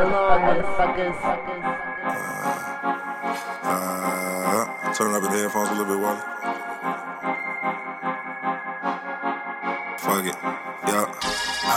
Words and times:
along, 0.00 0.40
motherfuckers. 0.42 1.18
Uh, 3.62 4.92
turn 4.94 5.14
up 5.14 5.22
the 5.22 5.28
headphones 5.28 5.68
a 5.68 5.72
little 5.72 5.86
bit, 5.86 5.98
Wally. 6.00 6.20
Fuck 9.98 10.24
it. 10.26 10.59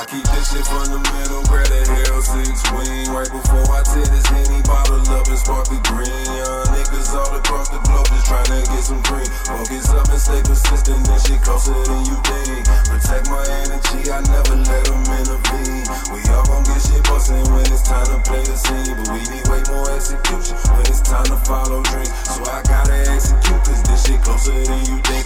Keep 0.09 0.25
this 0.35 0.51
shit 0.51 0.65
from 0.67 0.87
the 0.91 0.99
middle, 1.15 1.43
grab 1.47 1.67
that 1.71 1.87
hell 1.87 2.21
six 2.21 2.59
wing. 2.75 3.07
Right 3.13 3.31
before 3.31 3.65
I 3.71 3.81
tear 3.87 4.05
this 4.05 4.27
henny 4.27 4.61
bottle 4.67 5.01
up 5.09 5.27
and 5.27 5.39
spark 5.39 5.65
the 5.71 5.79
green. 5.87 6.27
Young 6.27 6.67
niggas 6.75 7.15
all 7.15 7.31
across 7.33 7.69
the 7.69 7.79
globe 7.87 8.05
just 8.11 8.25
trying 8.27 8.49
to 8.51 8.59
get 8.67 8.83
some 8.83 9.01
green. 9.07 9.29
Focus 9.47 9.89
up 9.95 10.07
and 10.11 10.21
stay 10.21 10.41
persistent, 10.43 11.01
this 11.07 11.23
shit 11.25 11.41
closer 11.41 11.73
than 11.87 12.03
you 12.03 12.17
think. 12.27 12.67
Protect 12.89 13.25
my 13.31 13.43
energy, 13.63 14.11
I 14.11 14.19
never 14.27 14.55
let 14.59 14.83
them 14.85 15.01
intervene. 15.07 15.87
We 16.11 16.19
all 16.35 16.45
gon' 16.51 16.63
get 16.67 16.81
shit 16.83 17.03
bustin' 17.07 17.47
when 17.53 17.65
it's 17.71 17.87
time 17.87 18.07
to 18.11 18.19
play 18.27 18.43
the 18.43 18.55
scene. 18.59 18.93
But 18.99 19.07
we 19.07 19.21
need 19.31 19.45
way 19.47 19.63
more 19.71 19.87
execution 19.87 20.59
when 20.75 20.83
it's 20.89 21.01
time 21.01 21.25
to 21.31 21.39
follow 21.47 21.79
dreams. 21.79 22.11
So 22.27 22.43
I 22.51 22.59
gotta 22.67 22.97
execute, 23.07 23.61
cause 23.63 23.81
this 23.87 24.03
shit 24.03 24.19
closer 24.21 24.51
than 24.51 24.81
you 24.83 24.97
think. 25.07 25.25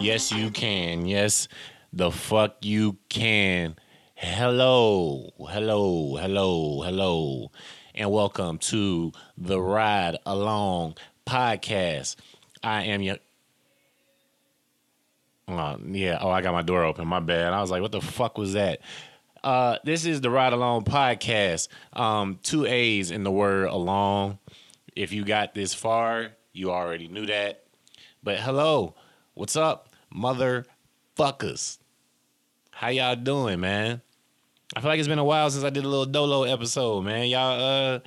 Yes, 0.00 0.32
you 0.32 0.50
can. 0.50 1.06
Yes, 1.06 1.46
the 1.92 2.10
fuck 2.10 2.56
you 2.62 2.98
can. 3.08 3.76
Hello, 4.14 5.30
hello, 5.38 6.16
hello, 6.16 6.82
hello, 6.82 7.50
and 7.94 8.10
welcome 8.12 8.58
to 8.58 9.12
the 9.36 9.60
Ride 9.60 10.16
Along 10.24 10.96
podcast. 11.26 12.16
I 12.62 12.84
am 12.84 13.02
your. 13.02 13.16
Uh, 15.48 15.78
yeah. 15.84 16.18
Oh, 16.20 16.30
I 16.30 16.42
got 16.42 16.52
my 16.52 16.62
door 16.62 16.84
open. 16.84 17.08
My 17.08 17.18
bad. 17.18 17.52
I 17.52 17.60
was 17.60 17.70
like, 17.70 17.82
what 17.82 17.92
the 17.92 18.00
fuck 18.00 18.38
was 18.38 18.52
that? 18.52 18.80
Uh, 19.42 19.78
this 19.84 20.04
is 20.04 20.20
the 20.20 20.30
Ride 20.30 20.52
Along 20.52 20.84
podcast. 20.84 21.68
Um, 21.92 22.38
two 22.42 22.66
A's 22.66 23.10
in 23.10 23.24
the 23.24 23.32
word 23.32 23.68
along. 23.68 24.38
If 24.94 25.12
you 25.12 25.24
got 25.24 25.54
this 25.54 25.74
far, 25.74 26.32
you 26.52 26.70
already 26.70 27.08
knew 27.08 27.26
that. 27.26 27.64
But 28.22 28.38
hello, 28.38 28.94
what's 29.34 29.56
up, 29.56 29.88
motherfuckers? 30.14 31.79
How 32.80 32.88
y'all 32.88 33.14
doing, 33.14 33.60
man? 33.60 34.00
I 34.74 34.80
feel 34.80 34.88
like 34.88 34.98
it's 34.98 35.06
been 35.06 35.18
a 35.18 35.22
while 35.24 35.50
since 35.50 35.64
I 35.64 35.68
did 35.68 35.84
a 35.84 35.86
little 35.86 36.06
Dolo 36.06 36.44
episode, 36.44 37.02
man. 37.02 37.28
Y'all, 37.28 37.60
uh, 37.60 38.00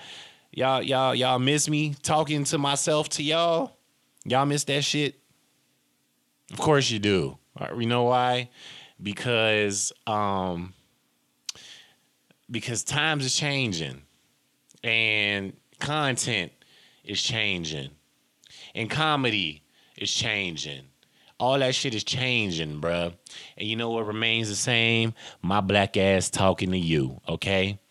y'all, 0.52 0.82
y'all, 0.82 1.14
y'all 1.14 1.38
miss 1.38 1.70
me 1.70 1.94
talking 2.02 2.44
to 2.46 2.58
myself 2.58 3.08
to 3.10 3.22
y'all. 3.22 3.78
Y'all 4.26 4.48
miss 4.48 4.64
that 4.64 4.84
shit. 4.84 5.20
Of 6.52 6.58
course 6.58 6.90
you 6.90 6.98
do. 6.98 7.38
Uh, 7.56 7.68
You 7.78 7.86
know 7.86 8.06
why? 8.06 8.50
Because, 9.00 9.94
um, 10.08 10.74
because 12.50 12.84
times 12.84 13.26
is 13.26 13.36
changing, 13.36 14.02
and 14.84 15.54
content 15.82 16.52
is 17.04 17.22
changing, 17.22 17.92
and 18.74 18.90
comedy 18.90 19.62
is 19.98 20.12
changing. 20.12 20.86
All 21.44 21.60
that 21.60 21.76
shit 21.76 21.94
is 21.94 22.06
changing, 22.06 22.80
bruh. 22.80 23.14
And 23.58 23.68
you 23.68 23.76
know 23.76 23.90
what 23.90 24.08
remains 24.08 24.48
the 24.48 24.56
same? 24.56 25.14
My 25.42 25.60
black 25.60 25.98
ass 25.98 26.30
talking 26.30 26.72
to 26.72 26.78
you, 26.78 27.20
okay? 27.28 27.82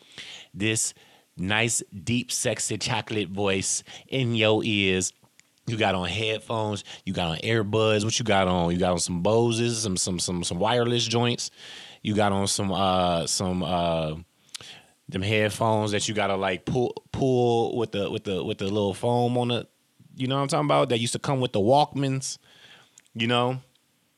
This 0.54 0.94
nice, 1.36 1.82
deep, 1.92 2.32
sexy 2.32 2.78
chocolate 2.78 3.28
voice 3.28 3.84
in 4.08 4.34
your 4.34 4.64
ears. 4.64 5.12
You 5.66 5.76
got 5.76 5.94
on 5.94 6.08
headphones, 6.08 6.82
you 7.04 7.12
got 7.12 7.28
on 7.28 7.36
earbuds. 7.40 8.04
What 8.04 8.18
you 8.18 8.24
got 8.24 8.48
on? 8.48 8.72
You 8.72 8.78
got 8.78 8.92
on 8.92 9.00
some 9.00 9.20
Boses, 9.22 9.82
some 9.82 9.98
some 9.98 10.18
some 10.18 10.42
some 10.44 10.58
wireless 10.58 11.06
joints. 11.06 11.50
You 12.00 12.14
got 12.14 12.32
on 12.32 12.46
some 12.46 12.72
uh 12.72 13.26
some 13.26 13.62
uh 13.62 14.14
them 15.10 15.20
headphones 15.20 15.90
that 15.90 16.08
you 16.08 16.14
gotta 16.14 16.36
like 16.36 16.64
pull 16.64 16.94
pull 17.12 17.76
with 17.76 17.92
the 17.92 18.10
with 18.10 18.24
the 18.24 18.42
with 18.42 18.56
the 18.56 18.64
little 18.64 18.94
foam 18.94 19.36
on 19.36 19.50
it. 19.50 19.68
You 20.16 20.26
know 20.26 20.36
what 20.36 20.40
I'm 20.42 20.48
talking 20.48 20.66
about? 20.66 20.88
That 20.88 21.00
used 21.00 21.12
to 21.12 21.18
come 21.18 21.40
with 21.40 21.52
the 21.52 21.60
Walkmans. 21.60 22.38
You 23.14 23.26
know, 23.26 23.60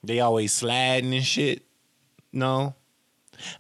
they 0.02 0.20
always 0.20 0.52
sliding 0.52 1.14
and 1.14 1.24
shit. 1.24 1.64
No, 2.32 2.74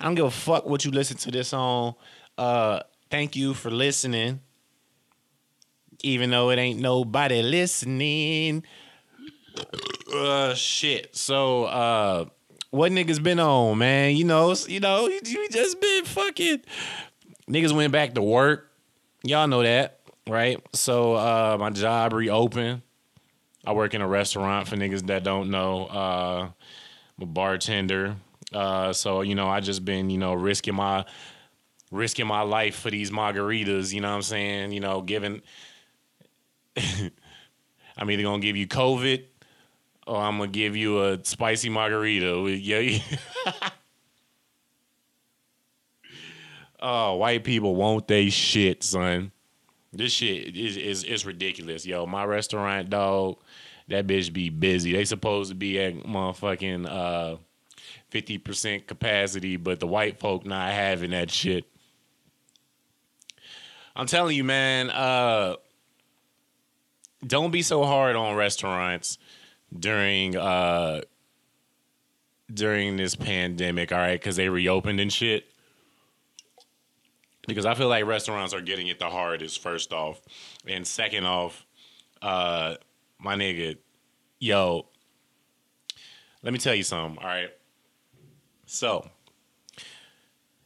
I 0.00 0.04
don't 0.04 0.14
give 0.14 0.26
a 0.26 0.30
fuck 0.30 0.66
what 0.66 0.84
you 0.84 0.90
listen 0.90 1.16
to 1.18 1.30
this 1.30 1.52
on. 1.52 1.94
Uh, 2.36 2.80
thank 3.10 3.36
you 3.36 3.54
for 3.54 3.70
listening, 3.70 4.40
even 6.02 6.30
though 6.30 6.50
it 6.50 6.58
ain't 6.58 6.80
nobody 6.80 7.42
listening. 7.42 8.64
Uh, 10.12 10.54
shit. 10.54 11.14
So, 11.16 11.64
uh, 11.64 12.24
what 12.70 12.92
niggas 12.92 13.22
been 13.22 13.40
on, 13.40 13.78
man? 13.78 14.16
You 14.16 14.24
know, 14.24 14.54
you 14.68 14.80
know, 14.80 15.06
you, 15.08 15.20
you 15.24 15.48
just 15.48 15.80
been 15.80 16.04
fucking. 16.04 16.60
Niggas 17.48 17.72
went 17.72 17.92
back 17.92 18.14
to 18.14 18.22
work. 18.22 18.70
Y'all 19.22 19.46
know 19.46 19.62
that, 19.62 20.00
right? 20.28 20.60
So, 20.72 21.14
uh, 21.14 21.56
my 21.58 21.70
job 21.70 22.12
reopened. 22.12 22.82
I 23.66 23.72
work 23.72 23.94
in 23.94 24.02
a 24.02 24.08
restaurant 24.08 24.68
for 24.68 24.76
niggas 24.76 25.06
that 25.06 25.24
don't 25.24 25.50
know. 25.50 25.86
Uh, 25.86 26.48
I'm 27.18 27.22
a 27.22 27.26
bartender. 27.26 28.16
Uh, 28.52 28.92
so 28.92 29.22
you 29.22 29.34
know, 29.34 29.48
I 29.48 29.60
just 29.60 29.84
been 29.84 30.10
you 30.10 30.18
know 30.18 30.34
risking 30.34 30.74
my 30.74 31.04
risking 31.90 32.26
my 32.26 32.42
life 32.42 32.76
for 32.76 32.90
these 32.90 33.10
margaritas. 33.10 33.92
You 33.92 34.00
know 34.00 34.10
what 34.10 34.16
I'm 34.16 34.22
saying? 34.22 34.72
You 34.72 34.80
know, 34.80 35.00
giving. 35.00 35.42
I'm 37.96 38.10
either 38.10 38.22
gonna 38.22 38.42
give 38.42 38.56
you 38.56 38.66
COVID 38.66 39.24
or 40.06 40.20
I'm 40.20 40.38
gonna 40.38 40.50
give 40.50 40.76
you 40.76 41.02
a 41.04 41.24
spicy 41.24 41.70
margarita. 41.70 42.50
Yeah. 42.50 42.98
oh, 46.80 47.14
white 47.16 47.44
people 47.44 47.76
won't 47.76 48.08
they 48.08 48.30
shit, 48.30 48.82
son. 48.82 49.30
This 49.92 50.12
shit 50.12 50.56
is 50.56 50.76
is 50.76 51.04
is 51.04 51.24
ridiculous, 51.24 51.86
yo. 51.86 52.04
My 52.04 52.24
restaurant, 52.24 52.90
dog, 52.90 53.36
that 53.88 54.06
bitch 54.06 54.32
be 54.32 54.48
busy. 54.48 54.92
They 54.92 55.04
supposed 55.04 55.50
to 55.50 55.54
be 55.54 55.78
at 55.80 55.94
motherfucking 55.94 56.88
uh 56.88 57.36
fifty 58.10 58.38
percent 58.38 58.86
capacity, 58.86 59.56
but 59.56 59.80
the 59.80 59.86
white 59.86 60.18
folk 60.18 60.44
not 60.44 60.72
having 60.72 61.10
that 61.10 61.30
shit. 61.30 61.64
I'm 63.96 64.06
telling 64.06 64.36
you, 64.36 64.44
man. 64.44 64.90
Uh, 64.90 65.56
don't 67.26 67.50
be 67.50 67.62
so 67.62 67.84
hard 67.84 68.16
on 68.16 68.36
restaurants 68.36 69.18
during 69.76 70.36
uh 70.36 71.02
during 72.52 72.96
this 72.96 73.14
pandemic, 73.14 73.92
all 73.92 73.98
right? 73.98 74.20
Because 74.20 74.36
they 74.36 74.48
reopened 74.48 75.00
and 75.00 75.12
shit 75.12 75.46
because 77.46 77.66
I 77.66 77.74
feel 77.74 77.88
like 77.88 78.04
restaurants 78.06 78.54
are 78.54 78.60
getting 78.60 78.88
it 78.88 78.98
the 78.98 79.10
hardest. 79.10 79.60
First 79.60 79.92
off, 79.92 80.20
and 80.66 80.86
second 80.86 81.24
off, 81.26 81.64
uh, 82.22 82.76
my 83.18 83.34
nigga, 83.34 83.76
yo, 84.38 84.86
let 86.42 86.52
me 86.52 86.58
tell 86.58 86.74
you 86.74 86.82
something. 86.82 87.22
All 87.22 87.28
right, 87.28 87.50
so 88.66 89.08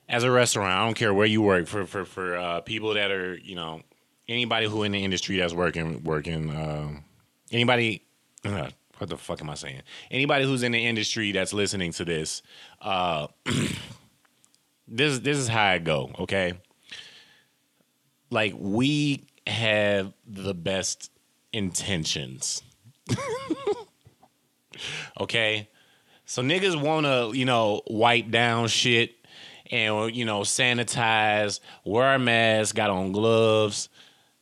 as 0.08 0.24
a 0.24 0.30
restaurant, 0.30 0.72
I 0.72 0.84
don't 0.84 0.94
care 0.94 1.12
where 1.12 1.26
you 1.26 1.42
work. 1.42 1.66
For 1.66 1.86
for 1.86 2.04
for 2.04 2.36
uh, 2.36 2.60
people 2.62 2.94
that 2.94 3.10
are 3.10 3.36
you 3.36 3.54
know 3.54 3.82
anybody 4.28 4.66
who 4.66 4.82
in 4.82 4.92
the 4.92 5.04
industry 5.04 5.36
that's 5.36 5.54
working 5.54 6.02
working 6.04 6.50
um, 6.54 7.04
anybody. 7.52 8.04
Uh, 8.44 8.70
what 8.98 9.10
the 9.10 9.16
fuck 9.16 9.40
am 9.40 9.50
I 9.50 9.54
saying? 9.54 9.82
Anybody 10.10 10.44
who's 10.44 10.62
in 10.64 10.72
the 10.72 10.84
industry 10.84 11.30
that's 11.30 11.52
listening 11.52 11.92
to 11.92 12.04
this, 12.04 12.42
uh, 12.80 13.28
this 14.88 15.20
this 15.20 15.38
is 15.38 15.48
how 15.48 15.64
I 15.64 15.78
go. 15.78 16.10
Okay, 16.18 16.54
like 18.30 18.54
we 18.58 19.24
have 19.46 20.12
the 20.26 20.54
best 20.54 21.10
intentions. 21.52 22.62
okay? 25.20 25.68
So 26.24 26.42
niggas 26.42 26.80
wanna, 26.80 27.30
you 27.32 27.44
know, 27.44 27.82
wipe 27.86 28.30
down 28.30 28.68
shit 28.68 29.14
and 29.70 30.14
you 30.14 30.24
know, 30.24 30.40
sanitize, 30.40 31.60
wear 31.84 32.14
a 32.14 32.18
mask, 32.18 32.74
got 32.74 32.90
on 32.90 33.12
gloves. 33.12 33.88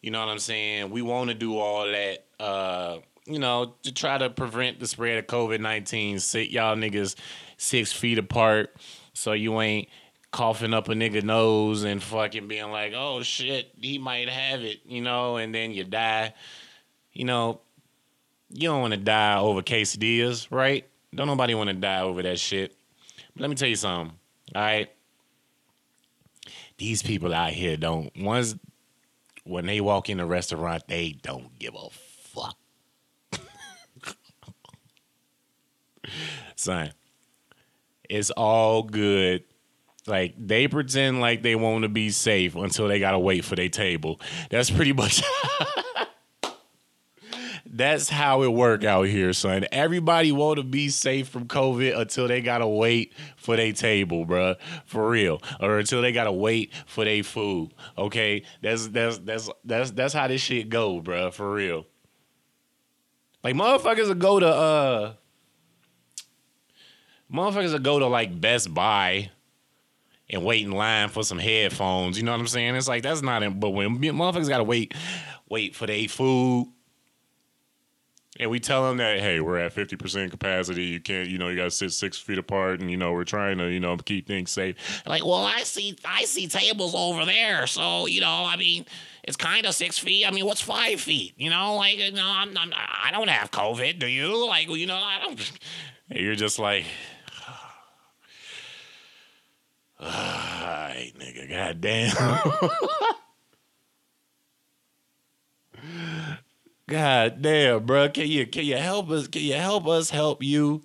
You 0.00 0.10
know 0.10 0.20
what 0.20 0.28
I'm 0.28 0.38
saying? 0.38 0.90
We 0.90 1.02
wanna 1.02 1.34
do 1.34 1.58
all 1.58 1.86
that 1.86 2.24
uh, 2.38 2.98
you 3.26 3.38
know, 3.38 3.74
to 3.82 3.92
try 3.92 4.18
to 4.18 4.30
prevent 4.30 4.78
the 4.78 4.86
spread 4.86 5.18
of 5.18 5.26
COVID 5.26 5.60
nineteen. 5.60 6.18
Sit 6.18 6.50
y'all 6.50 6.76
niggas 6.76 7.16
six 7.56 7.92
feet 7.92 8.18
apart 8.18 8.74
so 9.12 9.32
you 9.32 9.60
ain't 9.60 9.88
coughing 10.30 10.74
up 10.74 10.88
a 10.88 10.92
nigga 10.92 11.22
nose 11.22 11.82
and 11.82 12.02
fucking 12.02 12.46
being 12.46 12.70
like, 12.70 12.92
oh 12.94 13.22
shit, 13.22 13.70
he 13.80 13.98
might 13.98 14.28
have 14.28 14.60
it, 14.60 14.80
you 14.84 15.00
know, 15.00 15.36
and 15.36 15.54
then 15.54 15.72
you 15.72 15.84
die. 15.84 16.34
You 17.16 17.24
know, 17.24 17.62
you 18.50 18.68
don't 18.68 18.82
want 18.82 18.92
to 18.92 18.98
die 19.00 19.38
over 19.38 19.62
quesadillas, 19.62 20.48
right? 20.50 20.86
Don't 21.14 21.26
nobody 21.26 21.54
want 21.54 21.68
to 21.68 21.74
die 21.74 22.00
over 22.02 22.22
that 22.22 22.38
shit. 22.38 22.76
But 23.34 23.40
let 23.40 23.48
me 23.48 23.56
tell 23.56 23.68
you 23.68 23.76
something, 23.76 24.14
all 24.54 24.62
right? 24.62 24.90
These 26.76 27.02
people 27.02 27.32
out 27.32 27.52
here 27.52 27.78
don't, 27.78 28.12
once, 28.18 28.54
when 29.44 29.64
they 29.64 29.80
walk 29.80 30.10
in 30.10 30.20
a 30.20 30.26
restaurant, 30.26 30.86
they 30.88 31.12
don't 31.22 31.58
give 31.58 31.74
a 31.74 31.88
fuck. 31.90 32.58
Son, 36.54 36.92
it's 38.08 38.30
all 38.30 38.82
good 38.82 39.42
Like 40.06 40.34
they 40.38 40.68
pretend 40.68 41.20
like 41.20 41.42
they 41.42 41.56
want 41.56 41.82
to 41.82 41.88
be 41.88 42.10
safe 42.10 42.54
until 42.56 42.88
they 42.88 43.00
gotta 43.00 43.18
wait 43.18 43.44
for 43.44 43.56
their 43.56 43.68
table. 43.70 44.20
That's 44.50 44.70
pretty 44.70 44.92
much. 44.92 45.22
That's 47.76 48.08
how 48.08 48.42
it 48.42 48.48
work 48.48 48.84
out 48.84 49.02
here, 49.02 49.34
son. 49.34 49.66
Everybody 49.70 50.32
want 50.32 50.56
to 50.56 50.62
be 50.62 50.88
safe 50.88 51.28
from 51.28 51.46
COVID 51.46 51.98
until 51.98 52.26
they 52.26 52.40
gotta 52.40 52.66
wait 52.66 53.12
for 53.36 53.54
their 53.54 53.74
table, 53.74 54.24
bruh. 54.24 54.56
For 54.86 55.10
real, 55.10 55.42
or 55.60 55.78
until 55.78 56.00
they 56.00 56.10
gotta 56.10 56.32
wait 56.32 56.72
for 56.86 57.04
their 57.04 57.22
food. 57.22 57.74
Okay, 57.98 58.44
that's 58.62 58.88
that's 58.88 59.18
that's 59.18 59.50
that's 59.62 59.90
that's 59.90 60.14
how 60.14 60.26
this 60.26 60.40
shit 60.40 60.70
go, 60.70 61.02
bruh. 61.02 61.30
For 61.30 61.52
real. 61.52 61.86
Like 63.44 63.54
motherfuckers 63.54 64.08
will 64.08 64.14
go 64.14 64.40
to 64.40 64.48
uh, 64.48 65.12
motherfuckers 67.30 67.72
will 67.72 67.80
go 67.80 67.98
to 67.98 68.06
like 68.06 68.40
Best 68.40 68.72
Buy 68.72 69.30
and 70.30 70.46
wait 70.46 70.64
in 70.64 70.72
line 70.72 71.10
for 71.10 71.24
some 71.24 71.38
headphones. 71.38 72.16
You 72.16 72.24
know 72.24 72.32
what 72.32 72.40
I'm 72.40 72.46
saying? 72.46 72.74
It's 72.74 72.88
like 72.88 73.02
that's 73.02 73.20
not. 73.20 73.60
But 73.60 73.70
when 73.70 73.98
motherfuckers 73.98 74.48
gotta 74.48 74.64
wait, 74.64 74.94
wait 75.46 75.76
for 75.76 75.86
their 75.86 76.08
food 76.08 76.72
and 78.38 78.50
we 78.50 78.60
tell 78.60 78.86
them 78.86 78.98
that 78.98 79.20
hey 79.20 79.40
we're 79.40 79.58
at 79.58 79.74
50% 79.74 80.30
capacity. 80.30 80.84
You 80.84 81.00
can't 81.00 81.28
you 81.28 81.38
know 81.38 81.48
you 81.48 81.56
got 81.56 81.64
to 81.64 81.70
sit 81.70 81.92
six 81.92 82.18
feet 82.18 82.38
apart 82.38 82.80
and 82.80 82.90
you 82.90 82.96
know 82.96 83.12
we're 83.12 83.24
trying 83.24 83.58
to 83.58 83.70
you 83.70 83.80
know 83.80 83.96
keep 83.96 84.26
things 84.26 84.50
safe. 84.50 85.02
Like 85.06 85.24
well 85.24 85.44
i 85.44 85.60
see 85.60 85.96
i 86.04 86.24
see 86.24 86.48
tables 86.48 86.94
over 86.94 87.24
there. 87.24 87.66
So 87.66 88.06
you 88.06 88.20
know 88.20 88.44
i 88.46 88.56
mean 88.56 88.86
it's 89.24 89.36
kind 89.36 89.66
of 89.66 89.74
six 89.74 89.98
feet. 89.98 90.26
I 90.26 90.30
mean 90.30 90.46
what's 90.46 90.60
five 90.60 91.00
feet? 91.00 91.34
You 91.36 91.50
know 91.50 91.76
like 91.76 91.98
know 92.12 92.22
i'm, 92.24 92.56
I'm 92.56 92.72
i 92.74 93.10
don't 93.10 93.28
have 93.28 93.50
covid. 93.50 93.98
Do 93.98 94.06
you? 94.06 94.46
Like 94.46 94.68
you 94.68 94.86
know 94.86 94.96
i 94.96 95.18
don't 95.22 95.52
you're 96.10 96.34
just 96.34 96.58
like 96.58 96.84
all 99.98 100.06
right 100.06 101.12
nigga 101.18 101.48
goddamn 101.48 102.12
God 106.88 107.42
damn, 107.42 107.84
bro. 107.84 108.08
Can 108.08 108.28
you 108.28 108.46
can 108.46 108.64
you 108.64 108.76
help 108.76 109.10
us? 109.10 109.26
Can 109.26 109.42
you 109.42 109.54
help 109.54 109.86
us 109.86 110.10
help 110.10 110.42
you? 110.42 110.82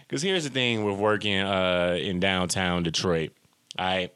Because 0.00 0.22
here's 0.22 0.44
the 0.44 0.50
thing 0.50 0.84
with 0.84 0.98
working 0.98 1.38
uh, 1.38 1.96
in 2.00 2.18
downtown 2.18 2.82
Detroit. 2.82 3.30
I 3.78 4.10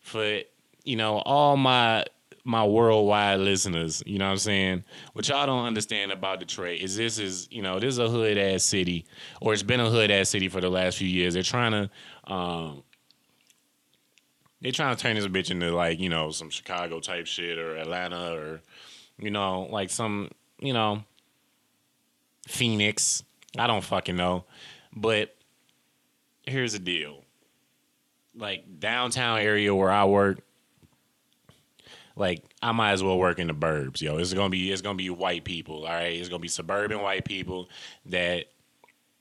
for 0.00 0.40
you 0.84 0.96
know 0.96 1.18
all 1.18 1.56
my 1.56 2.04
my 2.44 2.66
worldwide 2.66 3.38
listeners, 3.38 4.02
you 4.04 4.18
know 4.18 4.26
what 4.26 4.32
I'm 4.32 4.38
saying? 4.38 4.84
What 5.12 5.28
y'all 5.28 5.46
don't 5.46 5.64
understand 5.64 6.10
about 6.10 6.40
Detroit 6.40 6.80
is 6.80 6.96
this 6.96 7.18
is, 7.18 7.46
you 7.52 7.62
know, 7.62 7.78
this 7.78 7.90
is 7.90 7.98
a 7.98 8.08
hood 8.08 8.36
ass 8.36 8.64
city, 8.64 9.06
or 9.40 9.52
it's 9.52 9.62
been 9.62 9.78
a 9.78 9.88
hood 9.88 10.10
ass 10.10 10.30
city 10.30 10.48
for 10.48 10.60
the 10.60 10.68
last 10.68 10.98
few 10.98 11.06
years. 11.06 11.34
They're 11.34 11.44
trying 11.44 11.72
to 11.72 11.90
um 12.32 12.82
they're 14.60 14.72
trying 14.72 14.94
to 14.94 15.02
turn 15.02 15.16
this 15.16 15.26
bitch 15.26 15.50
into 15.50 15.70
like, 15.72 15.98
you 15.98 16.08
know, 16.08 16.30
some 16.30 16.50
Chicago 16.50 17.00
type 17.00 17.26
shit 17.26 17.58
or 17.58 17.76
Atlanta 17.76 18.34
or 18.34 18.60
you 19.22 19.30
know, 19.30 19.68
like 19.70 19.88
some, 19.88 20.30
you 20.58 20.72
know, 20.72 21.04
Phoenix. 22.48 23.22
I 23.56 23.66
don't 23.66 23.84
fucking 23.84 24.16
know. 24.16 24.44
But 24.94 25.34
here's 26.44 26.72
the 26.72 26.78
deal. 26.80 27.24
Like 28.36 28.80
downtown 28.80 29.38
area 29.38 29.74
where 29.74 29.90
I 29.90 30.04
work, 30.06 30.40
like 32.16 32.42
I 32.60 32.72
might 32.72 32.92
as 32.92 33.02
well 33.02 33.18
work 33.18 33.38
in 33.38 33.46
the 33.46 33.54
burbs, 33.54 34.00
yo. 34.00 34.18
It's 34.18 34.34
gonna 34.34 34.50
be 34.50 34.70
it's 34.72 34.82
gonna 34.82 34.96
be 34.96 35.10
white 35.10 35.44
people, 35.44 35.86
all 35.86 35.92
right. 35.92 36.12
It's 36.12 36.28
gonna 36.28 36.40
be 36.40 36.48
suburban 36.48 37.00
white 37.00 37.24
people 37.24 37.68
that 38.06 38.46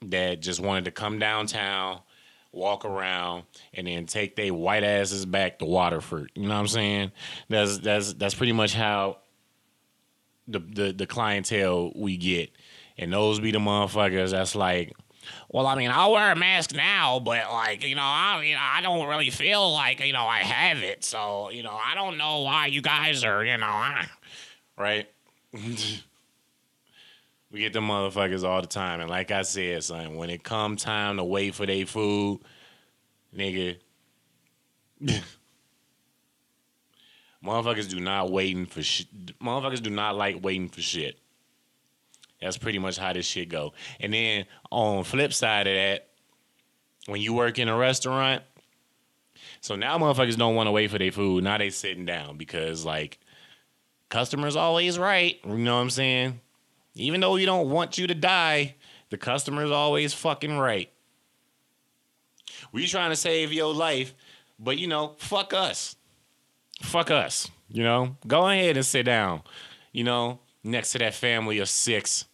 that 0.07 0.41
just 0.41 0.59
wanted 0.59 0.85
to 0.85 0.91
come 0.91 1.19
downtown, 1.19 1.99
walk 2.51 2.85
around, 2.85 3.43
and 3.73 3.85
then 3.85 4.07
take 4.07 4.35
their 4.35 4.53
white 4.53 4.83
asses 4.83 5.25
back 5.25 5.59
to 5.59 5.65
Waterford. 5.65 6.31
You 6.33 6.43
know 6.43 6.55
what 6.55 6.61
I'm 6.61 6.67
saying? 6.67 7.11
That's 7.49 7.77
that's 7.79 8.13
that's 8.13 8.33
pretty 8.33 8.53
much 8.53 8.73
how 8.73 9.17
the, 10.47 10.59
the 10.59 10.91
the 10.91 11.05
clientele 11.05 11.91
we 11.95 12.17
get, 12.17 12.51
and 12.97 13.13
those 13.13 13.39
be 13.39 13.51
the 13.51 13.59
motherfuckers 13.59 14.31
that's 14.31 14.55
like, 14.55 14.93
well, 15.49 15.67
I 15.67 15.75
mean, 15.75 15.91
I'll 15.91 16.11
wear 16.11 16.31
a 16.31 16.35
mask 16.35 16.73
now, 16.73 17.19
but 17.19 17.51
like, 17.51 17.83
you 17.83 17.95
know, 17.95 18.01
I 18.03 18.43
you 18.43 18.55
know, 18.55 18.61
I 18.61 18.81
don't 18.81 19.07
really 19.07 19.29
feel 19.29 19.71
like 19.71 20.05
you 20.05 20.13
know 20.13 20.25
I 20.25 20.39
have 20.39 20.83
it, 20.83 21.03
so 21.03 21.49
you 21.49 21.63
know, 21.63 21.77
I 21.83 21.95
don't 21.95 22.17
know 22.17 22.41
why 22.41 22.67
you 22.67 22.81
guys 22.81 23.23
are, 23.23 23.43
you 23.43 23.57
know, 23.57 23.65
I... 23.65 24.07
right. 24.77 25.07
we 25.53 25.99
get 27.59 27.73
the 27.73 27.79
motherfuckers 27.79 28.43
all 28.43 28.61
the 28.61 28.67
time, 28.67 29.01
and 29.01 29.09
like 29.09 29.31
I 29.31 29.41
said, 29.41 29.83
son, 29.83 30.15
when 30.15 30.29
it 30.29 30.43
come 30.43 30.75
time 30.75 31.17
to 31.17 31.23
wait 31.23 31.55
for 31.55 31.65
their 31.65 31.85
food, 31.85 32.39
nigga. 33.35 33.77
Motherfuckers 37.43 37.89
do 37.89 37.99
not 37.99 38.31
waiting 38.31 38.65
for 38.65 38.83
shit. 38.83 39.07
Motherfuckers 39.39 39.81
do 39.81 39.89
not 39.89 40.15
like 40.15 40.43
waiting 40.43 40.69
for 40.69 40.81
shit. 40.81 41.17
That's 42.39 42.57
pretty 42.57 42.79
much 42.79 42.97
how 42.97 43.13
this 43.13 43.25
shit 43.25 43.49
go. 43.49 43.73
And 43.99 44.13
then 44.13 44.45
on 44.71 45.03
flip 45.03 45.33
side 45.33 45.67
of 45.67 45.73
that, 45.73 46.07
when 47.07 47.21
you 47.21 47.33
work 47.33 47.57
in 47.59 47.67
a 47.67 47.75
restaurant, 47.75 48.43
so 49.59 49.75
now 49.75 49.97
motherfuckers 49.97 50.37
don't 50.37 50.55
want 50.55 50.67
to 50.67 50.71
wait 50.71 50.91
for 50.91 50.97
their 50.99 51.11
food. 51.11 51.43
Now 51.43 51.57
they 51.57 51.69
sitting 51.71 52.05
down 52.05 52.37
because 52.37 52.85
like 52.85 53.19
customers 54.09 54.55
always 54.55 54.99
right. 54.99 55.39
You 55.43 55.57
know 55.57 55.75
what 55.75 55.81
I'm 55.81 55.89
saying? 55.89 56.39
Even 56.93 57.21
though 57.21 57.37
you 57.37 57.45
don't 57.45 57.69
want 57.69 57.97
you 57.97 58.07
to 58.07 58.15
die, 58.15 58.75
the 59.09 59.17
customer's 59.17 59.71
always 59.71 60.13
fucking 60.13 60.57
right. 60.57 60.91
We 62.71 62.85
trying 62.87 63.09
to 63.11 63.15
save 63.15 63.51
your 63.51 63.73
life, 63.73 64.13
but 64.59 64.77
you 64.77 64.87
know, 64.87 65.15
fuck 65.17 65.53
us 65.53 65.95
fuck 66.81 67.11
us. 67.11 67.49
You 67.69 67.83
know, 67.83 68.17
go 68.27 68.47
ahead 68.47 68.75
and 68.75 68.85
sit 68.85 69.03
down. 69.03 69.41
You 69.93 70.03
know, 70.03 70.39
next 70.63 70.91
to 70.91 70.99
that 70.99 71.13
family 71.13 71.59
of 71.59 71.69
six, 71.69 72.25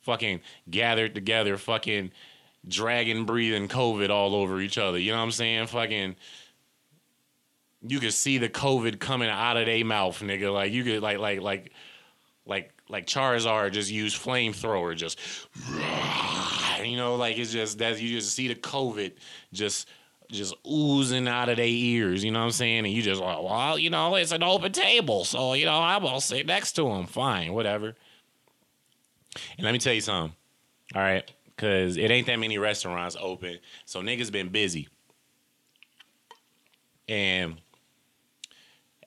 fucking 0.00 0.40
gathered 0.70 1.14
together, 1.14 1.56
fucking 1.56 2.12
dragon 2.68 3.24
breathing 3.24 3.68
COVID 3.68 4.10
all 4.10 4.34
over 4.34 4.60
each 4.60 4.78
other. 4.78 4.98
You 4.98 5.12
know 5.12 5.18
what 5.18 5.24
I'm 5.24 5.32
saying? 5.32 5.66
Fucking, 5.68 6.16
you 7.86 8.00
could 8.00 8.12
see 8.12 8.38
the 8.38 8.48
COVID 8.48 9.00
coming 9.00 9.30
out 9.30 9.56
of 9.56 9.66
their 9.66 9.84
mouth, 9.84 10.20
nigga. 10.20 10.52
Like 10.52 10.72
you 10.72 10.84
could 10.84 11.02
like 11.02 11.18
like 11.18 11.40
like 11.40 11.72
like 12.46 12.72
like 12.88 13.06
Charizard 13.06 13.72
just 13.72 13.90
use 13.90 14.14
flamethrower, 14.14 14.94
just 14.96 15.18
you 16.84 16.96
know, 16.96 17.16
like 17.16 17.38
it's 17.38 17.52
just 17.52 17.78
that 17.78 18.00
you 18.00 18.10
just 18.18 18.34
see 18.34 18.48
the 18.48 18.54
COVID 18.54 19.12
just 19.52 19.88
just 20.30 20.54
oozing 20.66 21.26
out 21.28 21.48
of 21.48 21.56
their 21.56 21.66
ears, 21.66 22.22
you 22.22 22.30
know 22.30 22.38
what 22.40 22.46
I'm 22.46 22.52
saying? 22.52 22.84
And 22.84 22.94
you 22.94 23.02
just 23.02 23.20
like, 23.20 23.42
well, 23.42 23.78
you 23.78 23.90
know, 23.90 24.14
it's 24.14 24.32
an 24.32 24.42
open 24.42 24.72
table, 24.72 25.24
so 25.24 25.54
you 25.54 25.66
know, 25.66 25.78
I'm 25.78 26.02
gonna 26.02 26.20
sit 26.20 26.46
next 26.46 26.72
to 26.72 26.88
him. 26.88 27.06
Fine, 27.06 27.52
whatever. 27.52 27.96
And 29.56 29.64
let 29.64 29.72
me 29.72 29.78
tell 29.78 29.92
you 29.92 30.00
something, 30.00 30.34
all 30.94 31.02
right? 31.02 31.30
Cause 31.56 31.96
it 31.96 32.10
ain't 32.10 32.26
that 32.26 32.38
many 32.38 32.58
restaurants 32.58 33.16
open, 33.20 33.58
so 33.84 34.00
niggas 34.00 34.32
been 34.32 34.48
busy. 34.48 34.88
And 37.08 37.60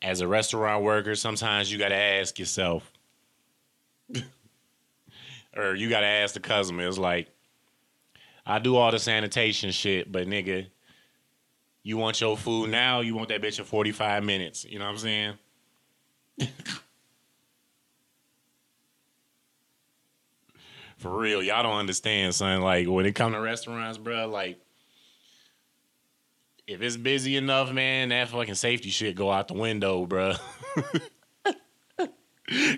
as 0.02 0.20
a 0.22 0.28
restaurant 0.28 0.84
worker, 0.84 1.16
sometimes 1.16 1.72
you 1.72 1.80
gotta 1.80 1.96
ask 1.96 2.38
yourself, 2.38 2.92
or 5.56 5.74
you 5.76 5.90
gotta 5.90 6.06
ask 6.06 6.34
the 6.34 6.42
customer. 6.42 6.86
It's 6.86 6.98
like, 6.98 7.30
I 8.46 8.60
do 8.60 8.76
all 8.76 8.92
the 8.92 9.00
sanitation 9.00 9.72
shit, 9.72 10.12
but 10.12 10.28
nigga, 10.28 10.68
you 11.84 11.98
want 11.98 12.20
your 12.22 12.38
food 12.38 12.70
now, 12.70 13.02
you 13.02 13.14
want 13.16 13.28
that 13.30 13.42
bitch 13.42 13.60
in 13.60 13.66
45 13.66 14.24
minutes. 14.24 14.66
You 14.66 14.80
know 14.80 14.86
what 14.86 14.92
I'm 14.92 14.98
saying? 14.98 15.34
For 20.98 21.10
real, 21.10 21.44
y'all 21.44 21.64
don't 21.64 21.78
understand, 21.80 22.34
son. 22.34 22.62
Like 22.62 22.88
when 22.88 23.06
it 23.06 23.14
come 23.14 23.34
to 23.34 23.42
restaurants, 23.42 23.98
bro, 23.98 24.30
like 24.30 24.58
if 26.66 26.82
it's 26.82 26.96
busy 26.96 27.36
enough, 27.36 27.74
man, 27.74 28.08
that 28.10 28.30
fucking 28.30 28.56
safety 28.56 28.90
shit 28.90 29.16
go 29.16 29.30
out 29.30 29.50
the 29.50 29.54
window, 29.54 30.06
bro. 30.06 30.36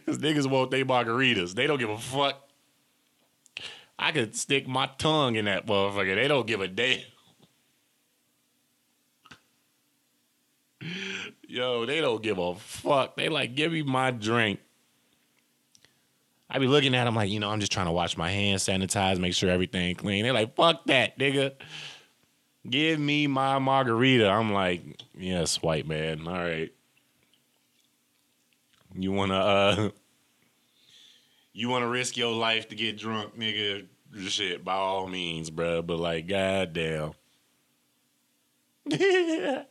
Cause 0.06 0.18
niggas 0.18 0.50
want 0.50 0.72
they 0.72 0.84
margaritas. 0.84 1.54
They 1.54 1.68
don't 1.68 1.78
give 1.78 1.92
a 1.92 1.98
fuck. 2.00 2.42
I 3.98 4.12
could 4.12 4.36
stick 4.36 4.68
my 4.68 4.90
tongue 4.98 5.36
in 5.36 5.46
that 5.46 5.68
motherfucker. 5.68 6.16
They 6.16 6.28
don't 6.28 6.48
give 6.48 6.62
a 6.62 6.68
damn. 6.68 7.00
Yo, 11.48 11.86
they 11.86 12.02
don't 12.02 12.22
give 12.22 12.38
a 12.38 12.56
fuck. 12.56 13.16
They 13.16 13.30
like, 13.30 13.56
give 13.56 13.72
me 13.72 13.84
my 13.84 14.12
drink. 14.12 14.60
I 16.50 16.60
be 16.60 16.68
looking 16.68 16.96
at 16.96 17.06
them 17.06 17.16
like, 17.16 17.30
you 17.30 17.40
know, 17.40 17.50
I'm 17.50 17.60
just 17.60 17.72
trying 17.72 17.88
to 17.88 17.92
wash 17.92 18.18
my 18.18 18.30
hands, 18.30 18.64
sanitize, 18.64 19.20
make 19.20 19.34
sure 19.34 19.50
everything 19.50 19.96
clean. 19.96 20.24
They're 20.24 20.34
like, 20.34 20.56
fuck 20.56 20.86
that, 20.86 21.18
nigga. 21.18 21.54
Give 22.70 23.00
me 23.00 23.28
my 23.28 23.60
margarita. 23.60 24.28
I'm 24.28 24.54
like, 24.54 25.04
yes, 25.18 25.62
white 25.62 25.88
man. 25.88 26.28
All 26.28 26.34
right. 26.34 26.72
You 28.98 29.12
wanna 29.12 29.38
uh 29.38 29.90
you 31.54 31.70
wanna 31.70 31.90
risk 31.90 32.16
your 32.18 32.32
life 32.32 32.70
to 32.70 32.76
get 32.76 32.98
drunk, 32.98 33.38
nigga? 33.38 33.86
Shit, 34.28 34.64
by 34.64 34.76
all 34.76 35.08
means, 35.08 35.50
bro. 35.50 35.82
But 35.82 36.00
like, 36.00 36.28
goddamn. 36.28 37.14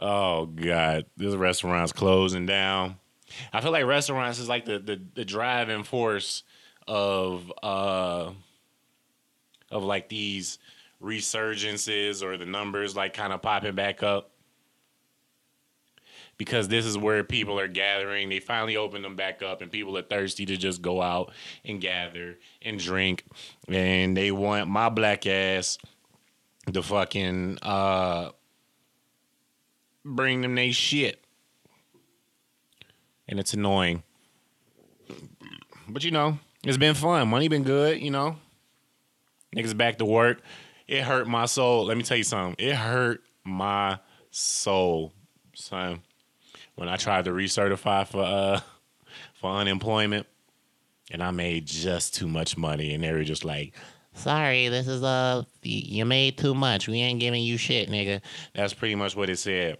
oh 0.00 0.46
God, 0.46 1.06
this 1.16 1.34
restaurant's 1.34 1.92
closing 1.92 2.46
down. 2.46 2.96
I 3.52 3.60
feel 3.60 3.72
like 3.72 3.84
restaurants 3.84 4.38
is 4.38 4.48
like 4.48 4.64
the 4.64 4.78
the, 4.78 5.00
the 5.14 5.24
driving 5.24 5.84
force 5.84 6.42
of 6.86 7.52
uh 7.62 8.30
of 9.70 9.84
like 9.84 10.08
these 10.08 10.58
resurgences 11.02 12.22
or 12.22 12.36
the 12.36 12.46
numbers 12.46 12.96
like 12.96 13.14
kind 13.14 13.32
of 13.32 13.42
popping 13.42 13.74
back 13.74 14.02
up 14.02 14.30
because 16.38 16.68
this 16.68 16.86
is 16.86 16.96
where 16.96 17.24
people 17.24 17.58
are 17.58 17.68
gathering. 17.68 18.28
They 18.28 18.40
finally 18.40 18.76
opened 18.76 19.04
them 19.04 19.16
back 19.16 19.42
up, 19.42 19.60
and 19.60 19.70
people 19.70 19.98
are 19.98 20.02
thirsty 20.02 20.46
to 20.46 20.56
just 20.56 20.80
go 20.80 21.02
out 21.02 21.32
and 21.64 21.80
gather 21.80 22.38
and 22.62 22.78
drink. 22.78 23.24
And 23.66 24.16
they 24.16 24.30
want 24.30 24.68
my 24.68 24.88
black 24.88 25.26
ass 25.26 25.78
to 26.72 26.82
fucking 26.82 27.58
uh, 27.60 28.30
bring 30.08 30.42
them 30.42 30.54
they 30.54 30.70
shit. 30.70 31.22
And 33.28 33.38
it's 33.38 33.54
annoying. 33.54 34.02
But 35.88 36.04
you 36.04 36.10
know, 36.10 36.38
it's 36.64 36.76
been 36.78 36.94
fun. 36.94 37.28
Money 37.28 37.48
been 37.48 37.62
good, 37.62 38.00
you 38.00 38.10
know. 38.10 38.36
Niggas 39.54 39.76
back 39.76 39.98
to 39.98 40.04
work. 40.04 40.40
It 40.86 41.02
hurt 41.02 41.26
my 41.26 41.46
soul. 41.46 41.84
Let 41.86 41.96
me 41.96 42.02
tell 42.02 42.16
you 42.16 42.24
something. 42.24 42.56
It 42.58 42.74
hurt 42.74 43.22
my 43.44 43.98
soul, 44.30 45.12
son 45.54 46.02
when 46.78 46.88
I 46.88 46.96
tried 46.96 47.24
to 47.24 47.32
recertify 47.32 48.06
for 48.06 48.22
uh 48.22 48.60
for 49.34 49.50
unemployment, 49.50 50.26
and 51.10 51.22
I 51.22 51.32
made 51.32 51.66
just 51.66 52.14
too 52.14 52.28
much 52.28 52.56
money, 52.56 52.94
and 52.94 53.02
they 53.02 53.10
were 53.10 53.24
just 53.24 53.44
like, 53.44 53.74
"Sorry, 54.14 54.68
this 54.68 54.86
is 54.86 55.02
uh 55.02 55.42
you 55.62 56.04
made 56.04 56.38
too 56.38 56.54
much. 56.54 56.86
We 56.86 57.00
ain't 57.00 57.18
giving 57.18 57.42
you 57.42 57.56
shit, 57.56 57.90
nigga." 57.90 58.20
That's 58.54 58.74
pretty 58.74 58.94
much 58.94 59.16
what 59.16 59.28
it 59.28 59.38
said. 59.38 59.78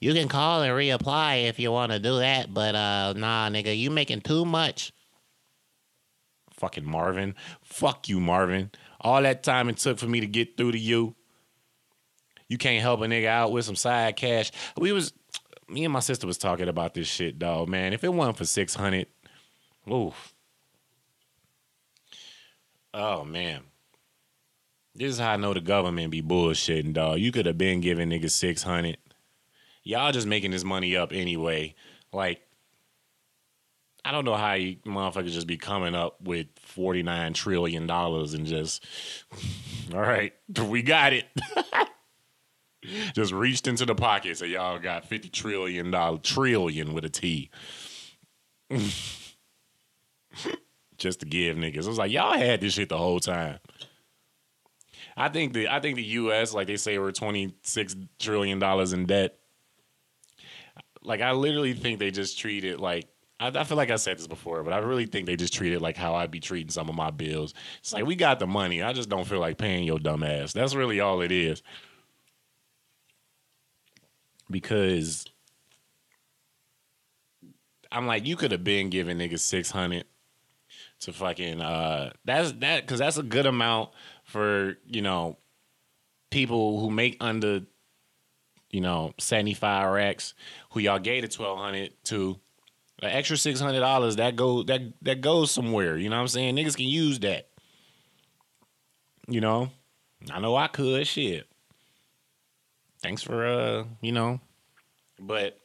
You 0.00 0.12
can 0.14 0.28
call 0.28 0.62
and 0.62 0.72
reapply 0.72 1.48
if 1.48 1.58
you 1.58 1.72
want 1.72 1.92
to 1.92 1.98
do 1.98 2.18
that, 2.18 2.52
but 2.52 2.74
uh 2.74 3.14
nah, 3.16 3.48
nigga, 3.48 3.76
you 3.76 3.90
making 3.90 4.20
too 4.20 4.44
much. 4.44 4.92
Fucking 6.54 6.84
Marvin. 6.84 7.34
Fuck 7.62 8.08
you, 8.08 8.20
Marvin. 8.20 8.70
All 9.00 9.22
that 9.22 9.42
time 9.42 9.68
it 9.68 9.78
took 9.78 9.98
for 9.98 10.06
me 10.06 10.20
to 10.20 10.26
get 10.26 10.56
through 10.56 10.72
to 10.72 10.78
you. 10.78 11.14
You 12.48 12.58
can't 12.58 12.82
help 12.82 13.00
a 13.00 13.04
nigga 13.04 13.26
out 13.26 13.52
with 13.52 13.64
some 13.64 13.76
side 13.76 14.16
cash. 14.16 14.50
We 14.76 14.92
was 14.92 15.12
me 15.68 15.84
and 15.84 15.92
my 15.92 16.00
sister 16.00 16.26
was 16.26 16.36
talking 16.36 16.68
about 16.68 16.94
this 16.94 17.06
shit, 17.06 17.38
dog. 17.38 17.68
Man, 17.68 17.92
if 17.92 18.04
it 18.04 18.12
wasn't 18.12 18.36
for 18.36 18.44
six 18.44 18.74
hundred, 18.74 19.06
oof. 19.90 20.34
Oh 22.92 23.24
man, 23.24 23.62
this 24.94 25.12
is 25.12 25.18
how 25.20 25.30
I 25.30 25.36
know 25.36 25.54
the 25.54 25.60
government 25.60 26.10
be 26.10 26.22
bullshitting, 26.22 26.92
dog. 26.92 27.20
You 27.20 27.30
could 27.30 27.46
have 27.46 27.56
been 27.56 27.80
giving 27.80 28.10
niggas 28.10 28.32
six 28.32 28.64
hundred. 28.64 28.98
Y'all 29.82 30.12
just 30.12 30.26
making 30.26 30.50
this 30.50 30.64
money 30.64 30.96
up 30.96 31.12
anyway. 31.12 31.74
Like, 32.12 32.42
I 34.04 34.12
don't 34.12 34.24
know 34.24 34.36
how 34.36 34.54
you 34.54 34.76
motherfuckers 34.86 35.32
just 35.32 35.46
be 35.46 35.56
coming 35.56 35.94
up 35.94 36.20
with 36.22 36.46
forty 36.58 37.02
nine 37.02 37.32
trillion 37.32 37.86
dollars 37.86 38.34
and 38.34 38.46
just, 38.46 38.84
all 39.94 40.00
right, 40.00 40.32
we 40.68 40.82
got 40.82 41.12
it. 41.12 41.26
just 43.14 43.32
reached 43.32 43.66
into 43.66 43.84
the 43.84 43.94
pocket. 43.94 44.38
So 44.38 44.44
y'all 44.44 44.78
got 44.78 45.06
fifty 45.06 45.28
trillion 45.28 45.90
dollar 45.90 46.18
trillion 46.18 46.94
with 46.94 47.04
a 47.04 47.10
T. 47.10 47.50
just 50.96 51.20
to 51.20 51.26
give 51.26 51.56
niggas. 51.56 51.84
I 51.84 51.88
was 51.88 51.98
like, 51.98 52.12
y'all 52.12 52.36
had 52.38 52.60
this 52.60 52.74
shit 52.74 52.88
the 52.88 52.98
whole 52.98 53.20
time. 53.20 53.58
I 55.16 55.28
think 55.28 55.52
the 55.52 55.68
I 55.68 55.80
think 55.80 55.96
the 55.96 56.04
U.S. 56.04 56.54
like 56.54 56.68
they 56.68 56.76
say 56.76 56.98
we're 56.98 57.12
twenty 57.12 57.54
six 57.62 57.96
trillion 58.18 58.58
dollars 58.58 58.92
in 58.92 59.06
debt. 59.06 59.39
Like 61.02 61.20
I 61.20 61.32
literally 61.32 61.72
think 61.72 61.98
they 61.98 62.10
just 62.10 62.38
treat 62.38 62.64
it 62.64 62.80
like 62.80 63.08
I, 63.38 63.48
I, 63.48 63.64
feel 63.64 63.76
like 63.78 63.90
I 63.90 63.96
said 63.96 64.18
this 64.18 64.26
before, 64.26 64.62
but 64.62 64.72
I 64.74 64.78
really 64.78 65.06
think 65.06 65.26
they 65.26 65.36
just 65.36 65.54
treat 65.54 65.72
it 65.72 65.80
like 65.80 65.96
how 65.96 66.14
I'd 66.14 66.30
be 66.30 66.40
treating 66.40 66.70
some 66.70 66.90
of 66.90 66.94
my 66.94 67.10
bills. 67.10 67.54
It's 67.78 67.92
like 67.92 68.04
we 68.04 68.14
got 68.14 68.38
the 68.38 68.46
money, 68.46 68.82
I 68.82 68.92
just 68.92 69.08
don't 69.08 69.26
feel 69.26 69.40
like 69.40 69.56
paying 69.56 69.84
your 69.84 69.98
dumb 69.98 70.22
ass. 70.22 70.52
That's 70.52 70.74
really 70.74 71.00
all 71.00 71.22
it 71.22 71.32
is 71.32 71.62
because 74.50 75.24
I'm 77.90 78.06
like, 78.06 78.26
you 78.26 78.36
could 78.36 78.52
have 78.52 78.64
been 78.64 78.90
giving 78.90 79.18
niggas 79.18 79.40
six 79.40 79.70
hundred 79.70 80.04
to 81.00 81.12
fucking 81.12 81.60
uh 81.60 82.10
that's 82.24 82.52
that 82.52 82.82
because 82.82 82.98
that's 82.98 83.16
a 83.16 83.22
good 83.22 83.46
amount 83.46 83.88
for 84.24 84.76
you 84.86 85.00
know 85.00 85.38
people 86.30 86.78
who 86.78 86.90
make 86.90 87.16
under 87.20 87.62
you 88.70 88.80
know 88.80 89.12
75 89.18 89.92
racks 89.92 90.34
who 90.70 90.80
y'all 90.80 90.98
gave 90.98 91.22
the 91.22 91.42
1200 91.42 91.92
to. 92.04 92.38
An 93.02 93.08
extra 93.08 93.38
$600 93.38 94.16
that 94.16 94.36
go 94.36 94.62
that 94.64 94.82
that 95.00 95.22
goes 95.22 95.50
somewhere 95.50 95.96
you 95.96 96.10
know 96.10 96.16
what 96.16 96.20
i'm 96.20 96.28
saying? 96.28 96.54
Niggas 96.54 96.76
can 96.76 96.84
use 96.84 97.18
that. 97.20 97.48
You 99.26 99.40
know? 99.40 99.70
I 100.30 100.38
know 100.38 100.54
i 100.54 100.66
could 100.66 101.06
shit. 101.06 101.46
Thanks 103.02 103.22
for 103.22 103.46
uh, 103.46 103.84
you 104.02 104.12
know, 104.12 104.40
but 105.18 105.58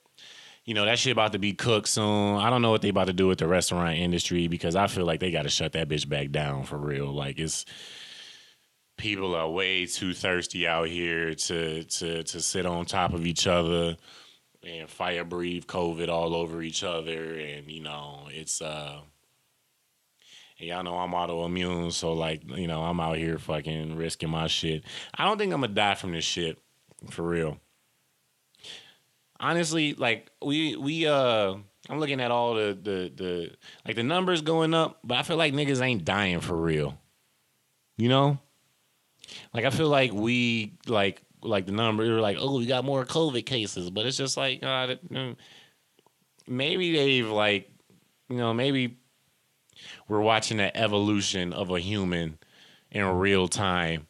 you 0.64 0.74
know 0.74 0.86
that 0.86 0.98
shit 0.98 1.12
about 1.12 1.34
to 1.34 1.40
be 1.40 1.54
cooked 1.54 1.90
soon. 1.90 2.38
I 2.38 2.50
don't 2.50 2.62
know 2.62 2.72
what 2.72 2.82
they 2.82 2.90
about 2.90 3.08
to 3.08 3.14
do 3.14 3.28
with 3.28 3.40
the 3.40 3.48
restaurant 3.48 3.98
industry 3.98 4.48
because 4.48 4.76
I 4.76 4.88
feel 4.88 5.06
like 5.06 5.20
they 5.20 5.32
got 5.32 5.42
to 5.44 5.50
shut 5.50 5.74
that 5.74 5.90
bitch 5.90 6.08
back 6.08 6.32
down 6.32 6.64
for 6.64 6.78
real. 6.78 7.14
Like 7.14 7.38
it's 7.38 7.66
people 8.98 9.36
are 9.36 9.50
way 9.50 9.86
too 9.86 10.14
thirsty 10.14 10.68
out 10.68 10.88
here 10.88 11.34
to 11.34 11.84
to 11.84 12.24
to 12.24 12.42
sit 12.42 12.66
on 12.66 12.86
top 12.86 13.14
of 13.14 13.26
each 13.26 13.48
other 13.48 13.98
and 14.66 14.90
fire 14.90 15.24
breathe 15.24 15.66
COVID 15.66 16.10
all 16.10 16.36
over 16.36 16.62
each 16.62 16.84
other, 16.84 17.36
and 17.36 17.70
you 17.70 17.82
know 17.82 18.28
it's 18.30 18.62
uh. 18.62 19.02
And 20.58 20.70
y'all 20.70 20.84
know 20.84 20.98
I'm 20.98 21.12
autoimmune, 21.12 21.92
so 21.92 22.14
like, 22.14 22.42
you 22.58 22.68
know, 22.68 22.82
I'm 22.82 23.02
out 23.02 23.18
here 23.18 23.38
fucking 23.38 23.98
risking 23.98 24.30
my 24.30 24.48
shit. 24.48 24.86
I 25.14 25.26
don't 25.26 25.38
think 25.38 25.52
I'm 25.52 25.60
gonna 25.60 25.74
die 25.74 25.96
from 25.96 26.14
this 26.14 26.24
shit. 26.24 26.58
For 27.10 27.24
real. 27.24 27.60
Honestly, 29.38 29.96
like 29.96 30.32
we 30.42 30.78
we 30.78 31.08
uh 31.08 31.56
I'm 31.90 32.00
looking 32.00 32.22
at 32.22 32.32
all 32.32 32.54
the 32.56 32.78
the 32.82 33.12
the 33.14 33.52
like 33.86 33.98
the 33.98 34.04
numbers 34.04 34.42
going 34.42 34.74
up, 34.74 35.00
but 35.04 35.18
I 35.18 35.24
feel 35.24 35.36
like 35.36 35.54
niggas 35.54 35.82
ain't 35.82 36.06
dying 36.06 36.40
for 36.40 36.56
real. 36.56 36.98
You 37.98 38.08
know? 38.10 38.40
Like 39.54 39.66
I 39.66 39.70
feel 39.70 39.90
like 39.90 40.14
we 40.14 40.74
like 40.88 41.22
like 41.42 41.66
the 41.66 41.72
number 41.72 42.20
like 42.20 42.38
oh 42.40 42.58
we 42.58 42.66
got 42.66 42.86
more 42.86 43.06
COVID 43.06 43.46
cases, 43.46 43.90
but 43.90 44.06
it's 44.06 44.18
just 44.18 44.38
like 44.38 44.64
uh, 44.64 44.96
maybe 46.48 46.96
they've 46.96 47.30
like 47.30 47.70
you 48.30 48.38
know 48.38 48.54
maybe 48.54 48.98
we're 50.08 50.22
watching 50.22 50.58
the 50.58 50.76
evolution 50.76 51.54
of 51.54 51.70
a 51.70 51.80
human 51.80 52.38
in 52.92 53.06
real 53.06 53.48
time 53.48 54.08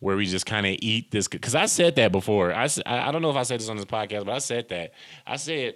where 0.00 0.16
we 0.16 0.26
just 0.26 0.46
kind 0.46 0.66
of 0.66 0.76
eat 0.80 1.10
this 1.10 1.28
because 1.28 1.54
I 1.54 1.66
said 1.66 1.96
that 1.96 2.12
before. 2.12 2.54
I 2.54 2.68
I 2.86 3.10
don't 3.10 3.22
know 3.22 3.30
if 3.30 3.36
I 3.36 3.42
said 3.42 3.60
this 3.60 3.68
on 3.68 3.76
this 3.76 3.84
podcast, 3.84 4.26
but 4.26 4.34
I 4.34 4.38
said 4.38 4.68
that. 4.68 4.92
I 5.26 5.36
said 5.36 5.74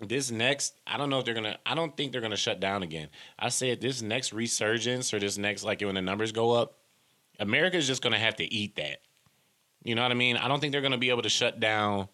this 0.00 0.30
next. 0.30 0.74
I 0.86 0.96
don't 0.96 1.10
know 1.10 1.18
if 1.18 1.24
they're 1.24 1.34
gonna. 1.34 1.58
I 1.66 1.74
don't 1.74 1.96
think 1.96 2.12
they're 2.12 2.20
gonna 2.20 2.36
shut 2.36 2.60
down 2.60 2.82
again. 2.82 3.08
I 3.38 3.50
said 3.50 3.80
this 3.80 4.02
next 4.02 4.32
resurgence 4.32 5.12
or 5.12 5.18
this 5.18 5.38
next 5.38 5.64
like 5.64 5.80
when 5.82 5.94
the 5.94 6.02
numbers 6.02 6.32
go 6.32 6.52
up, 6.52 6.78
America's 7.38 7.86
just 7.86 8.02
gonna 8.02 8.18
have 8.18 8.36
to 8.36 8.44
eat 8.44 8.76
that. 8.76 8.98
You 9.82 9.94
know 9.94 10.02
what 10.02 10.10
I 10.10 10.14
mean? 10.14 10.36
I 10.36 10.48
don't 10.48 10.60
think 10.60 10.72
they're 10.72 10.80
gonna 10.80 10.98
be 10.98 11.10
able 11.10 11.22
to 11.22 11.28
shut 11.28 11.60
down. 11.60 12.08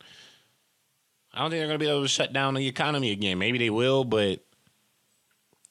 I 1.33 1.41
don't 1.41 1.51
think 1.51 1.61
they're 1.61 1.69
gonna 1.69 1.79
be 1.79 1.89
able 1.89 2.03
to 2.03 2.09
shut 2.09 2.33
down 2.33 2.55
the 2.55 2.67
economy 2.67 3.11
again. 3.11 3.39
Maybe 3.39 3.59
they 3.59 3.71
will, 3.71 4.05
but 4.05 4.45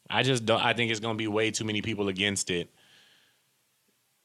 I 0.09 0.23
just 0.23 0.45
don't. 0.45 0.63
I 0.63 0.73
think 0.73 0.91
it's 0.91 0.99
gonna 0.99 1.15
be 1.15 1.27
way 1.27 1.51
too 1.51 1.65
many 1.65 1.81
people 1.81 2.07
against 2.07 2.49
it 2.49 2.69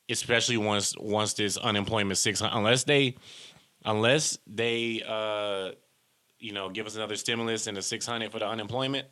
especially 0.09 0.57
once 0.57 0.95
once 0.99 1.35
this 1.35 1.57
unemployment 1.57 2.19
six 2.19 2.41
hundred 2.41 2.59
unless 2.59 2.85
they 2.85 3.17
unless 3.85 4.39
they 4.47 5.03
uh 5.07 5.71
you 6.39 6.53
know 6.53 6.69
give 6.69 6.87
us 6.87 6.97
another 6.97 7.17
stimulus 7.17 7.67
and 7.67 7.79
a 7.79 7.83
six 7.83 8.07
hundred 8.07 8.31
for 8.33 8.39
the 8.39 8.47
unemployment. 8.47 9.07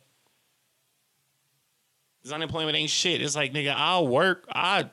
This 2.23 2.31
unemployment 2.31 2.77
ain't 2.77 2.89
shit. 2.89 3.21
It's 3.21 3.35
like 3.35 3.53
nigga, 3.53 3.73
I'll 3.75 4.07
work. 4.07 4.45
I 4.53 4.89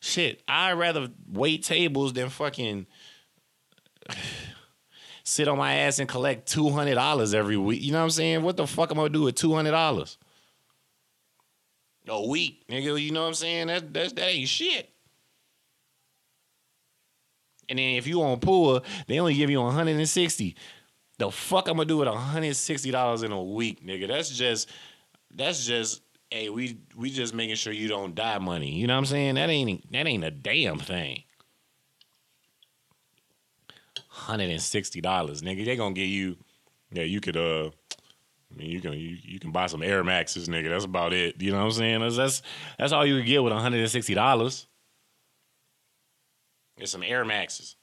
shit. 0.00 0.42
I'd 0.48 0.72
rather 0.72 1.08
wait 1.30 1.64
tables 1.64 2.12
than 2.12 2.28
fucking 2.28 2.86
sit 5.24 5.48
on 5.48 5.58
my 5.58 5.74
ass 5.74 5.98
and 5.98 6.08
collect 6.08 6.48
two 6.48 6.70
hundred 6.70 6.94
dollars 6.94 7.34
every 7.34 7.56
week. 7.56 7.82
You 7.82 7.92
know 7.92 7.98
what 7.98 8.04
I'm 8.04 8.10
saying? 8.10 8.42
What 8.42 8.56
the 8.56 8.66
fuck 8.66 8.90
am 8.90 8.98
I 8.98 9.02
gonna 9.02 9.10
do 9.10 9.22
with 9.22 9.34
two 9.34 9.54
hundred 9.54 9.72
dollars? 9.72 10.18
A 12.08 12.26
week, 12.26 12.66
nigga. 12.68 13.00
You 13.00 13.12
know 13.12 13.22
what 13.22 13.28
I'm 13.28 13.34
saying? 13.34 13.66
That 13.66 13.92
that 13.94 14.16
that 14.16 14.28
ain't 14.30 14.48
shit. 14.48 14.90
And 17.68 17.78
then 17.78 17.96
if 17.96 18.06
you 18.06 18.22
on 18.22 18.40
pool, 18.40 18.82
they 19.06 19.20
only 19.20 19.34
give 19.34 19.50
you 19.50 19.60
160. 19.60 20.56
The 21.18 21.30
fuck 21.30 21.68
I'm 21.68 21.76
gonna 21.76 21.86
do 21.86 21.98
with 21.98 22.08
160 22.08 22.90
dollars 22.90 23.22
in 23.22 23.32
a 23.32 23.42
week, 23.42 23.84
nigga? 23.84 24.08
That's 24.08 24.30
just 24.30 24.70
that's 25.34 25.66
just 25.66 26.00
hey, 26.30 26.48
we 26.48 26.78
we 26.96 27.10
just 27.10 27.34
making 27.34 27.56
sure 27.56 27.72
you 27.72 27.88
don't 27.88 28.14
die 28.14 28.38
money. 28.38 28.70
You 28.70 28.86
know 28.86 28.94
what 28.94 28.98
I'm 28.98 29.06
saying? 29.06 29.34
That 29.36 29.50
ain't 29.50 29.90
that 29.92 30.06
ain't 30.06 30.24
a 30.24 30.30
damn 30.30 30.78
thing. 30.78 31.22
hundred 34.18 34.50
and 34.50 34.60
sixty 34.62 35.00
dollars, 35.00 35.42
nigga. 35.42 35.64
They 35.64 35.76
gonna 35.76 35.94
give 35.94 36.08
you, 36.08 36.36
yeah, 36.92 37.04
you 37.04 37.20
could 37.20 37.36
uh, 37.36 37.66
I 37.68 38.56
mean, 38.56 38.70
you 38.70 38.80
can 38.80 38.92
you, 38.92 39.16
you 39.22 39.38
can 39.38 39.52
buy 39.52 39.66
some 39.66 39.82
Air 39.82 40.04
Maxes, 40.04 40.48
nigga. 40.48 40.68
That's 40.68 40.84
about 40.84 41.12
it. 41.12 41.40
You 41.40 41.52
know 41.52 41.58
what 41.58 41.64
I'm 41.64 41.70
saying? 41.72 42.00
That's 42.00 42.16
that's, 42.16 42.42
that's 42.78 42.92
all 42.92 43.06
you 43.06 43.18
could 43.18 43.26
get 43.26 43.42
with 43.42 43.52
one 43.52 43.62
hundred 43.62 43.80
and 43.80 43.90
sixty 43.90 44.14
dollars. 44.14 44.66
It's 46.76 46.92
some 46.92 47.02
Air 47.02 47.24
Maxes. 47.24 47.76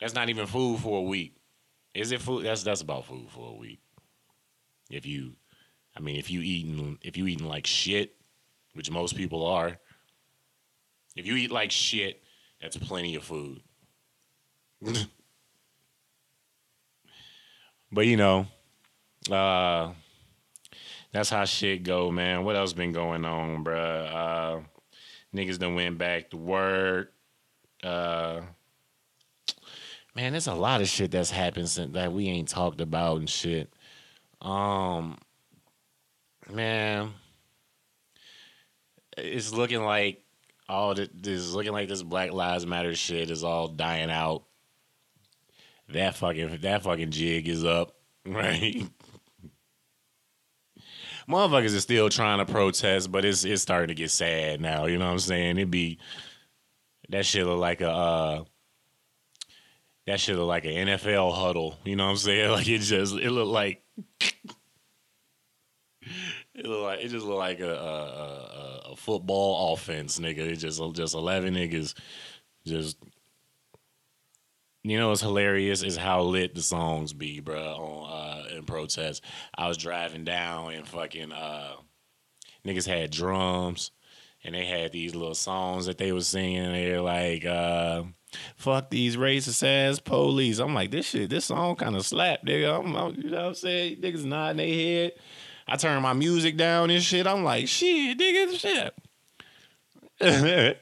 That's 0.00 0.14
not 0.14 0.28
even 0.28 0.46
food 0.46 0.80
for 0.80 0.98
a 0.98 1.02
week. 1.02 1.36
Is 1.94 2.12
it 2.12 2.20
food? 2.20 2.44
That's 2.44 2.62
that's 2.62 2.80
about 2.80 3.06
food 3.06 3.28
for 3.30 3.50
a 3.50 3.54
week. 3.54 3.80
If 4.90 5.06
you, 5.06 5.34
I 5.96 6.00
mean, 6.00 6.16
if 6.16 6.30
you 6.30 6.40
eating 6.40 6.98
if 7.02 7.16
you 7.16 7.26
eating 7.26 7.48
like 7.48 7.66
shit, 7.66 8.16
which 8.74 8.90
most 8.90 9.16
people 9.16 9.46
are. 9.46 9.78
If 11.16 11.26
you 11.26 11.36
eat 11.36 11.50
like 11.50 11.70
shit, 11.70 12.22
that's 12.60 12.76
plenty 12.76 13.16
of 13.16 13.24
food. 13.24 13.62
but 17.92 18.06
you 18.06 18.16
know, 18.16 18.46
uh, 19.30 19.92
that's 21.12 21.30
how 21.30 21.44
shit 21.44 21.82
go, 21.82 22.10
man. 22.10 22.44
What 22.44 22.56
else 22.56 22.72
been 22.72 22.92
going 22.92 23.24
on, 23.24 23.64
bruh? 23.64 24.14
Uh, 24.14 24.60
niggas 25.34 25.58
done 25.58 25.74
went 25.74 25.98
back 25.98 26.30
to 26.30 26.36
work. 26.36 27.12
Uh, 27.82 28.42
man, 30.14 30.32
there's 30.32 30.46
a 30.46 30.54
lot 30.54 30.80
of 30.80 30.88
shit 30.88 31.10
that's 31.10 31.30
happened 31.30 31.68
since 31.68 31.92
that 31.94 32.12
we 32.12 32.28
ain't 32.28 32.48
talked 32.48 32.80
about 32.80 33.18
and 33.18 33.28
shit. 33.28 33.72
Um, 34.40 35.18
man, 36.52 37.12
it's 39.16 39.52
looking 39.52 39.82
like 39.82 40.22
all 40.68 40.94
this 40.94 41.08
is 41.24 41.54
looking 41.54 41.72
like 41.72 41.88
this 41.88 42.02
Black 42.02 42.32
Lives 42.32 42.66
Matter 42.66 42.94
shit 42.94 43.30
is 43.30 43.44
all 43.44 43.68
dying 43.68 44.10
out. 44.10 44.44
That 45.88 46.14
fucking 46.14 46.58
that 46.62 46.82
fucking 46.82 47.10
jig 47.10 47.48
is 47.48 47.64
up, 47.64 47.96
right? 48.26 48.82
Motherfuckers 51.28 51.76
are 51.76 51.80
still 51.80 52.08
trying 52.08 52.38
to 52.44 52.50
protest, 52.50 53.10
but 53.10 53.24
it's 53.24 53.44
it's 53.44 53.62
starting 53.62 53.88
to 53.88 53.94
get 53.94 54.10
sad 54.10 54.60
now. 54.60 54.86
You 54.86 54.98
know 54.98 55.06
what 55.06 55.12
I'm 55.12 55.18
saying? 55.18 55.58
It 55.58 55.70
be 55.70 55.98
that 57.08 57.26
shit 57.26 57.46
look 57.46 57.58
like 57.58 57.80
a 57.80 57.90
uh, 57.90 58.44
that 60.06 60.20
shit 60.20 60.36
look 60.36 60.48
like 60.48 60.64
an 60.64 60.88
NFL 60.88 61.34
huddle. 61.34 61.78
You 61.84 61.96
know 61.96 62.04
what 62.04 62.10
I'm 62.10 62.16
saying? 62.16 62.50
Like 62.52 62.68
it 62.68 62.78
just 62.78 63.14
it 63.14 63.30
look 63.30 63.48
like 63.48 63.82
it 66.60 66.66
look 66.66 66.82
like 66.82 67.00
it 67.00 67.08
just 67.08 67.26
look 67.26 67.38
like 67.38 67.60
a 67.60 67.72
a, 67.72 68.92
a, 68.92 68.96
football 68.96 69.72
offense, 69.72 70.18
nigga. 70.18 70.38
It 70.38 70.56
just 70.56 70.80
just 70.94 71.14
eleven 71.14 71.54
niggas 71.54 71.94
just. 72.66 72.98
You 74.82 74.98
know 74.98 75.10
what's 75.10 75.20
hilarious 75.20 75.82
is 75.82 75.98
how 75.98 76.22
lit 76.22 76.54
the 76.54 76.62
songs 76.62 77.12
be, 77.12 77.40
bro. 77.40 77.60
On 77.60 78.10
uh, 78.10 78.56
in 78.56 78.64
protest, 78.64 79.22
I 79.54 79.68
was 79.68 79.76
driving 79.76 80.24
down 80.24 80.72
and 80.72 80.88
fucking 80.88 81.32
uh, 81.32 81.72
niggas 82.64 82.86
had 82.86 83.10
drums 83.10 83.90
and 84.44 84.54
they 84.54 84.64
had 84.64 84.92
these 84.92 85.14
little 85.14 85.34
songs 85.34 85.86
that 85.86 85.98
they 85.98 86.12
was 86.12 86.26
singing. 86.26 86.72
They're 86.72 87.00
like, 87.00 87.44
uh, 87.44 88.04
"Fuck 88.56 88.90
these 88.90 89.16
racist 89.16 89.62
ass 89.62 89.98
police." 90.00 90.58
I'm 90.58 90.74
like, 90.74 90.90
this 90.90 91.06
shit, 91.06 91.30
this 91.30 91.46
song 91.46 91.76
kind 91.76 91.96
of 91.96 92.06
slap, 92.06 92.44
nigga. 92.46 92.78
I'm, 92.78 92.96
I'm, 92.96 93.14
you 93.16 93.30
know 93.30 93.42
what 93.42 93.48
I'm 93.48 93.54
saying? 93.54 94.00
Niggas 94.00 94.24
nodding 94.24 94.56
their 94.56 94.66
head. 94.66 95.12
I 95.70 95.76
turn 95.76 96.02
my 96.02 96.14
music 96.14 96.56
down 96.56 96.90
and 96.90 97.00
shit. 97.00 97.28
I'm 97.28 97.44
like, 97.44 97.68
shit, 97.68 98.18
nigga, 98.18 98.58
shit. 98.58 98.94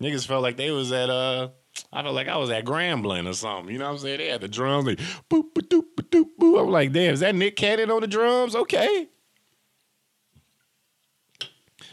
Niggas 0.00 0.26
felt 0.26 0.42
like 0.42 0.56
they 0.56 0.70
was 0.70 0.92
at 0.92 1.10
uh. 1.10 1.48
I 1.92 2.02
felt 2.02 2.14
like 2.14 2.28
I 2.28 2.36
was 2.36 2.48
at 2.48 2.64
Grambling 2.64 3.28
or 3.28 3.34
something. 3.34 3.70
You 3.70 3.78
know 3.78 3.86
what 3.86 3.92
I'm 3.92 3.98
saying? 3.98 4.18
They 4.18 4.28
had 4.28 4.40
the 4.40 4.48
drums, 4.48 4.86
like 4.86 4.98
boop, 5.28 5.52
boop, 5.52 5.68
doop, 5.68 5.82
boop, 5.94 6.08
doop, 6.08 6.24
boop. 6.40 6.62
I'm 6.62 6.70
like, 6.70 6.92
damn, 6.92 7.12
is 7.12 7.20
that 7.20 7.34
Nick 7.34 7.56
Cannon 7.56 7.90
on 7.90 8.00
the 8.00 8.06
drums? 8.06 8.54
Okay. 8.54 9.08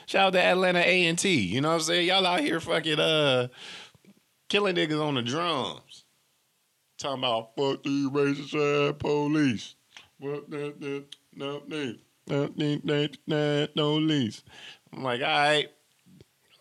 Shout 0.05 0.27
out 0.27 0.33
to 0.33 0.41
Atlanta 0.41 0.79
A 0.79 1.07
and 1.07 1.17
T. 1.17 1.39
You 1.41 1.59
know 1.59 1.69
what 1.69 1.75
I'm 1.75 1.81
saying? 1.81 2.07
Y'all 2.07 2.25
out 2.25 2.39
here 2.39 2.59
fucking 2.59 2.99
uh 2.99 3.47
killing 4.47 4.75
niggas 4.75 5.01
on 5.01 5.15
the 5.15 5.21
drums. 5.23 6.05
Talking 6.99 7.23
about 7.23 7.55
fuck 7.57 7.83
these 7.83 8.07
racist 8.09 8.99
police. 8.99 9.75
Fuck 10.21 10.47
that 10.49 10.79
that 10.79 11.05
no 11.35 11.61
need. 11.67 11.99
No 12.27 12.49
need 12.55 12.85
no 12.85 13.07
no, 13.27 13.67
no 13.75 13.95
lease. 13.95 14.43
I'm 14.91 15.03
like, 15.03 15.21
all 15.21 15.27
right. 15.27 15.69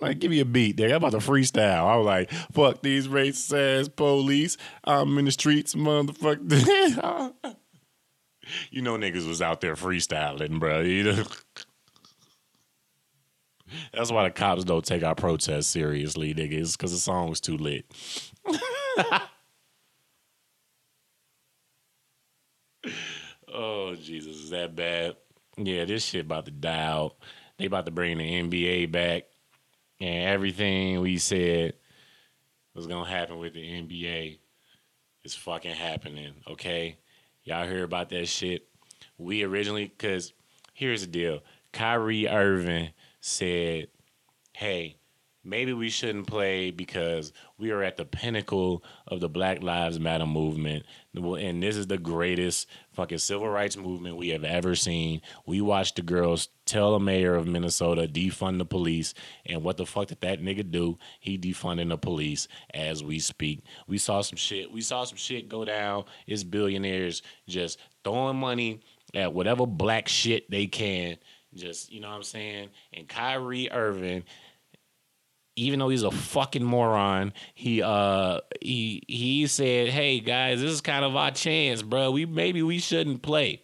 Like, 0.01 0.19
give 0.19 0.33
me 0.33 0.41
a 0.41 0.45
beat, 0.45 0.79
there. 0.79 0.89
I'm 0.89 0.97
about 0.97 1.13
to 1.13 1.19
freestyle. 1.19 1.85
I 1.85 1.95
was 1.95 2.07
like, 2.07 2.33
fuck 2.53 2.83
these 2.83 3.07
racist 3.07 3.57
ass 3.57 3.89
police. 3.89 4.57
I'm 4.83 5.17
in 5.17 5.27
the 5.27 5.31
streets, 5.31 5.77
motherfucker. 5.77 6.51
you 8.71 8.83
know 8.83 8.97
niggas 8.97 9.29
was 9.29 9.41
out 9.41 9.61
there 9.61 9.77
freestyling, 9.77 10.59
bro. 10.59 10.81
You 10.81 11.05
know? 11.05 11.25
That's 13.95 14.11
why 14.11 14.25
the 14.25 14.31
cops 14.31 14.65
don't 14.65 14.85
take 14.85 15.03
our 15.03 15.15
protests 15.15 15.69
seriously, 15.69 16.35
niggas, 16.35 16.77
because 16.77 16.93
the 16.93 16.99
song 16.99 17.29
was 17.29 17.41
too 17.41 17.57
lit. 17.57 17.87
oh, 23.55 23.95
Jesus, 23.95 24.37
is 24.37 24.51
that 24.51 24.75
bad? 24.75 25.17
Yeah, 25.57 25.85
this 25.85 26.05
shit 26.05 26.25
about 26.25 26.47
to 26.47 26.51
die 26.51 26.85
out. 26.85 27.17
They 27.59 27.67
about 27.67 27.87
to 27.87 27.93
bring 27.93 28.19
the 28.19 28.25
NBA 28.25 28.91
back. 28.91 29.25
And 30.01 30.29
everything 30.29 31.01
we 31.01 31.19
said 31.19 31.75
was 32.75 32.87
gonna 32.87 33.09
happen 33.09 33.39
with 33.39 33.55
the 33.55 33.61
NBA 33.61 34.39
is 35.25 35.35
fucking 35.35 35.75
happening, 35.75 36.35
okay? 36.49 36.99
Y'all 37.45 37.67
hear 37.67 37.85
about 37.85 38.09
that 38.11 38.27
shit? 38.27 38.67
We 39.19 39.43
originally, 39.45 39.89
cause 39.89 40.33
here's 40.75 41.03
the 41.03 41.07
deal. 41.07 41.41
Kyrie 41.73 42.29
Irving 42.29 42.91
said, 43.21 43.89
hey, 44.55 44.97
maybe 45.45 45.73
we 45.73 45.91
shouldn't 45.91 46.27
play 46.27 46.71
because 46.71 47.33
we 47.59 47.71
are 47.71 47.83
at 47.83 47.97
the 47.97 48.05
pinnacle 48.05 48.83
of 49.07 49.21
the 49.21 49.29
Black 49.29 49.63
Lives 49.63 50.01
Matter 50.01 50.27
movement. 50.27 50.85
And 51.15 51.63
this 51.63 51.77
is 51.77 51.87
the 51.87 51.99
greatest 51.99 52.67
fucking 52.93 53.19
civil 53.19 53.49
rights 53.49 53.77
movement 53.77 54.17
we 54.17 54.29
have 54.31 54.45
ever 54.45 54.75
seen. 54.75 55.21
We 55.47 55.61
watched 55.61 55.97
the 55.97 56.03
girls 56.03 56.49
tell 56.67 56.93
the 56.93 57.01
mayor 57.01 57.35
of 57.35 57.47
Minnesota 57.47 58.09
defund 58.09 58.59
the 58.59 58.65
police. 58.65 59.15
And 59.47 59.63
what 59.63 59.77
the 59.77 59.87
fuck 59.87 60.09
did 60.09 60.21
that 60.21 60.41
nigga 60.41 60.71
do? 60.71 60.99
He 61.21 61.39
defunding 61.39 61.89
the 61.89 61.99
police 61.99 62.49
as 62.73 63.03
we 63.03 63.19
speak. 63.19 63.65
We 63.87 63.99
saw 63.99 64.21
some 64.21 64.37
shit. 64.37 64.71
We 64.71 64.81
saw 64.81 65.05
some 65.05 65.19
shit 65.19 65.49
go 65.49 65.65
down. 65.65 66.05
It's 66.27 66.45
billionaires 66.45 67.23
just 67.49 67.79
throwing 68.05 68.37
money 68.37 68.81
at 69.15 69.33
whatever 69.33 69.67
black 69.67 70.09
shit 70.09 70.51
they 70.51 70.67
can 70.67 71.17
just, 71.55 71.93
you 71.93 72.01
know 72.01 72.09
what 72.09 72.17
I'm 72.17 72.23
saying? 72.23 72.69
And 72.93 73.09
Kyrie 73.09 73.71
Irving, 73.71 74.25
even 75.57 75.79
though 75.79 75.89
he's 75.89 76.03
a 76.03 76.11
fucking 76.11 76.65
moron, 76.65 77.33
he 77.55 77.83
uh 77.83 78.41
he 78.61 79.03
he 79.07 79.47
said, 79.47 79.89
"Hey 79.89 80.21
guys, 80.21 80.61
this 80.61 80.71
is 80.71 80.81
kind 80.81 81.05
of 81.05 81.15
our 81.17 81.31
chance, 81.31 81.83
bro. 81.83 82.11
We 82.11 82.27
maybe 82.27 82.63
we 82.63 82.79
shouldn't 82.79 83.23
play." 83.23 83.63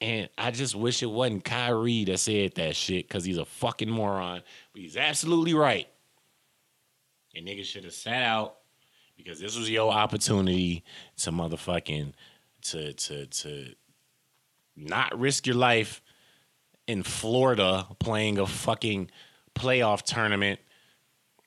And 0.00 0.28
I 0.38 0.52
just 0.52 0.76
wish 0.76 1.02
it 1.02 1.06
wasn't 1.10 1.44
Kyrie 1.44 2.04
that 2.04 2.18
said 2.18 2.54
that 2.54 2.76
shit 2.76 3.08
because 3.08 3.24
he's 3.24 3.38
a 3.38 3.44
fucking 3.44 3.90
moron. 3.90 4.42
But 4.72 4.82
he's 4.82 4.96
absolutely 4.96 5.54
right. 5.54 5.88
And 7.34 7.46
niggas 7.46 7.64
should 7.64 7.84
have 7.84 7.94
sat 7.94 8.22
out 8.22 8.58
because 9.16 9.40
this 9.40 9.58
was 9.58 9.68
your 9.68 9.92
opportunity 9.92 10.84
to 11.18 11.32
motherfucking 11.32 12.12
to 12.62 12.92
to 12.92 13.26
to 13.26 13.74
not 14.76 15.18
risk 15.18 15.46
your 15.46 15.56
life 15.56 16.00
in 16.86 17.02
Florida 17.02 17.86
playing 17.98 18.38
a 18.38 18.46
fucking 18.46 19.10
playoff 19.58 20.02
tournament 20.02 20.60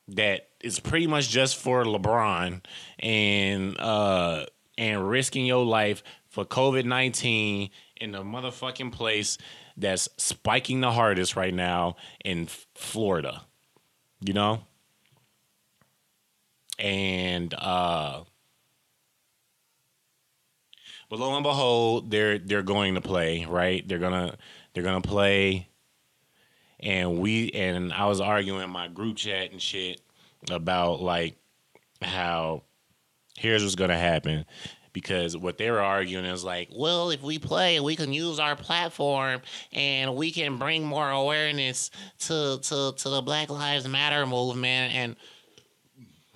that 0.08 0.48
is 0.60 0.80
pretty 0.80 1.06
much 1.06 1.28
just 1.28 1.56
for 1.56 1.84
LeBron 1.84 2.64
and 2.98 3.80
uh 3.80 4.46
and 4.78 5.08
risking 5.08 5.46
your 5.46 5.64
life 5.64 6.02
for 6.28 6.44
COVID 6.44 6.84
nineteen 6.84 7.70
in 7.96 8.12
the 8.12 8.22
motherfucking 8.22 8.92
place 8.92 9.38
that's 9.76 10.08
spiking 10.16 10.80
the 10.80 10.90
hardest 10.90 11.36
right 11.36 11.54
now 11.54 11.96
in 12.24 12.48
Florida. 12.74 13.44
You 14.20 14.34
know? 14.34 14.62
And 16.78 17.54
uh 17.54 18.24
but 21.12 21.18
lo 21.18 21.34
and 21.34 21.42
behold, 21.42 22.10
they're 22.10 22.38
they're 22.38 22.62
going 22.62 22.94
to 22.94 23.02
play, 23.02 23.44
right? 23.44 23.86
They're 23.86 23.98
gonna 23.98 24.38
they're 24.72 24.82
gonna 24.82 25.02
play, 25.02 25.68
and 26.82 27.18
we 27.18 27.50
and 27.50 27.92
I 27.92 28.06
was 28.06 28.20
arguing 28.20 28.62
in 28.62 28.70
my 28.70 28.88
group 28.88 29.16
chat 29.16 29.52
and 29.52 29.62
shit 29.62 30.00
about 30.50 31.00
like 31.00 31.36
how 32.00 32.62
here's 33.36 33.62
what's 33.62 33.76
gonna 33.76 33.98
happen 33.98 34.44
because 34.92 35.36
what 35.36 35.58
they 35.58 35.70
were 35.70 35.80
arguing 35.80 36.24
is 36.24 36.44
like, 36.44 36.68
well, 36.74 37.10
if 37.10 37.22
we 37.22 37.38
play, 37.38 37.80
we 37.80 37.96
can 37.96 38.12
use 38.12 38.38
our 38.38 38.56
platform 38.56 39.40
and 39.72 40.14
we 40.14 40.30
can 40.30 40.58
bring 40.58 40.84
more 40.84 41.10
awareness 41.10 41.90
to 42.20 42.58
to 42.62 42.92
to 42.96 43.08
the 43.08 43.22
Black 43.22 43.50
Lives 43.50 43.88
Matter 43.88 44.26
movement. 44.26 44.94
And 44.94 45.16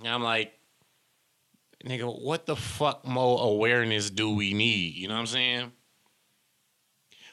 I'm 0.05 0.23
like, 0.23 0.53
nigga, 1.85 2.23
what 2.23 2.47
the 2.47 2.57
fuck 2.57 3.07
more 3.07 3.43
awareness 3.43 4.11
do 4.11 4.35
we 4.35 4.55
need? 4.55 4.95
You 4.95 5.09
know 5.09 5.15
what 5.15 5.21
I'm 5.21 5.27
saying? 5.27 5.73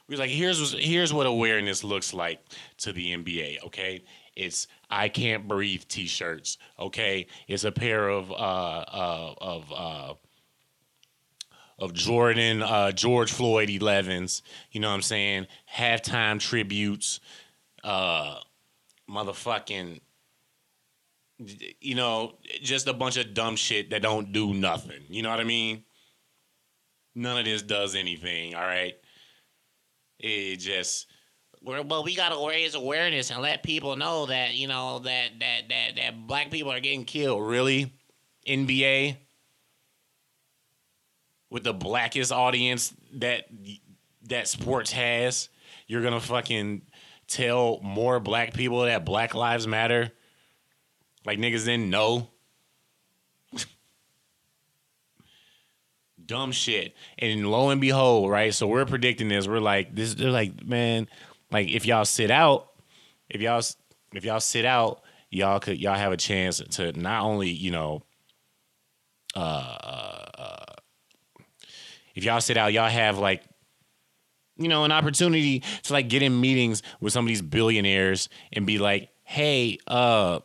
We're 0.07 0.17
like, 0.17 0.29
here's 0.29 0.73
here's 0.73 1.13
what 1.13 1.25
awareness 1.25 1.83
looks 1.83 2.13
like 2.13 2.39
to 2.77 2.91
the 2.91 3.15
NBA. 3.15 3.63
Okay, 3.65 4.03
it's 4.35 4.67
I 4.89 5.09
can't 5.09 5.47
breathe 5.47 5.83
T-shirts. 5.87 6.57
Okay, 6.77 7.27
it's 7.47 7.63
a 7.63 7.71
pair 7.71 8.09
of 8.09 8.31
uh, 8.31 8.35
uh 8.35 9.33
of 9.39 9.73
uh 9.73 10.13
of 11.79 11.93
Jordan 11.93 12.61
uh 12.61 12.91
George 12.91 13.31
Floyd 13.31 13.69
11s. 13.69 14.41
You 14.71 14.81
know 14.81 14.89
what 14.89 14.95
I'm 14.95 15.01
saying? 15.01 15.47
Halftime 15.73 16.39
tributes. 16.39 17.19
Uh, 17.83 18.39
motherfucking 19.09 19.99
you 21.81 21.95
know, 21.95 22.35
just 22.61 22.87
a 22.87 22.93
bunch 22.93 23.17
of 23.17 23.33
dumb 23.33 23.55
shit 23.55 23.89
that 23.89 24.01
don't 24.01 24.31
do 24.31 24.53
nothing. 24.53 25.01
You 25.09 25.23
know 25.23 25.29
what 25.29 25.39
I 25.39 25.43
mean? 25.43 25.83
None 27.15 27.37
of 27.37 27.45
this 27.45 27.61
does 27.61 27.95
anything, 27.95 28.55
all 28.55 28.63
right? 28.63 28.93
It 30.23 30.55
just 30.57 31.07
well, 31.61 32.03
we 32.03 32.15
gotta 32.15 32.47
raise 32.47 32.75
awareness 32.75 33.29
and 33.29 33.41
let 33.41 33.61
people 33.61 33.95
know 33.95 34.25
that 34.25 34.53
you 34.53 34.67
know 34.67 34.99
that 34.99 35.39
that 35.39 35.69
that 35.69 35.95
that 35.97 36.27
black 36.27 36.49
people 36.49 36.71
are 36.71 36.79
getting 36.79 37.05
killed. 37.05 37.45
Really, 37.45 37.93
NBA 38.47 39.17
with 41.49 41.63
the 41.63 41.73
blackest 41.73 42.31
audience 42.31 42.93
that 43.15 43.47
that 44.29 44.47
sports 44.47 44.91
has, 44.93 45.49
you're 45.87 46.01
gonna 46.01 46.19
fucking 46.19 46.83
tell 47.27 47.79
more 47.81 48.19
black 48.19 48.53
people 48.53 48.81
that 48.81 49.05
Black 49.05 49.35
Lives 49.35 49.67
Matter 49.67 50.11
like 51.25 51.39
niggas 51.39 51.65
didn't 51.65 51.89
know. 51.89 52.29
Dumb 56.25 56.51
shit. 56.51 56.95
And 57.19 57.49
lo 57.49 57.69
and 57.69 57.81
behold, 57.81 58.29
right? 58.29 58.53
So 58.53 58.67
we're 58.67 58.85
predicting 58.85 59.27
this. 59.27 59.47
We're 59.47 59.59
like, 59.59 59.95
this 59.95 60.13
they're 60.13 60.31
like, 60.31 60.65
man, 60.65 61.07
like 61.51 61.69
if 61.69 61.85
y'all 61.85 62.05
sit 62.05 62.31
out, 62.31 62.69
if 63.29 63.41
y'all 63.41 63.61
if 64.13 64.23
y'all 64.23 64.39
sit 64.39 64.65
out, 64.65 65.01
y'all 65.29 65.59
could 65.59 65.79
y'all 65.79 65.95
have 65.95 66.11
a 66.11 66.17
chance 66.17 66.59
to 66.59 66.91
not 66.93 67.23
only, 67.23 67.49
you 67.49 67.71
know, 67.71 68.03
uh, 69.35 69.39
uh, 69.39 70.75
if 72.15 72.23
y'all 72.23 72.41
sit 72.41 72.57
out, 72.57 72.73
y'all 72.73 72.89
have 72.89 73.17
like 73.17 73.43
you 74.57 74.67
know, 74.67 74.83
an 74.83 74.91
opportunity 74.91 75.63
to 75.83 75.93
like 75.93 76.09
get 76.09 76.21
in 76.21 76.39
meetings 76.39 76.83
with 76.99 77.13
some 77.13 77.25
of 77.25 77.27
these 77.27 77.41
billionaires 77.41 78.29
and 78.51 78.65
be 78.65 78.77
like, 78.77 79.09
hey, 79.23 79.77
uh, 79.87 80.39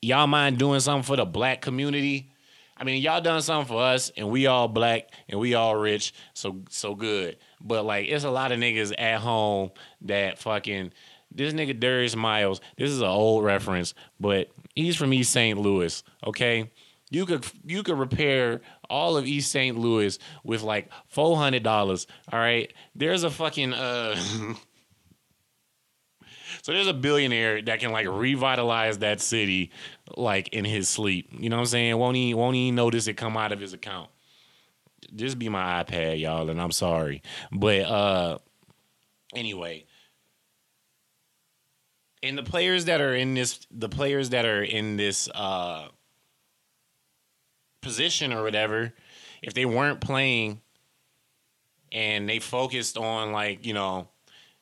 y'all 0.00 0.26
mind 0.26 0.58
doing 0.58 0.80
something 0.80 1.02
for 1.02 1.16
the 1.16 1.24
black 1.24 1.60
community? 1.60 2.32
I 2.78 2.84
mean, 2.84 3.02
y'all 3.02 3.20
done 3.20 3.42
something 3.42 3.68
for 3.68 3.82
us, 3.82 4.10
and 4.16 4.30
we 4.30 4.46
all 4.46 4.68
black 4.68 5.10
and 5.28 5.40
we 5.40 5.54
all 5.54 5.74
rich, 5.76 6.14
so 6.34 6.60
so 6.70 6.94
good. 6.94 7.36
But 7.60 7.84
like, 7.84 8.06
it's 8.08 8.24
a 8.24 8.30
lot 8.30 8.52
of 8.52 8.58
niggas 8.58 8.94
at 8.96 9.20
home 9.20 9.72
that 10.02 10.38
fucking 10.38 10.92
this 11.32 11.52
nigga 11.52 11.78
Darius 11.78 12.16
Miles. 12.16 12.60
This 12.76 12.90
is 12.90 13.00
an 13.00 13.08
old 13.08 13.44
reference, 13.44 13.94
but 14.20 14.48
he's 14.74 14.96
from 14.96 15.12
East 15.12 15.32
St. 15.32 15.58
Louis. 15.58 16.02
Okay, 16.24 16.70
you 17.10 17.26
could 17.26 17.44
you 17.64 17.82
could 17.82 17.98
repair 17.98 18.60
all 18.88 19.16
of 19.16 19.26
East 19.26 19.50
St. 19.50 19.76
Louis 19.76 20.18
with 20.44 20.62
like 20.62 20.88
four 21.08 21.36
hundred 21.36 21.62
dollars. 21.62 22.06
All 22.32 22.38
right, 22.38 22.72
there's 22.94 23.24
a 23.24 23.30
fucking 23.30 23.72
uh. 23.72 24.16
So 26.62 26.72
there's 26.72 26.86
a 26.86 26.94
billionaire 26.94 27.62
that 27.62 27.80
can 27.80 27.92
like 27.92 28.06
revitalize 28.08 28.98
that 28.98 29.20
city 29.20 29.70
like 30.16 30.48
in 30.48 30.64
his 30.64 30.88
sleep. 30.88 31.28
You 31.32 31.48
know 31.48 31.56
what 31.56 31.62
I'm 31.62 31.66
saying? 31.66 31.96
Won't 31.96 32.16
he 32.16 32.34
won't 32.34 32.56
he 32.56 32.70
notice 32.70 33.06
it 33.06 33.14
come 33.14 33.36
out 33.36 33.52
of 33.52 33.60
his 33.60 33.72
account? 33.72 34.10
Just 35.14 35.38
be 35.38 35.48
my 35.48 35.82
iPad, 35.82 36.20
y'all, 36.20 36.50
and 36.50 36.60
I'm 36.60 36.72
sorry. 36.72 37.22
But 37.52 37.82
uh 37.82 38.38
anyway. 39.34 39.84
And 42.22 42.36
the 42.36 42.42
players 42.42 42.86
that 42.86 43.00
are 43.00 43.14
in 43.14 43.34
this 43.34 43.60
the 43.70 43.88
players 43.88 44.30
that 44.30 44.44
are 44.44 44.62
in 44.62 44.96
this 44.96 45.28
uh 45.34 45.88
position 47.80 48.32
or 48.32 48.42
whatever, 48.42 48.92
if 49.42 49.54
they 49.54 49.64
weren't 49.64 50.00
playing 50.00 50.60
and 51.92 52.28
they 52.28 52.38
focused 52.38 52.98
on 52.98 53.32
like, 53.32 53.64
you 53.64 53.72
know, 53.72 54.08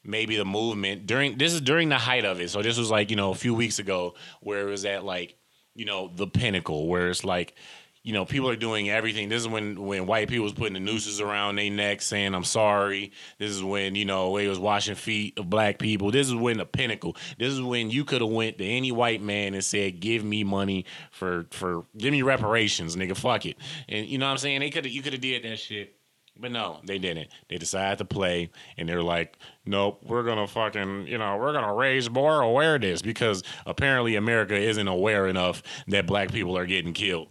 maybe 0.07 0.37
the 0.37 0.45
movement 0.45 1.07
during 1.07 1.39
this 1.39 1.53
is 1.53 1.61
during 1.61 1.89
the 1.89 1.99
height 1.99 2.25
of 2.25 2.41
it. 2.41 2.51
So 2.51 2.63
this 2.63 2.79
was 2.79 2.91
like, 2.91 3.11
you 3.11 3.17
know, 3.17 3.31
a 3.31 3.35
few 3.35 3.55
weeks 3.55 3.79
ago 3.79 4.15
where 4.41 4.67
it 4.67 4.71
was 4.71 4.85
at 4.85 5.05
like, 5.05 5.37
you 5.75 5.85
know, 5.85 6.11
the 6.15 6.27
pinnacle 6.27 6.89
where 6.89 7.09
it's 7.09 7.25
like, 7.25 7.55
you 8.03 8.13
know, 8.13 8.25
people 8.25 8.49
are 8.49 8.57
doing 8.57 8.89
everything. 8.89 9.29
This 9.29 9.43
is 9.43 9.49
when 9.49 9.83
when 9.85 10.07
white 10.07 10.29
people 10.29 10.45
was 10.45 10.53
putting 10.53 10.75
the 10.75 10.81
nooses 10.81 11.21
around 11.21 11.57
their 11.57 11.71
neck 11.71 12.01
saying 12.01 12.35
I'm 12.35 12.45
sorry. 12.45 13.11
This 13.39 13.51
is 13.51 13.65
when, 13.65 13.97
you 13.97 14.05
know, 14.05 14.37
they 14.37 14.47
was 14.47 14.61
washing 14.61 14.95
feet 14.95 15.37
of 15.39 15.51
black 15.51 15.81
people. 15.81 16.13
This 16.13 16.29
is 16.29 16.35
when 16.35 16.59
the 16.59 16.65
pinnacle. 16.65 17.17
This 17.37 17.53
is 17.53 17.61
when 17.61 17.91
you 17.91 18.05
could 18.05 18.21
have 18.21 18.31
went 18.31 18.59
to 18.59 18.65
any 18.65 18.93
white 18.93 19.21
man 19.21 19.55
and 19.55 19.65
said, 19.65 19.99
Give 19.99 20.23
me 20.23 20.45
money 20.45 20.85
for 21.11 21.47
for 21.51 21.83
give 21.99 22.13
me 22.13 22.23
reparations, 22.23 22.95
nigga. 22.95 23.17
Fuck 23.17 23.45
it. 23.47 23.57
And 23.89 24.07
you 24.07 24.19
know 24.19 24.27
what 24.27 24.33
I'm 24.33 24.39
saying? 24.39 24.61
They 24.61 24.71
could 24.71 24.87
you 24.87 25.03
could 25.03 25.13
have 25.13 25.23
did 25.23 25.43
that 25.43 25.59
shit 25.59 25.97
but 26.39 26.51
no, 26.51 26.81
they 26.85 26.99
didn't. 26.99 27.29
They 27.49 27.57
decided 27.57 27.99
to 27.99 28.05
play, 28.05 28.51
and 28.77 28.89
they're 28.89 29.03
like, 29.03 29.39
nope, 29.65 30.03
we're 30.05 30.23
gonna 30.23 30.47
fucking, 30.47 31.07
you 31.07 31.19
know, 31.19 31.37
we're 31.37 31.53
gonna 31.53 31.75
raise 31.75 32.11
more 32.11 32.41
awareness 32.41 33.03
because 33.03 33.43
apparently 33.65 34.17
America 34.17 34.57
isn't 34.57 34.89
aware 34.89 35.27
enough 35.27 35.63
that 35.89 36.07
black 36.07 36.33
people 36.33 36.57
are 36.57 36.67
getting 36.67 36.93
killed. 36.93 37.29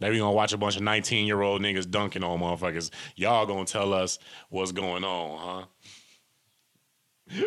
Now 0.00 0.10
we 0.10 0.18
gonna 0.18 0.32
watch 0.32 0.52
a 0.52 0.58
bunch 0.58 0.76
of 0.76 0.82
19 0.82 1.26
year 1.26 1.40
old 1.40 1.62
niggas 1.62 1.90
dunking 1.90 2.24
on 2.24 2.40
motherfuckers. 2.40 2.90
Y'all 3.16 3.46
gonna 3.46 3.64
tell 3.64 3.92
us 3.92 4.18
what's 4.50 4.72
going 4.72 5.04
on, 5.04 5.68
huh? 7.30 7.46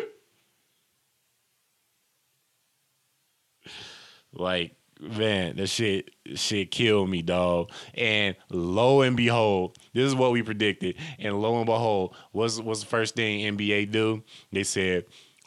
like 4.32 4.77
man, 5.00 5.56
that 5.56 5.68
shit 5.68 6.10
shit 6.34 6.70
killed 6.70 7.10
me, 7.10 7.22
dog. 7.22 7.70
And 7.94 8.36
lo 8.50 9.02
and 9.02 9.16
behold, 9.16 9.78
this 9.92 10.04
is 10.04 10.14
what 10.14 10.32
we 10.32 10.42
predicted. 10.42 10.96
And 11.18 11.40
lo 11.40 11.56
and 11.56 11.66
behold, 11.66 12.14
what's 12.32 12.60
what's 12.60 12.80
the 12.80 12.86
first 12.86 13.14
thing 13.14 13.40
NBA 13.40 13.90
do? 13.90 14.22
They 14.52 14.64
said 14.64 15.04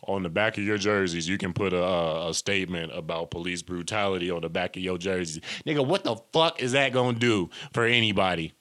on 0.07 0.23
the 0.23 0.29
back 0.29 0.57
of 0.57 0.63
your 0.63 0.77
jerseys, 0.77 1.27
you 1.27 1.37
can 1.37 1.53
put 1.53 1.73
a, 1.73 2.27
a 2.27 2.33
statement 2.33 2.91
about 2.95 3.29
police 3.31 3.61
brutality 3.61 4.31
on 4.31 4.41
the 4.41 4.49
back 4.49 4.75
of 4.75 4.81
your 4.81 4.97
jerseys. 4.97 5.41
Nigga, 5.65 5.85
what 5.85 6.03
the 6.03 6.15
fuck 6.33 6.61
is 6.61 6.71
that 6.71 6.91
gonna 6.93 7.17
do 7.17 7.49
for 7.73 7.85
anybody? 7.85 8.53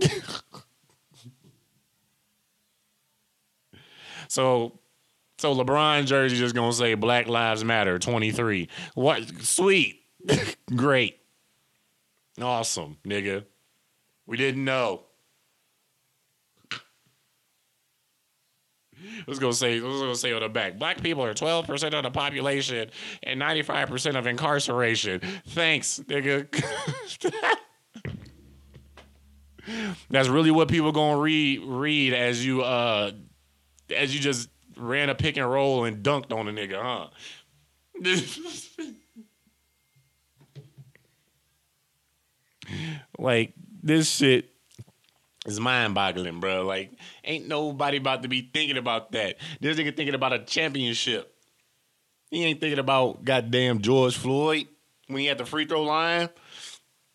so 4.28 4.78
so 5.38 5.54
LeBron 5.54 6.06
jersey 6.06 6.36
just 6.36 6.54
gonna 6.54 6.72
say 6.72 6.94
Black 6.94 7.26
Lives 7.26 7.64
Matter 7.64 7.98
23. 7.98 8.68
What 8.94 9.28
sweet. 9.40 10.00
Great. 10.74 11.18
Awesome, 12.40 12.98
nigga. 13.06 13.44
We 14.26 14.36
didn't 14.36 14.64
know. 14.64 15.02
Let's 19.26 19.38
go 19.38 19.50
say 19.52 19.80
let's 19.80 20.00
go 20.00 20.14
say 20.14 20.32
on 20.32 20.42
the 20.42 20.48
back. 20.48 20.78
Black 20.78 21.02
people 21.02 21.24
are 21.24 21.34
12% 21.34 21.94
of 21.94 22.02
the 22.02 22.10
population 22.10 22.90
and 23.22 23.40
95% 23.40 24.16
of 24.16 24.26
incarceration. 24.26 25.20
Thanks, 25.48 26.00
nigga. 26.00 26.48
That's 30.10 30.28
really 30.28 30.50
what 30.50 30.68
people 30.68 30.92
gonna 30.92 31.18
read 31.18 31.62
read 31.64 32.12
as 32.12 32.44
you 32.44 32.62
uh 32.62 33.12
as 33.94 34.14
you 34.14 34.20
just 34.20 34.48
ran 34.76 35.08
a 35.10 35.14
pick 35.14 35.36
and 35.36 35.50
roll 35.50 35.84
and 35.84 36.02
dunked 36.02 36.32
on 36.32 36.48
a 36.48 36.52
nigga, 36.52 36.80
huh? 36.80 37.08
like 43.18 43.52
this 43.82 44.10
shit 44.10 44.50
is 45.46 45.60
mind 45.60 45.94
boggling, 45.94 46.40
bro. 46.40 46.64
Like, 46.64 46.92
ain't 47.24 47.46
nobody 47.48 47.98
about 47.98 48.22
to 48.22 48.28
be 48.28 48.50
thinking 48.52 48.78
about 48.78 49.12
that. 49.12 49.36
This 49.60 49.78
nigga 49.78 49.96
thinking 49.96 50.14
about 50.14 50.32
a 50.32 50.40
championship. 50.40 51.30
He 52.30 52.44
ain't 52.44 52.60
thinking 52.60 52.78
about 52.78 53.24
goddamn 53.24 53.80
George 53.80 54.16
Floyd 54.16 54.66
when 55.06 55.20
he 55.20 55.28
at 55.28 55.38
the 55.38 55.44
free 55.44 55.66
throw 55.66 55.82
line. 55.82 56.28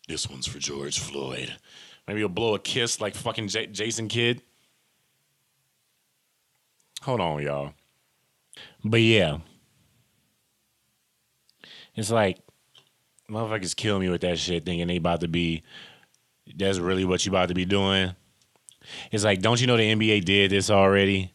This 0.08 0.28
one's 0.28 0.46
for 0.46 0.58
George 0.58 0.98
Floyd. 0.98 1.54
Maybe 2.08 2.20
he'll 2.20 2.28
blow 2.28 2.54
a 2.54 2.58
kiss 2.58 3.00
like 3.00 3.14
fucking 3.14 3.48
J- 3.48 3.66
Jason 3.66 4.08
Kidd. 4.08 4.42
Hold 7.02 7.20
on, 7.20 7.42
y'all. 7.42 7.72
But 8.84 9.00
yeah. 9.00 9.38
It's 11.94 12.10
like 12.10 12.38
motherfuckers 13.30 13.76
kill 13.76 13.98
me 13.98 14.08
with 14.08 14.20
that 14.22 14.38
shit 14.38 14.64
thinking 14.64 14.88
they 14.88 14.96
about 14.96 15.20
to 15.20 15.28
be 15.28 15.62
that's 16.56 16.78
really 16.78 17.04
what 17.04 17.24
you 17.24 17.32
about 17.32 17.48
to 17.48 17.54
be 17.54 17.64
doing. 17.64 18.14
It's 19.12 19.24
like, 19.24 19.40
don't 19.40 19.60
you 19.60 19.66
know 19.66 19.76
the 19.76 19.94
NBA 19.94 20.24
did 20.24 20.50
this 20.50 20.70
already? 20.70 21.32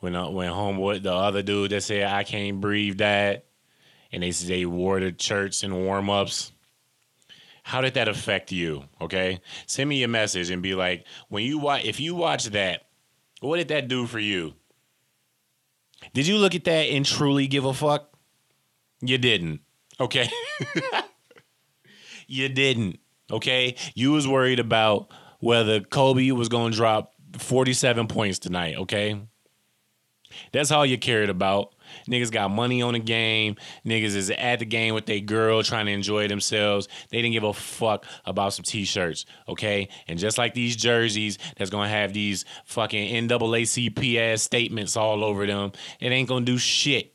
When 0.00 0.14
uh, 0.14 0.28
when 0.28 0.50
homeboy 0.50 1.02
the 1.02 1.12
other 1.12 1.42
dude 1.42 1.70
that 1.70 1.82
said 1.82 2.04
I 2.04 2.22
can't 2.22 2.60
breathe 2.60 2.98
that, 2.98 3.46
and 4.12 4.22
they 4.22 4.30
they 4.30 4.66
wore 4.66 5.00
the 5.00 5.14
shirts 5.18 5.62
and 5.62 5.84
warm 5.84 6.10
ups. 6.10 6.52
how 7.62 7.80
did 7.80 7.94
that 7.94 8.06
affect 8.06 8.52
you? 8.52 8.84
Okay, 9.00 9.40
send 9.66 9.88
me 9.88 10.02
a 10.02 10.08
message 10.08 10.50
and 10.50 10.62
be 10.62 10.74
like, 10.74 11.06
when 11.28 11.44
you 11.44 11.58
watch, 11.58 11.84
if 11.84 11.98
you 11.98 12.14
watch 12.14 12.46
that, 12.46 12.86
what 13.40 13.56
did 13.56 13.68
that 13.68 13.88
do 13.88 14.06
for 14.06 14.18
you? 14.18 14.54
Did 16.16 16.26
you 16.26 16.38
look 16.38 16.54
at 16.54 16.64
that 16.64 16.84
and 16.88 17.04
truly 17.04 17.46
give 17.46 17.66
a 17.66 17.74
fuck? 17.74 18.08
You 19.02 19.18
didn't. 19.18 19.60
Okay. 20.00 20.26
you 22.26 22.48
didn't. 22.48 23.00
Okay. 23.30 23.76
You 23.94 24.12
was 24.12 24.26
worried 24.26 24.58
about 24.58 25.12
whether 25.40 25.80
Kobe 25.80 26.30
was 26.30 26.48
gonna 26.48 26.74
drop 26.74 27.12
47 27.36 28.06
points 28.06 28.38
tonight, 28.38 28.76
okay? 28.78 29.20
That's 30.52 30.70
all 30.70 30.86
you 30.86 30.96
cared 30.96 31.28
about. 31.28 31.74
Niggas 32.08 32.30
got 32.30 32.50
money 32.50 32.82
on 32.82 32.94
the 32.94 32.98
game. 32.98 33.56
Niggas 33.84 34.14
is 34.16 34.30
at 34.30 34.58
the 34.58 34.64
game 34.64 34.94
with 34.94 35.06
their 35.06 35.20
girl 35.20 35.62
trying 35.62 35.86
to 35.86 35.92
enjoy 35.92 36.28
themselves. 36.28 36.88
They 37.10 37.22
didn't 37.22 37.32
give 37.32 37.44
a 37.44 37.52
fuck 37.52 38.04
about 38.24 38.52
some 38.54 38.64
t-shirts, 38.64 39.26
okay? 39.48 39.88
And 40.08 40.18
just 40.18 40.38
like 40.38 40.54
these 40.54 40.76
jerseys 40.76 41.38
that's 41.56 41.70
gonna 41.70 41.88
have 41.88 42.12
these 42.12 42.44
fucking 42.64 43.28
NAACP 43.28 44.16
ass 44.16 44.42
statements 44.42 44.96
all 44.96 45.24
over 45.24 45.46
them, 45.46 45.72
it 46.00 46.12
ain't 46.12 46.28
gonna 46.28 46.44
do 46.44 46.58
shit. 46.58 47.14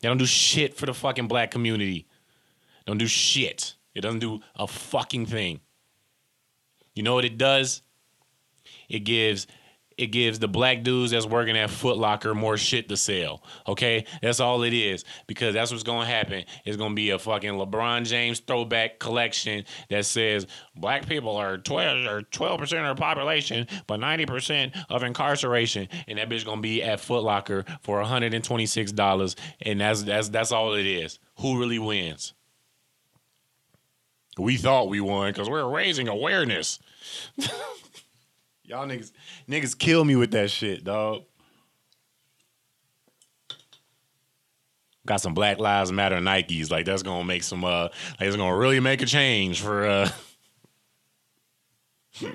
They 0.00 0.08
don't 0.08 0.18
do 0.18 0.26
shit 0.26 0.76
for 0.76 0.86
the 0.86 0.94
fucking 0.94 1.28
black 1.28 1.50
community. 1.50 2.06
Don't 2.86 2.98
do 2.98 3.06
shit. 3.06 3.74
It 3.94 4.00
doesn't 4.00 4.20
do 4.20 4.40
a 4.56 4.66
fucking 4.66 5.26
thing. 5.26 5.60
You 6.94 7.02
know 7.02 7.14
what 7.14 7.24
it 7.24 7.38
does? 7.38 7.82
It 8.88 9.00
gives 9.00 9.46
it 10.00 10.12
gives 10.12 10.38
the 10.38 10.48
black 10.48 10.82
dudes 10.82 11.12
that's 11.12 11.26
working 11.26 11.58
at 11.58 11.68
Foot 11.68 11.98
Locker 11.98 12.34
more 12.34 12.56
shit 12.56 12.88
to 12.88 12.96
sell. 12.96 13.42
Okay, 13.68 14.06
that's 14.22 14.40
all 14.40 14.62
it 14.62 14.72
is 14.72 15.04
because 15.26 15.52
that's 15.52 15.70
what's 15.70 15.82
gonna 15.82 16.06
happen. 16.06 16.44
It's 16.64 16.78
gonna 16.78 16.94
be 16.94 17.10
a 17.10 17.18
fucking 17.18 17.52
LeBron 17.52 18.06
James 18.06 18.40
throwback 18.40 18.98
collection 18.98 19.64
that 19.90 20.06
says 20.06 20.46
black 20.74 21.06
people 21.06 21.36
are 21.36 21.58
twelve 21.58 22.06
or 22.06 22.22
twelve 22.22 22.60
percent 22.60 22.86
of 22.86 22.96
the 22.96 23.00
population, 23.00 23.66
but 23.86 24.00
ninety 24.00 24.24
percent 24.24 24.74
of 24.88 25.02
incarceration, 25.02 25.86
and 26.08 26.18
that 26.18 26.30
bitch 26.30 26.46
gonna 26.46 26.62
be 26.62 26.82
at 26.82 27.00
Foot 27.00 27.22
Locker 27.22 27.66
for 27.82 28.00
hundred 28.02 28.32
and 28.32 28.42
twenty 28.42 28.64
six 28.64 28.92
dollars, 28.92 29.36
and 29.60 29.82
that's 29.82 30.02
that's 30.04 30.30
that's 30.30 30.50
all 30.50 30.72
it 30.72 30.86
is. 30.86 31.18
Who 31.40 31.60
really 31.60 31.78
wins? 31.78 32.32
We 34.38 34.56
thought 34.56 34.88
we 34.88 35.02
won 35.02 35.30
because 35.30 35.50
we're 35.50 35.68
raising 35.68 36.08
awareness. 36.08 36.78
Y'all 38.70 38.86
niggas, 38.86 39.10
niggas 39.48 39.76
kill 39.76 40.04
me 40.04 40.14
with 40.14 40.30
that 40.30 40.48
shit, 40.48 40.84
dog. 40.84 41.24
Got 45.04 45.20
some 45.20 45.34
Black 45.34 45.58
Lives 45.58 45.90
Matter 45.90 46.18
Nikes. 46.18 46.70
Like 46.70 46.86
that's 46.86 47.02
gonna 47.02 47.24
make 47.24 47.42
some 47.42 47.64
uh 47.64 47.88
like 47.88 48.20
it's 48.20 48.36
gonna 48.36 48.56
really 48.56 48.78
make 48.78 49.02
a 49.02 49.06
change 49.06 49.60
for 49.60 49.86
uh 49.86 50.08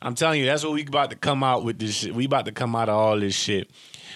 I'm 0.00 0.14
telling 0.14 0.38
you, 0.38 0.46
that's 0.46 0.62
what 0.62 0.72
we 0.72 0.82
about 0.82 1.10
to 1.10 1.16
come 1.16 1.42
out 1.42 1.64
with 1.64 1.80
this 1.80 1.96
shit. 1.96 2.14
We 2.14 2.26
about 2.26 2.44
to 2.44 2.52
come 2.52 2.76
out 2.76 2.88
of 2.88 2.94
all 2.94 3.18
this 3.18 3.34
shit 3.34 3.68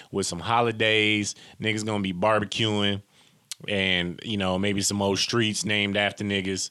with 0.09 0.25
some 0.25 0.39
holidays. 0.39 1.35
Niggas 1.59 1.85
gonna 1.85 2.01
be 2.01 2.13
barbecuing 2.13 3.01
and, 3.67 4.21
you 4.23 4.37
know, 4.37 4.57
maybe 4.57 4.79
some 4.79 5.01
old 5.01 5.19
streets 5.19 5.65
named 5.65 5.97
after 5.97 6.23
niggas. 6.23 6.69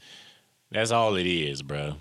That's 0.70 0.90
all 0.90 1.16
it 1.16 1.26
is, 1.26 1.60
bro. 1.60 1.96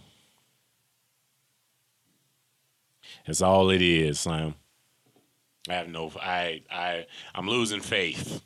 That's 3.26 3.42
all 3.42 3.70
it 3.70 3.82
is, 3.82 4.22
Slim. 4.22 4.56
I 5.70 5.74
have 5.74 5.88
no 5.88 6.12
I 6.20 6.64
I 6.72 7.06
I'm 7.36 7.48
losing 7.48 7.82
faith. 7.82 8.42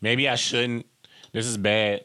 Maybe 0.00 0.28
I 0.28 0.36
shouldn't. 0.36 0.86
This 1.32 1.46
is 1.46 1.56
bad. 1.56 2.04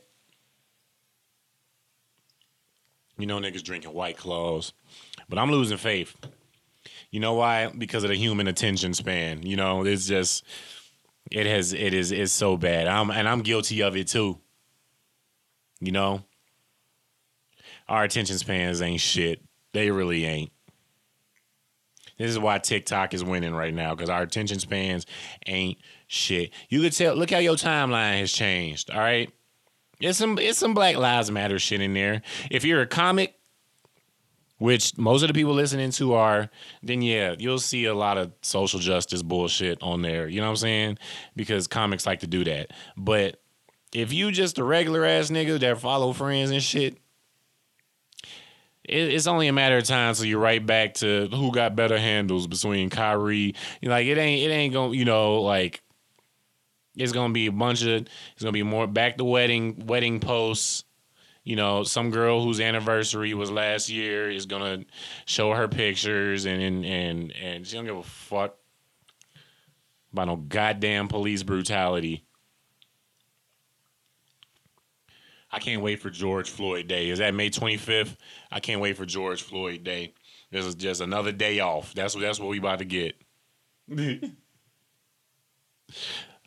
You 3.18 3.28
know 3.28 3.40
niggas 3.40 3.64
drinking 3.64 3.94
white 3.94 4.18
claws. 4.18 4.74
But 5.28 5.38
I'm 5.38 5.52
losing 5.52 5.78
faith. 5.78 6.16
You 7.12 7.20
know 7.20 7.34
why? 7.34 7.68
Because 7.68 8.04
of 8.04 8.10
the 8.10 8.16
human 8.16 8.48
attention 8.48 8.94
span. 8.94 9.46
You 9.46 9.58
know, 9.58 9.86
it's 9.86 10.08
just 10.08 10.44
it 11.30 11.46
has 11.46 11.74
it 11.74 11.94
is 11.94 12.12
it's 12.12 12.32
so 12.32 12.58
bad. 12.58 12.88
I'm 12.88 13.12
and 13.12 13.28
I'm 13.28 13.42
guilty 13.42 13.82
of 13.82 13.96
it 13.96 14.08
too. 14.08 14.40
You 15.80 15.92
know? 15.92 16.24
Our 17.88 18.04
attention 18.04 18.38
spans 18.38 18.82
ain't 18.82 19.02
shit. 19.02 19.42
They 19.74 19.92
really 19.92 20.26
ain't. 20.26 20.52
This 22.20 22.30
is 22.30 22.38
why 22.38 22.60
TikTok 22.60 23.14
is 23.16 23.24
winning 23.24 23.56
right 23.56 23.74
now 23.74 23.96
because 23.96 24.10
our 24.10 24.22
attention 24.22 24.60
spans 24.60 25.08
ain't 25.48 25.80
shit. 26.06 26.52
You 26.68 26.82
could 26.82 26.94
tell. 26.94 27.16
Look 27.16 27.32
how 27.32 27.40
your 27.40 27.56
timeline 27.56 28.20
has 28.20 28.32
changed. 28.32 28.92
All 28.92 29.00
right, 29.00 29.32
it's 30.00 30.20
some 30.20 30.38
it's 30.38 30.60
some 30.60 30.74
Black 30.74 30.98
Lives 30.98 31.32
Matter 31.32 31.58
shit 31.58 31.82
in 31.82 31.94
there. 31.94 32.22
If 32.52 32.66
you're 32.66 32.82
a 32.82 32.88
comic, 32.88 33.36
which 34.58 34.98
most 34.98 35.24
of 35.24 35.30
the 35.30 35.34
people 35.34 35.54
listening 35.54 35.92
to 35.92 36.14
are, 36.14 36.50
then 36.84 37.02
yeah, 37.02 37.36
you'll 37.40 37.58
see 37.58 37.86
a 37.86 37.96
lot 37.96 38.18
of 38.18 38.34
social 38.42 38.82
justice 38.82 39.24
bullshit 39.24 39.82
on 39.82 40.02
there. 40.02 40.28
You 40.28 40.42
know 40.42 40.48
what 40.48 40.52
I'm 40.52 40.58
saying? 40.58 40.98
Because 41.36 41.68
comics 41.68 42.06
like 42.06 42.20
to 42.20 42.28
do 42.28 42.44
that. 42.44 42.72
But 42.98 43.42
if 43.94 44.12
you 44.12 44.32
just 44.32 44.60
a 44.60 44.64
regular 44.64 45.06
ass 45.06 45.32
nigga 45.32 45.58
that 45.60 45.80
follow 45.80 46.12
friends 46.12 46.52
and 46.52 46.62
shit, 46.62 46.98
it's 48.90 49.28
only 49.28 49.48
a 49.48 49.54
matter 49.54 49.78
of 49.78 49.84
time 49.84 50.14
so 50.14 50.24
you're 50.24 50.40
right 50.40 50.66
back 50.66 50.96
to 50.96 51.28
who 51.28 51.52
got 51.52 51.76
better 51.76 51.98
handles 51.98 52.48
between 52.48 52.90
Kyrie. 52.90 53.56
Like 53.84 54.08
it 54.08 54.18
ain't 54.18 54.44
it 54.44 54.54
ain't 54.54 54.74
gonna 54.74 54.96
you 54.96 55.06
know 55.06 55.42
like 55.42 55.82
it's 56.96 57.12
gonna 57.12 57.34
be 57.34 57.48
a 57.48 57.52
bunch 57.52 57.84
of 57.84 58.08
it's 58.34 58.42
gonna 58.42 58.52
be 58.52 58.64
more 58.64 58.88
back 58.88 59.18
to 59.18 59.24
wedding 59.24 59.86
wedding 59.86 60.20
posts. 60.20 60.84
You 61.44 61.56
know, 61.56 61.84
some 61.84 62.12
girl 62.12 62.44
whose 62.44 62.60
anniversary 62.60 63.34
was 63.34 63.50
last 63.50 63.90
year 63.90 64.30
is 64.30 64.46
gonna 64.46 64.86
show 65.26 65.54
her 65.54 65.68
pictures 65.68 66.46
and 66.46 66.62
and 66.62 66.86
and, 66.86 67.32
and 67.32 67.68
she 67.68 67.76
don't 67.76 67.86
give 67.86 67.98
a 67.98 68.04
fuck 68.04 68.56
about 70.12 70.28
no 70.28 70.36
goddamn 70.36 71.08
police 71.08 71.44
brutality. 71.44 72.26
I 75.52 75.60
can't 75.60 75.82
wait 75.82 76.00
for 76.02 76.10
George 76.10 76.50
Floyd 76.50 76.88
Day. 76.88 77.10
Is 77.10 77.20
that 77.20 77.34
May 77.34 77.50
25th? 77.50 78.16
I 78.52 78.60
can't 78.60 78.82
wait 78.82 78.98
for 78.98 79.06
George 79.06 79.42
Floyd 79.42 79.84
Day. 79.84 80.14
This 80.52 80.66
is 80.66 80.76
just 80.76 81.02
another 81.02 81.32
day 81.32 81.60
off. 81.60 81.94
That's 81.94 82.16
what 82.16 82.22
that's 82.22 82.40
what 82.40 82.50
we 82.50 82.60
about 82.60 82.80
to 82.80 82.86
get. 82.86 83.16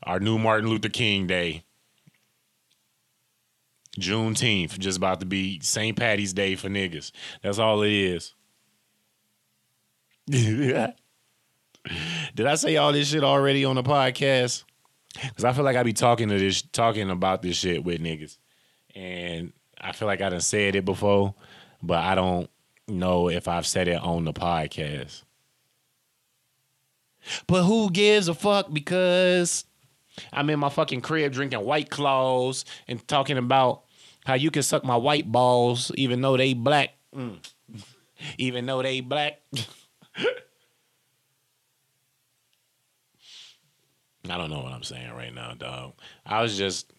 Our 0.04 0.20
new 0.20 0.38
Martin 0.38 0.68
Luther 0.68 0.88
King 0.88 1.26
Day. 1.26 1.64
Juneteenth, 4.00 4.78
just 4.78 4.96
about 4.96 5.20
to 5.20 5.26
be 5.26 5.60
St. 5.60 5.96
Patty's 5.96 6.32
Day 6.32 6.54
for 6.54 6.68
niggas. 6.68 7.12
That's 7.42 7.58
all 7.58 7.82
it 7.82 7.92
is. 7.92 8.34
Did 10.30 10.94
I 12.46 12.54
say 12.54 12.76
all 12.76 12.92
this 12.92 13.08
shit 13.08 13.22
already 13.22 13.66
on 13.66 13.76
the 13.76 13.82
podcast? 13.82 14.64
Because 15.20 15.44
I 15.44 15.52
feel 15.52 15.64
like 15.64 15.76
I 15.76 15.82
be 15.82 15.92
talking 15.92 16.30
to 16.30 16.38
this, 16.38 16.62
talking 16.62 17.10
about 17.10 17.42
this 17.42 17.56
shit 17.56 17.84
with 17.84 18.00
niggas 18.00 18.38
and 18.94 19.52
I 19.80 19.92
feel 19.92 20.06
like 20.06 20.20
I 20.20 20.28
done 20.30 20.40
said 20.40 20.74
it 20.76 20.84
before, 20.84 21.34
but 21.82 21.98
I 21.98 22.14
don't 22.14 22.48
know 22.88 23.28
if 23.28 23.48
I've 23.48 23.66
said 23.66 23.88
it 23.88 24.00
on 24.00 24.24
the 24.24 24.32
podcast. 24.32 25.22
But 27.46 27.64
who 27.64 27.90
gives 27.90 28.28
a 28.28 28.34
fuck? 28.34 28.72
Because 28.72 29.64
I'm 30.32 30.50
in 30.50 30.58
my 30.58 30.68
fucking 30.68 31.00
crib 31.00 31.32
drinking 31.32 31.64
white 31.64 31.90
claws 31.90 32.64
and 32.88 33.06
talking 33.06 33.38
about 33.38 33.82
how 34.24 34.34
you 34.34 34.50
can 34.50 34.62
suck 34.62 34.84
my 34.84 34.96
white 34.96 35.30
balls 35.30 35.90
even 35.96 36.20
though 36.20 36.36
they 36.36 36.54
black. 36.54 36.90
Mm. 37.14 37.38
Even 38.38 38.66
though 38.66 38.82
they 38.82 39.00
black. 39.00 39.40
I 44.30 44.38
don't 44.38 44.50
know 44.50 44.60
what 44.60 44.72
I'm 44.72 44.84
saying 44.84 45.10
right 45.12 45.34
now, 45.34 45.54
dog. 45.54 45.94
I 46.24 46.40
was 46.40 46.56
just 46.56 46.92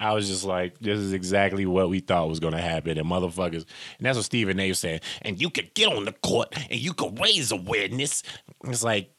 I 0.00 0.14
was 0.14 0.28
just 0.28 0.44
like, 0.44 0.78
this 0.78 0.98
is 0.98 1.12
exactly 1.12 1.66
what 1.66 1.90
we 1.90 2.00
thought 2.00 2.28
was 2.28 2.40
going 2.40 2.54
to 2.54 2.60
happen. 2.60 2.96
And 2.96 3.06
motherfuckers, 3.06 3.66
and 3.98 4.06
that's 4.06 4.16
what 4.16 4.24
Stephen 4.24 4.58
A. 4.58 4.72
said. 4.72 5.02
And 5.22 5.40
you 5.40 5.50
could 5.50 5.74
get 5.74 5.88
on 5.92 6.06
the 6.06 6.12
court 6.12 6.54
and 6.70 6.80
you 6.80 6.94
could 6.94 7.20
raise 7.20 7.52
awareness. 7.52 8.22
It's 8.64 8.82
like, 8.82 9.12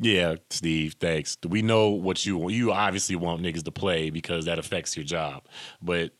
yeah, 0.00 0.36
Steve, 0.48 0.96
thanks. 0.98 1.36
We 1.46 1.60
know 1.60 1.90
what 1.90 2.24
you 2.24 2.38
want. 2.38 2.54
You 2.54 2.72
obviously 2.72 3.14
want 3.14 3.42
niggas 3.42 3.64
to 3.64 3.70
play 3.70 4.08
because 4.08 4.46
that 4.46 4.58
affects 4.58 4.96
your 4.96 5.04
job. 5.04 5.42
But 5.82 6.12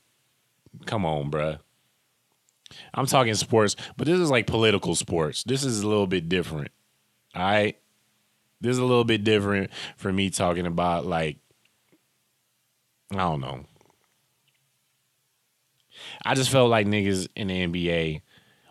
come 0.84 1.06
on, 1.06 1.30
bruh. 1.30 1.58
I'm 2.92 3.06
talking 3.06 3.34
sports, 3.34 3.76
but 3.96 4.06
this 4.06 4.18
is 4.18 4.30
like 4.30 4.46
political 4.46 4.94
sports. 4.94 5.42
This 5.44 5.64
is 5.64 5.80
a 5.80 5.88
little 5.88 6.06
bit 6.06 6.28
different. 6.28 6.70
All 7.34 7.42
right. 7.42 7.78
This 8.60 8.72
is 8.72 8.78
a 8.78 8.84
little 8.84 9.04
bit 9.04 9.24
different 9.24 9.70
for 9.96 10.12
me 10.12 10.28
talking 10.28 10.66
about 10.66 11.06
like 11.06 11.38
I 13.10 13.16
don't 13.16 13.40
know. 13.40 13.64
I 16.24 16.34
just 16.34 16.50
felt 16.50 16.70
like 16.70 16.86
niggas 16.86 17.28
in 17.34 17.48
the 17.48 17.66
NBA 17.66 18.22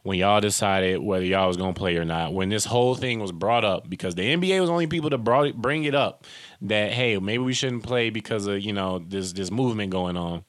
when 0.03 0.17
y'all 0.17 0.41
decided 0.41 0.99
whether 0.99 1.25
y'all 1.25 1.47
was 1.47 1.57
gonna 1.57 1.73
play 1.73 1.95
or 1.97 2.05
not, 2.05 2.33
when 2.33 2.49
this 2.49 2.65
whole 2.65 2.95
thing 2.95 3.19
was 3.19 3.31
brought 3.31 3.63
up, 3.63 3.89
because 3.89 4.15
the 4.15 4.23
NBA 4.23 4.59
was 4.59 4.69
only 4.69 4.87
people 4.87 5.11
to 5.11 5.17
brought 5.17 5.47
it, 5.47 5.55
bring 5.55 5.83
it 5.83 5.93
up 5.93 6.25
that 6.61 6.91
hey, 6.91 7.17
maybe 7.19 7.43
we 7.43 7.53
shouldn't 7.53 7.83
play 7.83 8.09
because 8.09 8.47
of 8.47 8.61
you 8.61 8.73
know 8.73 8.99
this 8.99 9.33
this 9.33 9.51
movement 9.51 9.91
going 9.91 10.17
on. 10.17 10.43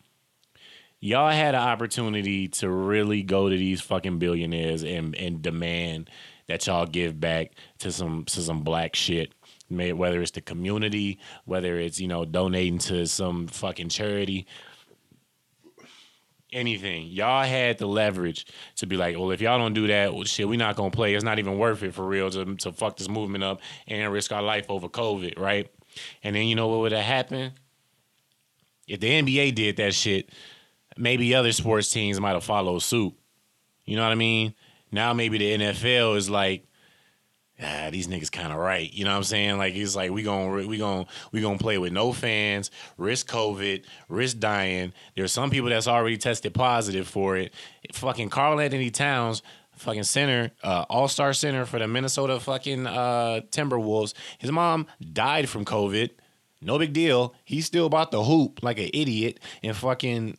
y'all 1.01 1.31
had 1.31 1.55
an 1.55 1.61
opportunity 1.61 2.49
to 2.49 2.69
really 2.71 3.23
go 3.23 3.49
to 3.49 3.57
these 3.57 3.81
fucking 3.81 4.19
billionaires 4.19 4.83
and 4.85 5.15
and 5.17 5.43
demand 5.43 6.09
that 6.49 6.67
y'all 6.67 6.87
give 6.87 7.21
back 7.21 7.53
to 7.79 7.93
some 7.93 8.25
to 8.27 8.41
some 8.41 8.63
black 8.63 8.95
shit. 8.95 9.33
Whether 9.69 10.21
it's 10.21 10.33
the 10.33 10.43
community, 10.43 11.19
whether 11.47 11.79
it's 11.79 11.99
you 12.01 12.09
know 12.09 12.25
donating 12.25 12.79
to 12.81 13.07
some 13.07 13.47
fucking 13.49 13.89
charity, 13.89 14.47
anything. 16.53 17.07
Y'all 17.07 17.45
had 17.45 17.79
the 17.79 17.87
leverage 17.87 18.47
to 18.77 18.87
be 18.87 18.97
like, 18.97 19.17
well, 19.17 19.31
if 19.31 19.41
y'all 19.41 19.59
don't 19.59 19.75
do 19.75 19.87
that, 19.89 20.15
well, 20.15 20.25
shit, 20.25 20.49
we're 20.49 20.59
not 20.59 20.77
gonna 20.77 20.91
play. 20.91 21.15
It's 21.15 21.25
not 21.25 21.39
even 21.39 21.59
worth 21.59 21.83
it 21.83 21.95
for 21.95 22.07
real 22.07 22.31
to 22.31 22.55
to 22.57 22.73
fuck 22.73 22.97
this 22.97 23.09
movement 23.09 23.45
up 23.45 23.61
and 23.87 24.13
risk 24.13 24.33
our 24.33 24.43
life 24.43 24.67
over 24.69 24.89
COVID, 24.89 25.39
right? 25.39 25.71
And 26.23 26.35
then 26.35 26.47
you 26.47 26.55
know 26.55 26.69
what 26.69 26.81
would 26.81 26.93
have 26.93 27.05
happened? 27.05 27.53
If 28.87 29.01
the 29.01 29.23
NBA 29.23 29.55
did 29.55 29.77
that 29.77 29.95
shit, 29.95 30.31
maybe 30.97 31.35
other 31.35 31.53
sports 31.53 31.91
teams 31.91 32.21
might 32.21 32.33
have 32.33 32.45
followed 32.45 32.81
suit. 32.81 33.15
You 33.85 33.97
know 33.97 34.03
what 34.03 34.13
I 34.13 34.17
mean? 34.17 34.55
Now 34.91 35.13
maybe 35.13 35.39
the 35.39 35.59
NFL 35.59 36.17
is 36.17 36.29
like, 36.29 36.67
ah, 37.63 37.91
these 37.91 38.09
niggas 38.09 38.31
kind 38.31 38.53
of 38.53 38.59
right. 38.59 38.93
You 38.93 39.05
know 39.05 39.13
what 39.13 39.19
I'm 39.19 39.25
saying? 39.25 39.59
Like 39.59 39.75
it's 39.75 39.97
like 39.97 40.11
we 40.11 40.23
going 40.23 40.69
we 40.69 40.79
going 40.79 41.07
we 41.31 41.41
going 41.41 41.59
to 41.59 41.63
play 41.63 41.79
with 41.79 41.93
no 41.93 42.13
fans, 42.13 42.71
risk 42.99 43.29
COVID, 43.29 43.85
risk 44.09 44.39
dying. 44.39 44.93
There's 45.17 45.33
some 45.33 45.51
people 45.51 45.71
that's 45.71 45.89
already 45.89 46.19
tested 46.19 46.55
positive 46.55 47.07
for 47.09 47.37
it. 47.37 47.53
Fucking 47.93 48.31
Karl-Anthony 48.31 48.91
Towns, 48.91 49.43
fucking 49.77 50.05
center, 50.05 50.53
uh, 50.63 50.85
All 50.89 51.09
Star 51.09 51.33
center 51.33 51.65
for 51.67 51.79
the 51.79 51.89
Minnesota 51.89 52.41
fucking 52.41 52.87
uh, 52.87 53.41
Timberwolves. 53.51 54.15
His 54.39 54.51
mom 54.51 54.87
died 55.13 55.49
from 55.49 55.65
COVID. 55.65 56.11
No 56.61 56.79
big 56.79 56.93
deal. 56.93 57.35
He's 57.45 57.67
still 57.67 57.87
about 57.87 58.13
the 58.13 58.23
hoop 58.23 58.63
like 58.63 58.79
an 58.79 58.91
idiot 58.93 59.41
and 59.63 59.77
fucking 59.77 60.37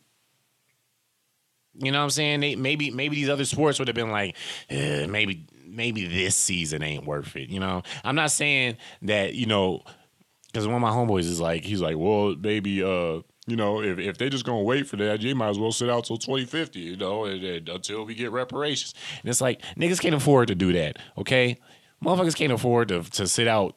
you 1.76 1.90
know 1.90 1.98
what 1.98 2.04
I'm 2.04 2.10
saying? 2.10 2.40
They, 2.40 2.54
maybe 2.54 2.90
maybe 2.90 3.16
these 3.16 3.28
other 3.28 3.44
sports 3.44 3.78
would 3.78 3.88
have 3.88 3.96
been 3.96 4.10
like, 4.10 4.36
eh, 4.70 5.06
maybe 5.06 5.46
maybe 5.74 6.06
this 6.06 6.36
season 6.36 6.82
ain't 6.82 7.06
worth 7.06 7.36
it. 7.36 7.48
You 7.50 7.60
know, 7.60 7.82
I'm 8.02 8.14
not 8.14 8.30
saying 8.30 8.76
that 9.02 9.34
you 9.34 9.46
know, 9.46 9.82
because 10.46 10.66
one 10.66 10.76
of 10.76 10.82
my 10.82 10.90
homeboys 10.90 11.20
is 11.20 11.40
like, 11.40 11.64
he's 11.64 11.80
like, 11.80 11.96
well, 11.96 12.34
maybe 12.38 12.82
uh, 12.82 13.20
you 13.46 13.56
know, 13.56 13.82
if 13.82 13.98
if 13.98 14.18
they 14.18 14.28
just 14.28 14.44
gonna 14.44 14.62
wait 14.62 14.86
for 14.86 14.96
that, 14.96 15.20
you 15.20 15.34
might 15.34 15.50
as 15.50 15.58
well 15.58 15.72
sit 15.72 15.90
out 15.90 16.04
till 16.04 16.16
2050. 16.16 16.80
You 16.80 16.96
know, 16.96 17.24
and, 17.24 17.42
and 17.44 17.68
until 17.68 18.04
we 18.04 18.14
get 18.14 18.30
reparations. 18.32 18.94
And 19.22 19.30
it's 19.30 19.40
like 19.40 19.62
niggas 19.76 20.00
can't 20.00 20.14
afford 20.14 20.48
to 20.48 20.54
do 20.54 20.72
that. 20.72 20.98
Okay, 21.18 21.58
motherfuckers 22.02 22.36
can't 22.36 22.52
afford 22.52 22.88
to 22.88 23.02
to 23.02 23.26
sit 23.26 23.48
out 23.48 23.76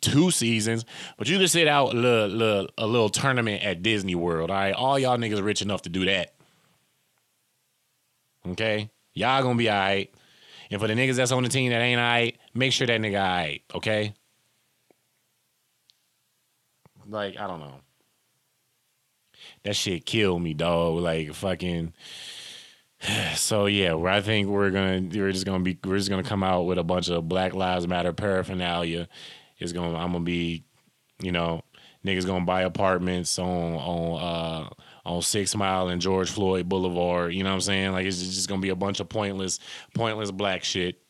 two 0.00 0.30
seasons, 0.30 0.84
but 1.18 1.28
you 1.28 1.38
can 1.38 1.48
sit 1.48 1.68
out 1.68 1.92
a 1.92 1.96
little, 1.96 2.28
little, 2.28 2.68
a 2.78 2.86
little 2.86 3.08
tournament 3.08 3.62
at 3.62 3.82
Disney 3.82 4.14
World. 4.14 4.50
All 4.50 4.56
right, 4.56 4.72
all 4.72 4.98
y'all 4.98 5.18
niggas 5.18 5.42
rich 5.42 5.62
enough 5.62 5.82
to 5.82 5.88
do 5.88 6.04
that. 6.06 6.34
Okay? 8.48 8.90
Y'all 9.14 9.42
gonna 9.42 9.56
be 9.56 9.68
all 9.68 9.76
right. 9.76 10.14
And 10.70 10.80
for 10.80 10.86
the 10.88 10.94
niggas 10.94 11.16
that's 11.16 11.32
on 11.32 11.42
the 11.42 11.48
team 11.48 11.70
that 11.70 11.80
ain't 11.80 12.00
right, 12.00 12.36
make 12.54 12.72
sure 12.72 12.86
that 12.86 13.00
nigga 13.00 13.20
right, 13.20 13.62
okay? 13.74 14.14
Like, 17.08 17.38
I 17.38 17.46
don't 17.46 17.60
know. 17.60 17.80
That 19.62 19.76
shit 19.76 20.06
killed 20.06 20.42
me, 20.42 20.54
dog. 20.54 21.00
Like, 21.00 21.32
fucking. 21.34 21.92
So 23.34 23.66
yeah, 23.66 23.94
I 23.94 24.22
think 24.22 24.48
we're 24.48 24.70
gonna 24.70 25.06
we're 25.12 25.30
just 25.30 25.44
gonna 25.44 25.62
be 25.62 25.78
we're 25.84 25.98
just 25.98 26.08
gonna 26.08 26.22
come 26.22 26.42
out 26.42 26.62
with 26.62 26.78
a 26.78 26.82
bunch 26.82 27.10
of 27.10 27.28
Black 27.28 27.52
Lives 27.52 27.86
Matter 27.86 28.12
paraphernalia. 28.14 29.06
It's 29.58 29.72
gonna 29.72 29.96
I'm 29.96 30.12
gonna 30.12 30.24
be, 30.24 30.64
you 31.20 31.30
know, 31.30 31.62
niggas 32.04 32.26
gonna 32.26 32.46
buy 32.46 32.62
apartments 32.62 33.38
on 33.38 33.74
on 33.74 34.22
uh 34.22 34.68
on 35.06 35.22
Six 35.22 35.54
Mile 35.54 35.88
and 35.88 36.02
George 36.02 36.30
Floyd 36.30 36.68
Boulevard. 36.68 37.32
You 37.32 37.44
know 37.44 37.50
what 37.50 37.54
I'm 37.54 37.60
saying? 37.60 37.92
Like 37.92 38.06
it's 38.06 38.20
just 38.20 38.48
gonna 38.48 38.60
be 38.60 38.70
a 38.70 38.76
bunch 38.76 38.98
of 38.98 39.08
pointless, 39.08 39.60
pointless 39.94 40.32
black 40.32 40.64
shit. 40.64 41.00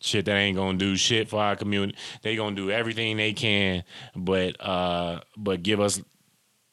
Shit 0.00 0.26
that 0.26 0.36
ain't 0.36 0.56
gonna 0.56 0.76
do 0.76 0.96
shit 0.96 1.30
for 1.30 1.40
our 1.40 1.56
community. 1.56 1.96
They 2.20 2.36
gonna 2.36 2.54
do 2.54 2.70
everything 2.70 3.16
they 3.16 3.32
can, 3.32 3.84
but 4.14 4.60
uh, 4.60 5.20
but 5.34 5.62
give 5.62 5.80
us 5.80 6.02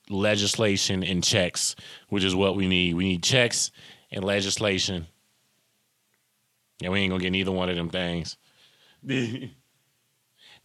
legislation 0.10 1.02
and 1.02 1.24
checks, 1.24 1.78
which 2.10 2.26
is 2.26 2.36
what 2.36 2.58
we 2.58 2.68
need. 2.68 2.96
We 2.96 3.06
need 3.06 3.24
checks 3.24 3.72
and 4.12 4.26
legislation. 4.26 5.08
And 6.84 6.92
we 6.92 7.00
ain't 7.00 7.12
gonna 7.12 7.24
get 7.24 7.32
neither 7.32 7.54
one 7.54 7.70
of 7.70 7.78
them 7.78 7.90
things. 7.90 8.36
they 9.04 9.50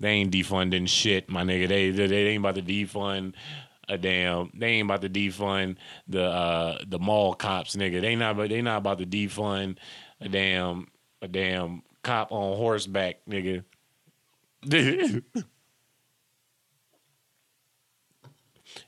ain't 0.03 0.33
defunding 0.33 0.89
shit, 0.89 1.31
my 1.31 1.45
nigga. 1.45 1.69
They, 1.69 1.91
they 1.91 2.07
they 2.09 2.27
ain't 2.27 2.41
about 2.41 2.57
to 2.57 2.63
defund 2.63 3.35
a 3.89 3.99
damn. 3.99 4.51
They 4.55 4.69
ain't 4.69 4.87
about 4.87 5.03
to 5.03 5.09
defund 5.09 5.77
the 6.09 6.25
uh 6.25 6.79
the 6.87 6.99
mall 6.99 7.35
cops, 7.35 7.77
nigga. 7.77 8.01
They 8.01 8.17
not 8.17 8.37
they 8.37 8.63
not 8.63 8.79
about 8.79 8.99
to 8.99 9.07
defund 9.07 9.77
a 10.21 10.29
damn 10.29 10.89
a 11.23 11.29
damn 11.29 11.83
cop 12.03 12.33
on 12.33 12.57
horseback, 12.57 13.25
nigga. 13.29 13.65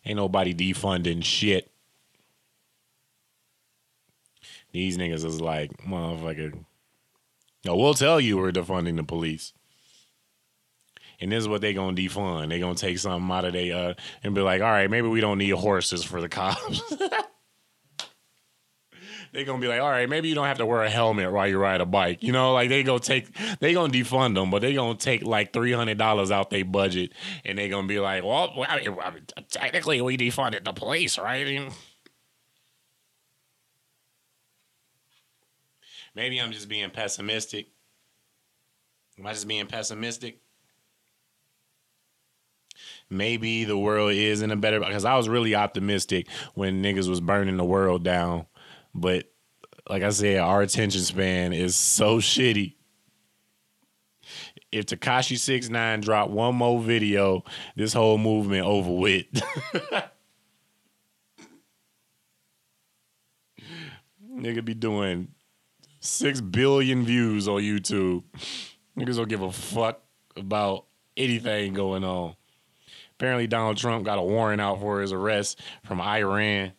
ain't 0.04 0.16
nobody 0.16 0.54
defunding 0.54 1.22
shit. 1.22 1.70
These 4.72 4.98
niggas 4.98 5.24
is 5.24 5.40
like, 5.40 5.70
motherfucker. 5.78 6.64
No, 7.64 7.76
we'll 7.76 7.94
tell 7.94 8.20
you 8.20 8.36
we're 8.36 8.52
defunding 8.52 8.96
the 8.96 9.02
police. 9.02 9.52
And 11.20 11.32
this 11.32 11.38
is 11.38 11.48
what 11.48 11.60
they 11.60 11.74
gonna 11.74 11.96
defund. 11.96 12.48
They 12.48 12.60
gonna 12.60 12.76
take 12.76 12.98
something 12.98 13.30
out 13.30 13.44
of 13.44 13.52
they 13.52 13.72
uh 13.72 13.94
and 14.22 14.34
be 14.34 14.40
like, 14.40 14.62
all 14.62 14.70
right, 14.70 14.90
maybe 14.90 15.08
we 15.08 15.20
don't 15.20 15.38
need 15.38 15.50
horses 15.50 16.04
for 16.04 16.20
the 16.20 16.28
cops. 16.28 16.80
they 19.32 19.44
gonna 19.44 19.60
be 19.60 19.66
like, 19.68 19.80
all 19.80 19.90
right, 19.90 20.08
maybe 20.08 20.28
you 20.28 20.34
don't 20.34 20.46
have 20.46 20.58
to 20.58 20.66
wear 20.66 20.82
a 20.82 20.90
helmet 20.90 21.32
while 21.32 21.48
you 21.48 21.58
ride 21.58 21.80
a 21.80 21.86
bike. 21.86 22.22
You 22.22 22.32
know, 22.32 22.52
like 22.52 22.68
they 22.68 22.82
gonna 22.82 23.00
take, 23.00 23.26
they 23.58 23.74
gonna 23.74 23.92
defund 23.92 24.34
them, 24.34 24.50
but 24.50 24.62
they 24.62 24.74
gonna 24.74 24.96
take 24.96 25.22
like 25.22 25.52
three 25.52 25.72
hundred 25.72 25.98
dollars 25.98 26.30
out 26.30 26.50
their 26.50 26.64
budget, 26.64 27.12
and 27.44 27.58
they 27.58 27.68
gonna 27.68 27.88
be 27.88 27.98
like, 27.98 28.22
well, 28.22 28.54
I 28.68 28.78
mean, 28.78 28.96
I 29.02 29.10
mean, 29.10 29.26
technically 29.50 30.00
we 30.00 30.16
defunded 30.16 30.64
the 30.64 30.72
police, 30.72 31.18
right? 31.18 31.70
Maybe 36.14 36.40
I'm 36.40 36.52
just 36.52 36.68
being 36.68 36.90
pessimistic. 36.90 37.68
Am 39.18 39.26
I 39.26 39.32
just 39.32 39.46
being 39.46 39.66
pessimistic? 39.66 40.40
Maybe 43.10 43.64
the 43.64 43.78
world 43.78 44.12
is 44.12 44.42
in 44.42 44.50
a 44.50 44.56
better 44.56 44.80
because 44.80 45.04
I 45.04 45.16
was 45.16 45.28
really 45.28 45.54
optimistic 45.54 46.28
when 46.54 46.82
niggas 46.82 47.08
was 47.08 47.20
burning 47.20 47.56
the 47.56 47.64
world 47.64 48.04
down. 48.04 48.46
But 48.94 49.30
like 49.88 50.02
I 50.02 50.10
said, 50.10 50.38
our 50.38 50.60
attention 50.62 51.00
span 51.00 51.52
is 51.52 51.74
so 51.74 52.18
shitty. 52.20 52.74
If 54.70 54.84
Tekashi 54.86 55.38
Six 55.38 55.70
Nine 55.70 56.00
drop 56.00 56.28
one 56.28 56.54
more 56.54 56.78
video, 56.80 57.44
this 57.74 57.94
whole 57.94 58.18
movement 58.18 58.66
over 58.66 58.92
with. 58.92 59.26
Nigga 64.30 64.62
be 64.62 64.74
doing 64.74 65.28
six 66.00 66.40
billion 66.40 67.04
views 67.04 67.48
on 67.48 67.62
YouTube. 67.62 68.22
Niggas 68.96 69.16
don't 69.16 69.28
give 69.28 69.42
a 69.42 69.50
fuck 69.50 70.00
about 70.36 70.84
anything 71.16 71.72
going 71.72 72.04
on. 72.04 72.34
Apparently, 73.18 73.48
Donald 73.48 73.76
Trump 73.76 74.04
got 74.04 74.18
a 74.18 74.22
warrant 74.22 74.60
out 74.60 74.78
for 74.78 75.00
his 75.00 75.12
arrest 75.12 75.60
from 75.82 76.00
Iran. 76.00 76.70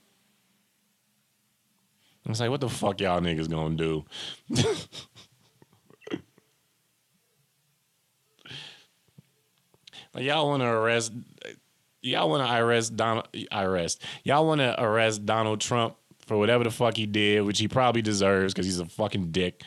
I 2.25 2.30
was 2.30 2.39
like, 2.39 2.49
what 2.49 2.62
the 2.62 2.69
fuck 2.69 3.02
y'all 3.02 3.19
niggas 3.19 3.49
gonna 3.49 3.75
do? 3.75 4.06
like 10.14 10.24
y'all 10.24 10.47
want 10.47 10.61
to 10.61 10.68
arrest, 10.68 11.11
y'all 12.01 12.30
want 12.30 12.47
to 12.47 12.57
arrest 12.57 12.95
Donald, 12.95 13.28
arrest, 13.51 14.01
y'all 14.24 14.47
want 14.47 14.61
to 14.61 14.82
arrest 14.82 15.26
Donald 15.26 15.59
Trump 15.59 15.97
for 16.26 16.38
whatever 16.38 16.64
the 16.64 16.72
fuck 16.72 16.95
he 16.95 17.05
did, 17.05 17.41
which 17.41 17.59
he 17.59 17.68
probably 17.68 18.01
deserves 18.01 18.53
because 18.53 18.66
he's 18.66 18.80
a 18.80 18.86
fucking 18.86 19.32
dick. 19.32 19.61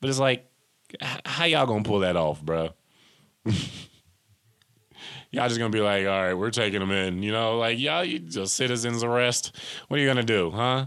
But 0.00 0.10
it's 0.10 0.20
like, 0.20 0.48
how 1.24 1.46
y'all 1.46 1.66
gonna 1.66 1.82
pull 1.82 1.98
that 2.00 2.14
off, 2.16 2.40
bro? 2.40 2.68
y'all 5.36 5.48
just 5.48 5.58
gonna 5.58 5.70
be 5.70 5.80
like, 5.80 6.06
all 6.06 6.22
right, 6.22 6.34
we're 6.34 6.50
taking 6.50 6.80
them 6.80 6.90
in, 6.90 7.22
you 7.22 7.30
know, 7.30 7.58
like 7.58 7.78
y'all, 7.78 8.02
you 8.02 8.18
just 8.18 8.54
citizens 8.54 9.04
arrest. 9.04 9.54
What 9.86 9.98
are 9.98 10.02
you 10.02 10.08
gonna 10.08 10.22
do, 10.22 10.50
huh? 10.50 10.86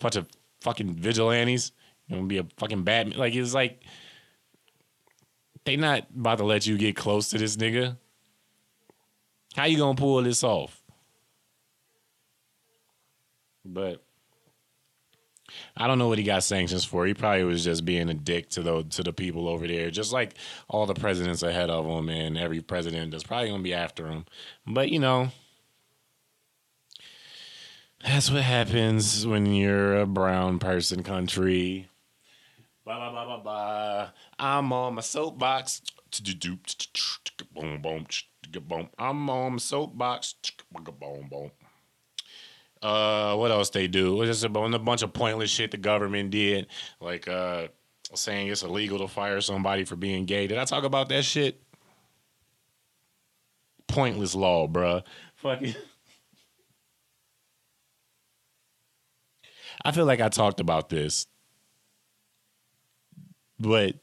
Bunch 0.00 0.16
of 0.16 0.26
fucking 0.60 0.94
vigilantes. 0.94 1.70
You 2.08 2.16
gonna 2.16 2.26
be 2.26 2.38
a 2.38 2.46
fucking 2.56 2.82
Batman? 2.82 3.16
Like 3.16 3.34
it's 3.34 3.54
like 3.54 3.84
they 5.64 5.76
not 5.76 6.08
about 6.18 6.38
to 6.38 6.44
let 6.44 6.66
you 6.66 6.76
get 6.76 6.96
close 6.96 7.28
to 7.30 7.38
this 7.38 7.56
nigga. 7.56 7.96
How 9.54 9.66
you 9.66 9.78
gonna 9.78 9.94
pull 9.94 10.20
this 10.22 10.42
off? 10.42 10.82
But 13.64 14.02
I 15.76 15.86
don't 15.86 15.98
know 15.98 16.08
what 16.08 16.18
he 16.18 16.24
got 16.24 16.42
sanctions 16.44 16.84
for. 16.84 17.06
He 17.06 17.14
probably 17.14 17.44
was 17.44 17.64
just 17.64 17.84
being 17.84 18.08
a 18.08 18.14
dick 18.14 18.50
to 18.50 18.62
the 18.62 18.82
to 18.84 19.02
the 19.02 19.12
people 19.12 19.48
over 19.48 19.66
there, 19.66 19.90
just 19.90 20.12
like 20.12 20.34
all 20.68 20.86
the 20.86 20.94
presidents 20.94 21.42
ahead 21.42 21.70
of 21.70 21.86
him, 21.86 22.08
and 22.08 22.38
every 22.38 22.60
president 22.60 23.10
that's 23.10 23.24
probably 23.24 23.50
gonna 23.50 23.62
be 23.62 23.74
after 23.74 24.08
him. 24.08 24.26
But 24.66 24.90
you 24.90 24.98
know, 24.98 25.30
That's 28.04 28.30
what 28.32 28.42
happens 28.42 29.24
when 29.26 29.46
you're 29.46 30.00
a 30.00 30.06
brown 30.06 30.58
person 30.58 31.04
country. 31.04 31.88
Ba 32.84 32.98
ba 32.98 33.12
ba 33.14 33.24
ba 33.26 33.42
ba. 33.44 34.14
I'm 34.40 34.72
on 34.72 34.94
my 34.96 35.02
soapbox. 35.02 35.82
Boom. 37.54 37.80
Boom. 37.80 38.88
I'm 38.98 39.30
on 39.30 39.52
my 39.52 39.58
soapbox. 39.58 40.34
Boom 40.72 41.28
boom. 41.30 41.52
Uh, 42.82 43.36
what 43.36 43.52
else 43.52 43.70
they 43.70 43.86
do? 43.86 44.20
It's 44.22 44.40
just 44.40 44.44
a, 44.44 44.58
a 44.58 44.78
bunch 44.78 45.02
of 45.02 45.12
pointless 45.12 45.50
shit 45.50 45.70
the 45.70 45.76
government 45.76 46.30
did, 46.30 46.66
like 47.00 47.28
uh, 47.28 47.68
saying 48.14 48.48
it's 48.48 48.64
illegal 48.64 48.98
to 48.98 49.08
fire 49.08 49.40
somebody 49.40 49.84
for 49.84 49.94
being 49.94 50.24
gay. 50.24 50.48
Did 50.48 50.58
I 50.58 50.64
talk 50.64 50.82
about 50.82 51.08
that 51.10 51.24
shit? 51.24 51.62
Pointless 53.86 54.34
law, 54.34 54.66
bruh. 54.66 55.04
Fucking. 55.36 55.74
I 59.84 59.92
feel 59.92 60.04
like 60.04 60.20
I 60.20 60.28
talked 60.28 60.60
about 60.60 60.88
this, 60.88 61.26
but 63.58 63.96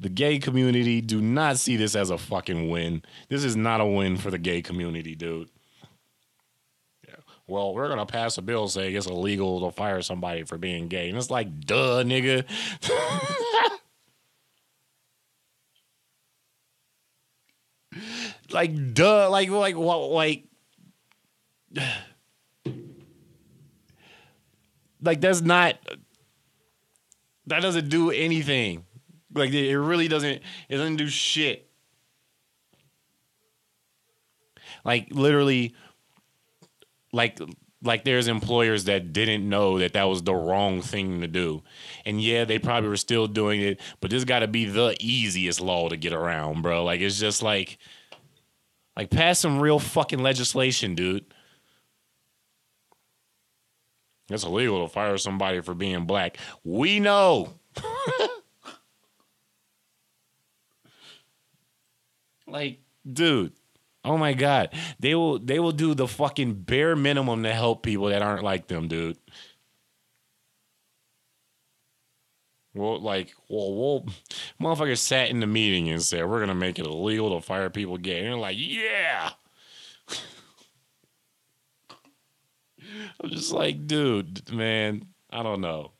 the 0.00 0.08
gay 0.08 0.38
community 0.38 1.00
do 1.00 1.20
not 1.20 1.58
see 1.58 1.76
this 1.76 1.96
as 1.96 2.10
a 2.10 2.18
fucking 2.18 2.68
win. 2.68 3.02
This 3.28 3.44
is 3.44 3.56
not 3.56 3.80
a 3.80 3.86
win 3.86 4.16
for 4.16 4.30
the 4.30 4.38
gay 4.38 4.62
community, 4.62 5.14
dude. 5.14 5.50
Well, 7.48 7.74
we're 7.74 7.88
gonna 7.88 8.04
pass 8.04 8.36
a 8.36 8.42
bill 8.42 8.68
saying 8.68 8.94
it's 8.94 9.06
illegal 9.06 9.60
to 9.62 9.74
fire 9.74 10.02
somebody 10.02 10.42
for 10.44 10.58
being 10.58 10.88
gay, 10.88 11.08
and 11.08 11.16
it's 11.16 11.30
like, 11.30 11.60
duh, 11.60 12.04
nigga. 12.04 12.44
like, 18.52 18.94
duh, 18.94 19.30
like, 19.30 19.48
like, 19.48 19.76
what, 19.76 20.10
like. 20.10 20.44
like 25.00 25.20
that's 25.20 25.40
not 25.40 25.76
that 27.46 27.60
doesn't 27.60 27.88
do 27.88 28.10
anything 28.10 28.84
like 29.34 29.52
it 29.52 29.78
really 29.78 30.08
doesn't 30.08 30.42
it 30.68 30.76
doesn't 30.76 30.96
do 30.96 31.06
shit 31.08 31.70
like 34.84 35.06
literally 35.12 35.72
like 37.12 37.38
like 37.82 38.04
there's 38.04 38.26
employers 38.26 38.84
that 38.84 39.12
didn't 39.12 39.48
know 39.48 39.78
that 39.78 39.92
that 39.92 40.04
was 40.04 40.22
the 40.22 40.34
wrong 40.34 40.82
thing 40.82 41.20
to 41.20 41.28
do 41.28 41.62
and 42.04 42.20
yeah 42.20 42.44
they 42.44 42.58
probably 42.58 42.88
were 42.88 42.96
still 42.96 43.26
doing 43.26 43.60
it 43.60 43.80
but 44.00 44.10
this 44.10 44.24
got 44.24 44.40
to 44.40 44.48
be 44.48 44.64
the 44.64 44.96
easiest 45.00 45.60
law 45.60 45.88
to 45.88 45.96
get 45.96 46.12
around 46.12 46.62
bro 46.62 46.84
like 46.84 47.00
it's 47.00 47.20
just 47.20 47.42
like 47.42 47.78
like 48.96 49.10
pass 49.10 49.38
some 49.38 49.60
real 49.60 49.78
fucking 49.78 50.18
legislation 50.18 50.94
dude 50.94 51.24
it's 54.30 54.44
illegal 54.44 54.86
to 54.86 54.92
fire 54.92 55.16
somebody 55.16 55.60
for 55.60 55.74
being 55.74 56.04
black. 56.04 56.36
We 56.62 57.00
know. 57.00 57.54
like, 62.46 62.80
dude, 63.10 63.54
oh 64.08 64.16
my 64.16 64.32
god, 64.32 64.70
they 64.98 65.14
will 65.14 65.38
they 65.38 65.58
will 65.60 65.72
do 65.72 65.94
the 65.94 66.08
fucking 66.08 66.54
bare 66.54 66.96
minimum 66.96 67.42
to 67.42 67.52
help 67.52 67.82
people 67.82 68.06
that 68.06 68.22
aren't 68.22 68.42
like 68.42 68.66
them, 68.66 68.88
dude. 68.88 69.18
Well, 72.74 73.00
like, 73.00 73.34
well, 73.48 73.74
well, 73.74 74.06
motherfuckers 74.60 74.98
sat 74.98 75.30
in 75.30 75.40
the 75.40 75.46
meeting 75.46 75.88
and 75.90 76.02
said, 76.02 76.26
"We're 76.26 76.40
gonna 76.40 76.54
make 76.54 76.78
it 76.78 76.86
illegal 76.86 77.34
to 77.34 77.44
fire 77.44 77.70
people 77.70 77.98
gay," 77.98 78.18
and 78.20 78.28
they're 78.28 78.36
like, 78.36 78.56
"Yeah." 78.58 79.30
I'm 83.20 83.30
just 83.30 83.52
like, 83.52 83.86
dude, 83.86 84.50
man, 84.52 85.06
I 85.30 85.42
don't 85.42 85.60
know. 85.60 85.92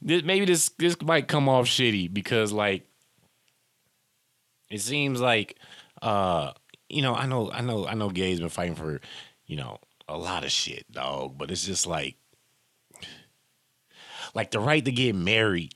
This, 0.00 0.22
maybe 0.24 0.44
this 0.46 0.70
this 0.78 1.00
might 1.02 1.28
come 1.28 1.48
off 1.48 1.66
shitty 1.66 2.12
because 2.12 2.52
like 2.52 2.86
it 4.70 4.80
seems 4.80 5.20
like 5.20 5.58
uh 6.00 6.52
you 6.92 7.02
know, 7.02 7.14
I 7.14 7.26
know 7.26 7.50
I 7.50 7.60
know 7.60 7.86
I 7.86 7.94
know 7.94 8.10
Gay's 8.10 8.40
been 8.40 8.48
fighting 8.48 8.74
for, 8.74 9.00
you 9.46 9.56
know, 9.56 9.78
a 10.08 10.16
lot 10.16 10.44
of 10.44 10.50
shit, 10.50 10.90
dog, 10.90 11.38
but 11.38 11.50
it's 11.50 11.64
just 11.64 11.86
like 11.86 12.16
like 14.34 14.50
the 14.50 14.60
right 14.60 14.84
to 14.84 14.92
get 14.92 15.14
married 15.14 15.74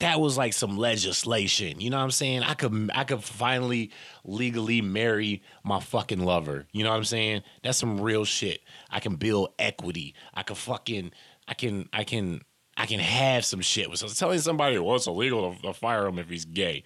that 0.00 0.20
was 0.20 0.36
like 0.36 0.52
some 0.52 0.76
legislation. 0.78 1.80
You 1.80 1.90
know 1.90 1.96
what 1.96 2.04
I'm 2.04 2.10
saying? 2.10 2.42
I 2.42 2.54
could 2.54 2.90
I 2.94 3.04
could 3.04 3.22
finally 3.24 3.90
legally 4.24 4.80
marry 4.80 5.42
my 5.64 5.80
fucking 5.80 6.20
lover. 6.20 6.66
You 6.72 6.84
know 6.84 6.90
what 6.90 6.96
I'm 6.96 7.04
saying? 7.04 7.42
That's 7.62 7.78
some 7.78 8.00
real 8.00 8.24
shit. 8.24 8.60
I 8.90 9.00
can 9.00 9.16
build 9.16 9.50
equity. 9.58 10.14
I 10.34 10.44
can 10.44 10.56
fucking 10.56 11.12
I 11.48 11.54
can 11.54 11.88
I 11.92 12.04
can 12.04 12.42
I 12.76 12.86
can 12.86 13.00
have 13.00 13.44
some 13.44 13.60
shit. 13.60 13.96
So 13.98 14.06
telling 14.08 14.38
somebody 14.38 14.78
well 14.78 14.96
it's 14.96 15.08
illegal 15.08 15.54
to, 15.54 15.62
to 15.62 15.72
fire 15.72 16.06
him 16.06 16.18
if 16.18 16.28
he's 16.28 16.44
gay. 16.44 16.84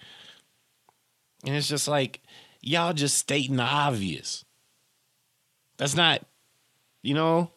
And 1.45 1.55
it's 1.55 1.67
just 1.67 1.87
like 1.87 2.21
y'all 2.63 2.93
just 2.93 3.17
stating 3.17 3.57
the 3.57 3.63
obvious. 3.63 4.45
That's 5.77 5.95
not, 5.95 6.25
you 7.01 7.13
know, 7.13 7.51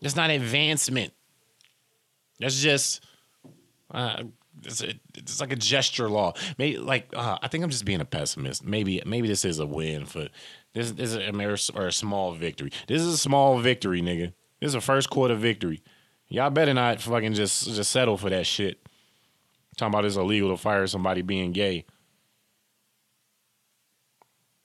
that's 0.00 0.16
not 0.16 0.30
advancement. 0.30 1.12
That's 2.40 2.60
just 2.60 3.04
uh, 3.90 4.24
it's, 4.64 4.82
a, 4.82 4.94
it's 5.14 5.40
like 5.40 5.52
a 5.52 5.56
gesture 5.56 6.08
law. 6.08 6.32
Maybe 6.58 6.78
like 6.78 7.08
uh, 7.14 7.38
I 7.40 7.48
think 7.48 7.64
I'm 7.64 7.70
just 7.70 7.84
being 7.84 8.00
a 8.00 8.04
pessimist. 8.04 8.64
Maybe 8.64 9.02
maybe 9.06 9.28
this 9.28 9.44
is 9.44 9.58
a 9.58 9.66
win 9.66 10.06
for 10.06 10.28
this. 10.72 10.92
This 10.92 11.14
is 11.14 11.16
a, 11.16 11.78
or 11.78 11.86
a 11.86 11.92
small 11.92 12.32
victory. 12.32 12.72
This 12.88 13.02
is 13.02 13.14
a 13.14 13.18
small 13.18 13.58
victory, 13.58 14.02
nigga. 14.02 14.32
This 14.60 14.68
is 14.68 14.74
a 14.74 14.80
first 14.80 15.10
quarter 15.10 15.34
victory. 15.34 15.82
Y'all 16.28 16.50
better 16.50 16.74
not 16.74 17.00
fucking 17.00 17.34
just 17.34 17.66
just 17.66 17.90
settle 17.90 18.16
for 18.16 18.30
that 18.30 18.46
shit. 18.46 18.86
Talking 19.76 19.92
about 19.92 20.04
it's 20.06 20.16
illegal 20.16 20.50
to 20.50 20.56
fire 20.56 20.86
somebody 20.86 21.22
being 21.22 21.52
gay. 21.52 21.84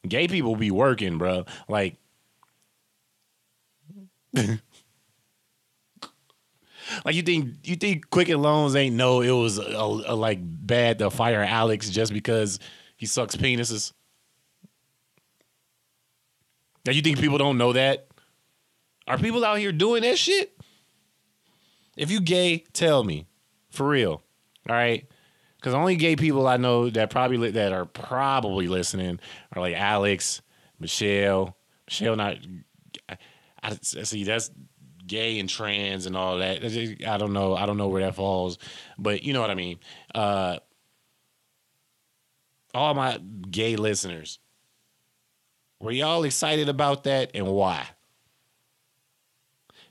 Gay 0.08 0.28
people 0.28 0.56
be 0.56 0.72
working, 0.72 1.18
bro. 1.18 1.46
Like 1.68 1.98
Like 7.06 7.16
you 7.16 7.22
think 7.22 7.56
you 7.64 7.76
think 7.76 8.10
Quicken 8.10 8.42
Loans 8.42 8.76
ain't 8.76 8.96
know 8.96 9.22
it 9.22 9.32
was 9.32 9.58
a, 9.58 9.64
a, 9.64 10.16
like 10.16 10.40
bad 10.42 11.00
to 11.00 11.10
fire 11.10 11.42
Alex 11.42 11.90
just 11.90 12.14
because 12.14 12.60
he 12.98 13.06
sucks 13.06 13.36
penises? 13.36 13.94
Now 16.86 16.92
you 16.92 17.02
think 17.02 17.20
people 17.20 17.38
don't 17.38 17.58
know 17.58 17.74
that? 17.74 18.08
Are 19.08 19.18
people 19.18 19.46
out 19.46 19.60
here 19.60 19.72
doing 19.72 20.04
that 20.04 20.18
shit? 20.18 20.58
If 21.96 22.12
you 22.12 22.22
gay, 22.22 22.66
tell 22.74 23.04
me, 23.04 23.28
for 23.70 23.88
real. 23.88 24.22
All 24.70 24.76
right, 24.76 25.06
because 25.62 25.74
the 25.74 25.80
only 25.80 25.96
gay 25.96 26.16
people 26.16 26.48
I 26.48 26.58
know 26.58 26.90
that 26.90 27.12
probably 27.12 27.38
li- 27.38 27.52
that 27.52 27.72
are 27.72 27.86
probably 27.86 28.68
listening 28.68 29.20
are 29.56 29.62
like 29.62 29.76
Alex, 29.76 30.42
Michelle, 30.80 31.56
Michelle. 31.86 32.16
Not, 32.16 32.38
I, 33.08 33.18
I 33.64 33.78
see 33.82 34.24
that's 34.24 34.50
gay 35.06 35.40
and 35.40 35.48
trans 35.48 36.08
and 36.08 36.18
all 36.18 36.40
that. 36.40 36.64
I 37.08 37.18
don't 37.20 37.34
know. 37.34 37.56
I 37.56 37.68
don't 37.68 37.78
know 37.78 37.90
where 37.90 38.02
that 38.02 38.16
falls, 38.16 38.58
but 38.98 39.22
you 39.22 39.34
know 39.34 39.42
what 39.42 39.52
I 39.52 39.56
mean. 39.56 39.78
Uh, 40.16 40.58
all 42.74 42.96
my 42.96 43.20
gay 43.52 43.76
listeners, 43.76 44.40
were 45.80 45.92
y'all 45.92 46.24
excited 46.24 46.70
about 46.70 47.04
that 47.04 47.32
and 47.36 47.46
why? 47.46 47.86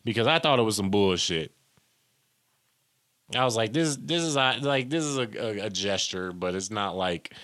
Because 0.03 0.27
I 0.27 0.41
thought 0.41 0.59
it 0.59 0.62
was 0.62 0.77
some 0.77 0.91
bullshit. 0.91 1.55
I 3.35 3.45
was 3.45 3.57
like, 3.57 3.72
this, 3.72 3.97
this 3.97 4.22
is 4.22 4.37
like, 4.37 4.91
this 4.91 5.05
is 5.05 5.18
a, 5.18 5.28
a, 5.39 5.66
a 5.66 5.70
gesture, 5.70 6.33
but 6.33 6.55
it's 6.55 6.70
not 6.70 6.97
like, 6.97 7.35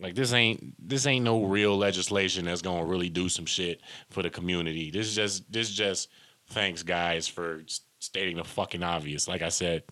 like 0.00 0.14
this 0.14 0.32
ain't 0.32 0.74
this 0.78 1.06
ain't 1.06 1.24
no 1.24 1.44
real 1.44 1.76
legislation 1.76 2.44
that's 2.44 2.62
gonna 2.62 2.84
really 2.84 3.08
do 3.08 3.28
some 3.28 3.46
shit 3.46 3.80
for 4.10 4.22
the 4.22 4.30
community. 4.30 4.90
This 4.90 5.08
is 5.08 5.14
just 5.16 5.52
this 5.52 5.68
is 5.68 5.74
just 5.74 6.08
thanks 6.50 6.82
guys 6.82 7.26
for 7.26 7.62
stating 7.98 8.36
the 8.36 8.44
fucking 8.44 8.82
obvious. 8.82 9.26
Like 9.26 9.42
I 9.42 9.48
said, 9.48 9.82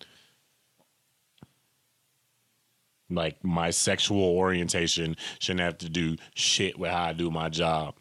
like 3.09 3.43
my 3.43 3.69
sexual 3.69 4.23
orientation 4.23 5.15
shouldn't 5.39 5.61
have 5.61 5.77
to 5.79 5.89
do 5.89 6.15
shit 6.35 6.77
with 6.79 6.91
how 6.91 7.03
I 7.03 7.13
do 7.13 7.29
my 7.29 7.49
job. 7.49 7.95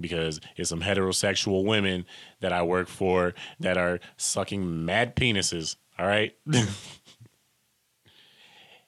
Because 0.00 0.40
it's 0.56 0.70
some 0.70 0.80
heterosexual 0.80 1.64
women 1.64 2.04
that 2.40 2.52
I 2.52 2.62
work 2.62 2.88
for 2.88 3.34
that 3.60 3.76
are 3.76 4.00
sucking 4.16 4.84
mad 4.84 5.14
penises. 5.14 5.76
All 5.98 6.06
right. 6.06 6.36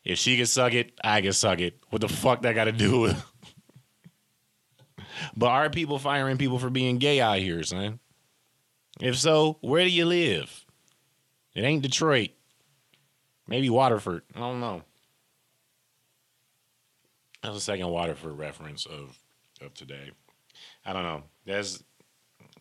if 0.05 0.19
she 0.19 0.37
can 0.37 0.47
suck 0.47 0.73
it, 0.75 0.93
I 1.05 1.21
can 1.21 1.33
suck 1.33 1.61
it. 1.61 1.79
What 1.91 2.01
the 2.01 2.09
fuck 2.09 2.43
that 2.43 2.55
got 2.55 2.65
to 2.65 2.73
do 2.73 3.01
with? 3.01 3.25
But 5.35 5.49
are 5.49 5.71
people 5.71 5.99
firing 5.99 6.37
people 6.37 6.59
for 6.59 6.69
being 6.71 6.99
gay 6.99 7.21
out 7.21 7.39
here, 7.39 7.63
son? 7.63 8.01
If 9.01 9.19
so, 9.19 9.59
where 9.61 9.85
do 9.85 9.91
you 9.91 10.05
live? 10.05 10.65
It 11.55 11.65
ain't 11.65 11.83
Detroit. 11.83 12.31
Maybe 13.47 13.71
Waterford. 13.71 14.23
I 14.35 14.41
don't 14.41 14.61
know. 14.61 14.83
That's 17.43 17.55
the 17.55 17.61
second 17.61 17.89
Waterford 17.89 18.37
reference 18.39 18.87
of 18.87 19.19
of 19.61 19.73
today. 19.75 20.11
I 20.87 20.93
don't 20.93 21.03
know. 21.03 21.25
That's 21.45 21.83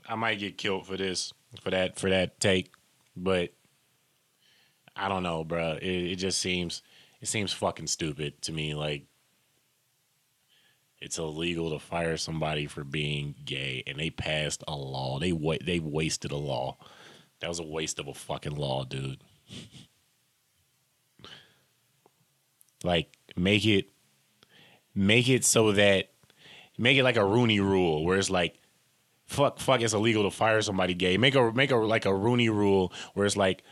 I 0.09 0.15
might 0.15 0.39
get 0.39 0.57
killed 0.57 0.87
for 0.87 0.97
this 0.97 1.31
for 1.61 1.69
that 1.69 1.97
for 1.99 2.09
that 2.09 2.39
take, 2.39 2.71
but 3.15 3.53
I 4.95 5.07
don't 5.07 5.23
know, 5.23 5.43
bro. 5.43 5.77
It, 5.81 6.11
it 6.11 6.15
just 6.15 6.39
seems 6.39 6.81
it 7.21 7.27
seems 7.27 7.53
fucking 7.53 7.87
stupid 7.87 8.41
to 8.43 8.51
me. 8.51 8.73
Like 8.73 9.05
it's 10.99 11.19
illegal 11.19 11.69
to 11.71 11.79
fire 11.79 12.17
somebody 12.17 12.65
for 12.65 12.83
being 12.83 13.35
gay, 13.45 13.83
and 13.85 13.99
they 13.99 14.09
passed 14.09 14.63
a 14.67 14.75
law. 14.75 15.19
They 15.19 15.31
wa- 15.31 15.57
they 15.63 15.79
wasted 15.79 16.31
a 16.31 16.37
law. 16.37 16.77
That 17.41 17.49
was 17.49 17.59
a 17.59 17.63
waste 17.63 17.99
of 17.99 18.07
a 18.07 18.13
fucking 18.13 18.55
law, 18.55 18.85
dude. 18.85 19.21
like 22.83 23.17
make 23.35 23.65
it 23.65 23.89
make 24.93 25.27
it 25.27 25.43
so 25.43 25.71
that 25.73 26.11
make 26.77 26.97
it 26.97 27.03
like 27.03 27.17
a 27.17 27.25
Rooney 27.25 27.59
rule 27.59 28.03
where 28.03 28.17
it's 28.17 28.29
like 28.29 28.59
fuck 29.25 29.59
fuck 29.59 29.81
it's 29.81 29.93
illegal 29.93 30.23
to 30.23 30.31
fire 30.31 30.61
somebody 30.61 30.93
gay. 30.93 31.17
Make 31.17 31.35
a 31.35 31.51
make 31.51 31.71
a 31.71 31.75
like 31.75 32.05
a 32.05 32.15
Rooney 32.15 32.49
rule 32.49 32.93
where 33.13 33.25
it's 33.25 33.37
like 33.37 33.63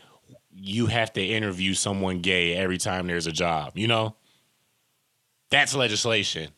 you 0.54 0.86
have 0.86 1.12
to 1.14 1.24
interview 1.24 1.74
someone 1.74 2.20
gay 2.20 2.54
every 2.54 2.78
time 2.78 3.06
there's 3.06 3.26
a 3.26 3.32
job, 3.32 3.72
you 3.76 3.88
know? 3.88 4.14
That's 5.50 5.74
legislation. 5.74 6.50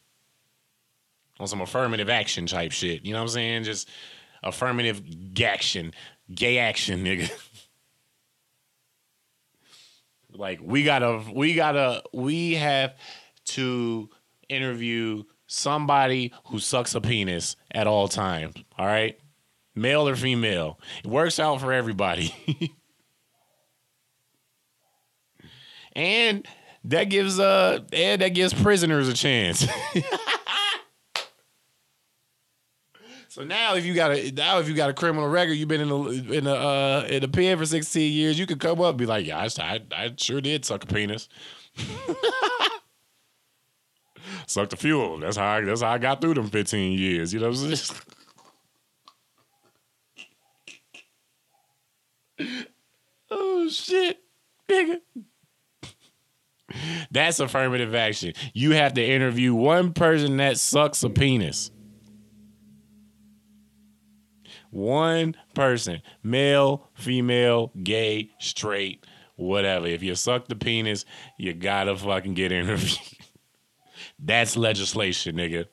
On 1.38 1.46
some 1.46 1.60
affirmative 1.60 2.08
action 2.08 2.46
type 2.46 2.72
shit. 2.72 3.04
You 3.04 3.12
know 3.12 3.18
what 3.18 3.24
I'm 3.24 3.28
saying? 3.28 3.64
Just 3.64 3.88
affirmative 4.42 5.02
action. 5.42 5.92
Gay 6.34 6.58
action, 6.58 7.04
nigga. 7.04 7.30
like 10.32 10.60
we 10.62 10.82
gotta 10.82 11.22
we 11.32 11.54
gotta 11.54 12.02
we 12.12 12.54
have 12.54 12.96
to 13.44 14.08
interview 14.48 15.24
somebody 15.46 16.32
who 16.46 16.58
sucks 16.58 16.94
a 16.94 17.00
penis 17.00 17.56
at 17.70 17.86
all 17.86 18.08
times. 18.08 18.54
All 18.78 18.86
right, 18.86 19.18
male 19.74 20.08
or 20.08 20.16
female. 20.16 20.80
It 21.04 21.08
works 21.08 21.38
out 21.38 21.60
for 21.60 21.72
everybody. 21.72 22.34
and 25.92 26.46
that 26.84 27.04
gives 27.04 27.40
uh 27.40 27.80
and 27.92 28.22
that 28.22 28.28
gives 28.30 28.54
prisoners 28.54 29.08
a 29.08 29.14
chance. 29.14 29.60
so 33.28 33.44
now 33.44 33.74
if 33.74 33.84
you 33.84 33.94
got 33.94 34.12
a 34.12 34.30
now 34.32 34.60
if 34.60 34.68
you 34.68 34.74
got 34.74 34.90
a 34.90 34.94
criminal 34.94 35.28
record, 35.28 35.54
you've 35.54 35.68
been 35.68 35.80
in 35.80 35.88
the 35.88 36.34
in 36.36 36.44
the 36.44 36.54
uh 36.54 37.06
in 37.08 37.22
the 37.22 37.28
pen 37.28 37.58
for 37.58 37.66
16 37.66 38.12
years, 38.12 38.38
you 38.38 38.46
could 38.46 38.60
come 38.60 38.80
up 38.80 38.90
and 38.90 38.98
be 38.98 39.06
like, 39.06 39.26
yeah, 39.26 39.48
I, 39.58 39.80
I 39.92 40.12
sure 40.16 40.40
did 40.40 40.64
suck 40.64 40.84
a 40.84 40.86
penis. 40.86 41.28
Sucked 44.46 44.72
a 44.72 44.76
few 44.76 45.02
of 45.02 45.10
them. 45.10 45.20
That's 45.20 45.36
how 45.36 45.56
I, 45.56 45.60
that's 45.62 45.82
how 45.82 45.90
I 45.90 45.98
got 45.98 46.20
through 46.20 46.34
them 46.34 46.48
15 46.48 46.96
years. 46.96 47.34
You 47.34 47.40
know 47.40 47.48
what 47.50 47.58
I'm 47.58 47.76
saying? 47.76 48.00
oh 53.30 53.68
shit, 53.68 54.20
nigga. 54.68 55.00
That's 57.10 57.40
affirmative 57.40 57.94
action. 57.94 58.34
You 58.52 58.72
have 58.72 58.94
to 58.94 59.04
interview 59.04 59.54
one 59.54 59.92
person 59.92 60.36
that 60.36 60.58
sucks 60.58 61.02
a 61.02 61.10
penis. 61.10 61.70
One 64.70 65.34
person, 65.54 66.02
male, 66.22 66.90
female, 66.94 67.72
gay, 67.82 68.30
straight, 68.38 69.06
whatever. 69.36 69.86
If 69.86 70.02
you 70.02 70.14
suck 70.14 70.48
the 70.48 70.56
penis, 70.56 71.04
you 71.38 71.54
gotta 71.54 71.96
fucking 71.96 72.34
get 72.34 72.52
interviewed. 72.52 72.98
That's 74.18 74.56
legislation, 74.56 75.36
nigga. 75.36 75.66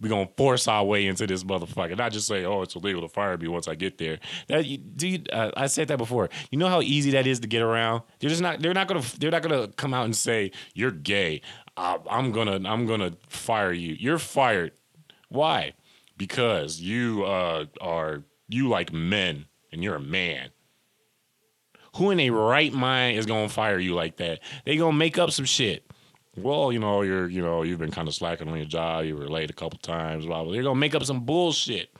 We're 0.00 0.10
gonna 0.10 0.28
force 0.36 0.68
our 0.68 0.84
way 0.84 1.06
into 1.06 1.26
this 1.26 1.42
motherfucker. 1.42 1.96
Not 1.96 2.12
just 2.12 2.28
say, 2.28 2.44
"Oh, 2.44 2.62
it's 2.62 2.76
illegal 2.76 3.02
to 3.02 3.08
fire 3.08 3.36
me 3.36 3.48
once 3.48 3.66
I 3.66 3.74
get 3.74 3.98
there." 3.98 4.20
That, 4.46 4.62
do 4.96 5.08
you, 5.08 5.22
uh, 5.32 5.50
I 5.56 5.66
said 5.66 5.88
that 5.88 5.98
before. 5.98 6.28
You 6.52 6.58
know 6.58 6.68
how 6.68 6.82
easy 6.82 7.10
that 7.12 7.26
is 7.26 7.40
to 7.40 7.48
get 7.48 7.62
around. 7.62 8.02
They're 8.20 8.30
just 8.30 8.42
not. 8.42 8.60
They're 8.60 8.74
not 8.74 8.86
gonna. 8.86 9.02
They're 9.18 9.32
not 9.32 9.42
gonna 9.42 9.68
come 9.68 9.92
out 9.92 10.04
and 10.04 10.14
say 10.14 10.52
you're 10.72 10.92
gay. 10.92 11.40
Uh, 11.76 11.98
I'm 12.08 12.30
gonna. 12.30 12.60
I'm 12.68 12.86
gonna 12.86 13.14
fire 13.28 13.72
you. 13.72 13.96
You're 13.98 14.18
fired. 14.20 14.72
Why? 15.30 15.72
Because 16.16 16.80
you 16.80 17.24
uh, 17.24 17.66
are. 17.80 18.22
You 18.48 18.68
like 18.68 18.92
men, 18.92 19.46
and 19.72 19.82
you're 19.82 19.96
a 19.96 20.00
man. 20.00 20.50
Who 21.96 22.10
in 22.10 22.20
a 22.20 22.30
right 22.30 22.72
mind 22.72 23.18
is 23.18 23.26
gonna 23.26 23.48
fire 23.48 23.80
you 23.80 23.94
like 23.96 24.18
that? 24.18 24.38
They 24.64 24.76
gonna 24.76 24.96
make 24.96 25.18
up 25.18 25.32
some 25.32 25.44
shit 25.44 25.90
well, 26.42 26.72
you 26.72 26.78
know, 26.78 27.02
you're, 27.02 27.28
you 27.28 27.42
know, 27.42 27.62
you've 27.62 27.78
been 27.78 27.90
kind 27.90 28.08
of 28.08 28.14
slacking 28.14 28.48
on 28.48 28.56
your 28.56 28.66
job. 28.66 29.04
You 29.04 29.16
were 29.16 29.28
late 29.28 29.50
a 29.50 29.54
couple 29.54 29.78
times. 29.78 30.26
Blah 30.26 30.44
blah. 30.44 30.52
You're 30.52 30.64
gonna 30.64 30.78
make 30.78 30.94
up 30.94 31.04
some 31.04 31.20
bullshit. 31.20 31.90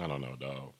I 0.00 0.06
don't 0.06 0.20
know, 0.20 0.36
dog. 0.38 0.72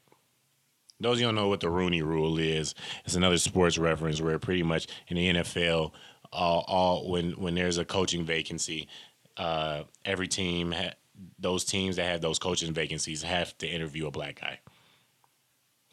Those 1.00 1.20
you 1.20 1.26
don't 1.26 1.34
know 1.34 1.48
what 1.48 1.60
the 1.60 1.70
Rooney 1.70 2.02
Rule 2.02 2.38
is, 2.38 2.74
it's 3.04 3.14
another 3.14 3.38
sports 3.38 3.78
reference 3.78 4.20
where 4.20 4.38
pretty 4.38 4.64
much 4.64 4.88
in 5.06 5.16
the 5.16 5.28
NFL, 5.34 5.92
all, 6.32 6.64
all 6.66 7.10
when 7.10 7.32
when 7.32 7.54
there's 7.54 7.78
a 7.78 7.84
coaching 7.84 8.24
vacancy, 8.24 8.88
uh, 9.36 9.84
every 10.04 10.26
team, 10.26 10.72
ha- 10.72 10.94
those 11.38 11.64
teams 11.64 11.96
that 11.96 12.04
have 12.04 12.20
those 12.20 12.38
coaching 12.38 12.72
vacancies 12.72 13.22
have 13.22 13.56
to 13.58 13.68
interview 13.68 14.06
a 14.08 14.10
black 14.10 14.40
guy. 14.40 14.58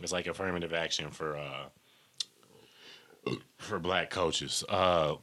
It's 0.01 0.11
like 0.11 0.27
affirmative 0.27 0.73
action 0.73 1.11
for. 1.11 1.37
Uh, 1.37 1.65
for 3.57 3.79
black 3.79 4.09
coaches. 4.09 4.63
Uh, 4.67 5.15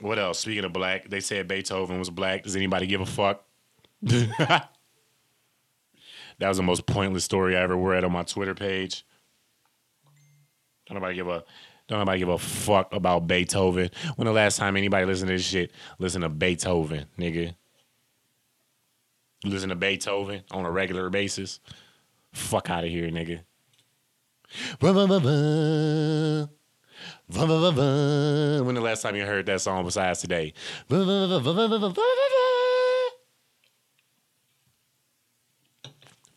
what 0.00 0.18
else? 0.18 0.40
Speaking 0.40 0.64
of 0.64 0.72
black, 0.72 1.08
they 1.08 1.20
said 1.20 1.48
Beethoven 1.48 1.98
was 1.98 2.10
black. 2.10 2.42
Does 2.42 2.56
anybody 2.56 2.86
give 2.86 3.00
a 3.00 3.06
fuck? 3.06 3.44
that 4.02 4.68
was 6.40 6.58
the 6.58 6.62
most 6.62 6.86
pointless 6.86 7.24
story 7.24 7.56
I 7.56 7.62
ever 7.62 7.76
read 7.76 8.04
on 8.04 8.12
my 8.12 8.22
Twitter 8.22 8.54
page. 8.54 9.04
Don't 10.86 10.94
nobody 10.96 11.14
give 11.14 11.28
a 11.28 11.44
don't 11.88 12.00
nobody 12.00 12.18
give 12.18 12.28
a 12.28 12.38
fuck 12.38 12.92
about 12.92 13.28
Beethoven. 13.28 13.90
When 14.16 14.26
the 14.26 14.32
last 14.32 14.56
time 14.56 14.76
anybody 14.76 15.06
listened 15.06 15.28
to 15.28 15.34
this 15.34 15.44
shit, 15.44 15.70
listen 15.98 16.22
to 16.22 16.28
Beethoven, 16.28 17.06
nigga. 17.18 17.54
Listen 19.44 19.68
to 19.68 19.76
Beethoven 19.76 20.42
on 20.50 20.64
a 20.64 20.70
regular 20.70 21.08
basis. 21.10 21.60
Fuck 22.32 22.70
out 22.70 22.82
of 22.84 22.90
here, 22.90 23.08
nigga. 23.08 23.40
When 27.28 28.74
the 28.74 28.80
last 28.80 29.02
time 29.02 29.16
you 29.16 29.26
heard 29.26 29.46
that 29.46 29.60
song 29.60 29.84
besides 29.84 30.20
today? 30.20 30.54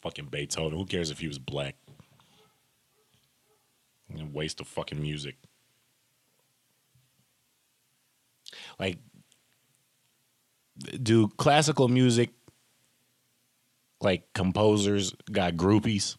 Fucking 0.01 0.25
Beethoven. 0.31 0.77
Who 0.77 0.85
cares 0.85 1.11
if 1.11 1.19
he 1.19 1.27
was 1.27 1.37
black? 1.37 1.75
Waste 4.33 4.59
of 4.61 4.67
fucking 4.67 4.99
music. 4.99 5.35
Like, 8.79 8.97
do 11.03 11.27
classical 11.27 11.87
music, 11.87 12.31
like 14.01 14.23
composers, 14.33 15.13
got 15.31 15.53
groupies? 15.53 16.17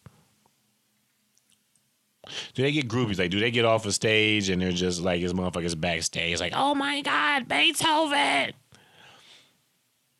Do 2.53 2.61
they 2.61 2.71
get 2.71 2.87
groupies? 2.87 3.19
Like, 3.19 3.31
do 3.31 3.39
they 3.39 3.51
get 3.51 3.65
off 3.65 3.85
a 3.85 3.91
stage 3.91 4.49
and 4.49 4.61
they're 4.61 4.71
just 4.71 5.01
like 5.01 5.21
his 5.21 5.33
motherfuckers 5.33 5.79
backstage, 5.79 6.39
like, 6.39 6.53
oh 6.55 6.75
my 6.75 7.01
god, 7.01 7.47
Beethoven, 7.47 8.53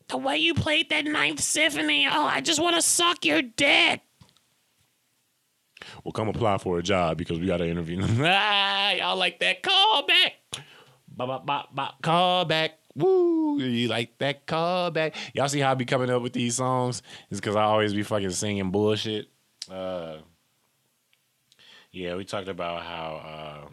the 0.08 0.18
way 0.18 0.36
you 0.36 0.54
played 0.54 0.90
that 0.90 1.04
Ninth 1.04 1.40
Symphony, 1.40 2.06
oh, 2.06 2.24
I 2.24 2.40
just 2.40 2.60
want 2.60 2.76
to 2.76 2.82
suck 2.82 3.24
your 3.24 3.42
dick. 3.42 4.00
Well, 6.04 6.12
come 6.12 6.28
apply 6.28 6.58
for 6.58 6.78
a 6.78 6.82
job 6.82 7.18
because 7.18 7.38
we 7.38 7.46
got 7.46 7.58
to 7.58 7.68
interview. 7.68 8.00
ah, 8.24 8.92
y'all 8.92 9.16
like 9.16 9.38
that? 9.40 9.62
Call 9.62 10.06
back. 10.06 10.34
Bop, 11.08 11.28
bop, 11.28 11.46
bop, 11.46 11.74
bop. 11.74 12.02
Call 12.02 12.44
back. 12.44 12.78
Woo! 12.94 13.58
You 13.58 13.88
like 13.88 14.18
that? 14.18 14.46
Call 14.46 14.90
back. 14.90 15.14
Y'all 15.34 15.48
see 15.48 15.60
how 15.60 15.72
I 15.72 15.74
be 15.74 15.84
coming 15.84 16.10
up 16.10 16.22
with 16.22 16.32
these 16.32 16.56
songs? 16.56 17.02
It's 17.30 17.40
because 17.40 17.56
I 17.56 17.62
always 17.62 17.94
be 17.94 18.02
fucking 18.02 18.30
singing 18.30 18.70
bullshit. 18.70 19.28
Uh, 19.70 20.18
yeah, 21.92 22.16
we 22.16 22.24
talked 22.24 22.48
about 22.48 22.82
how. 22.82 23.22
Uh, 23.24 23.68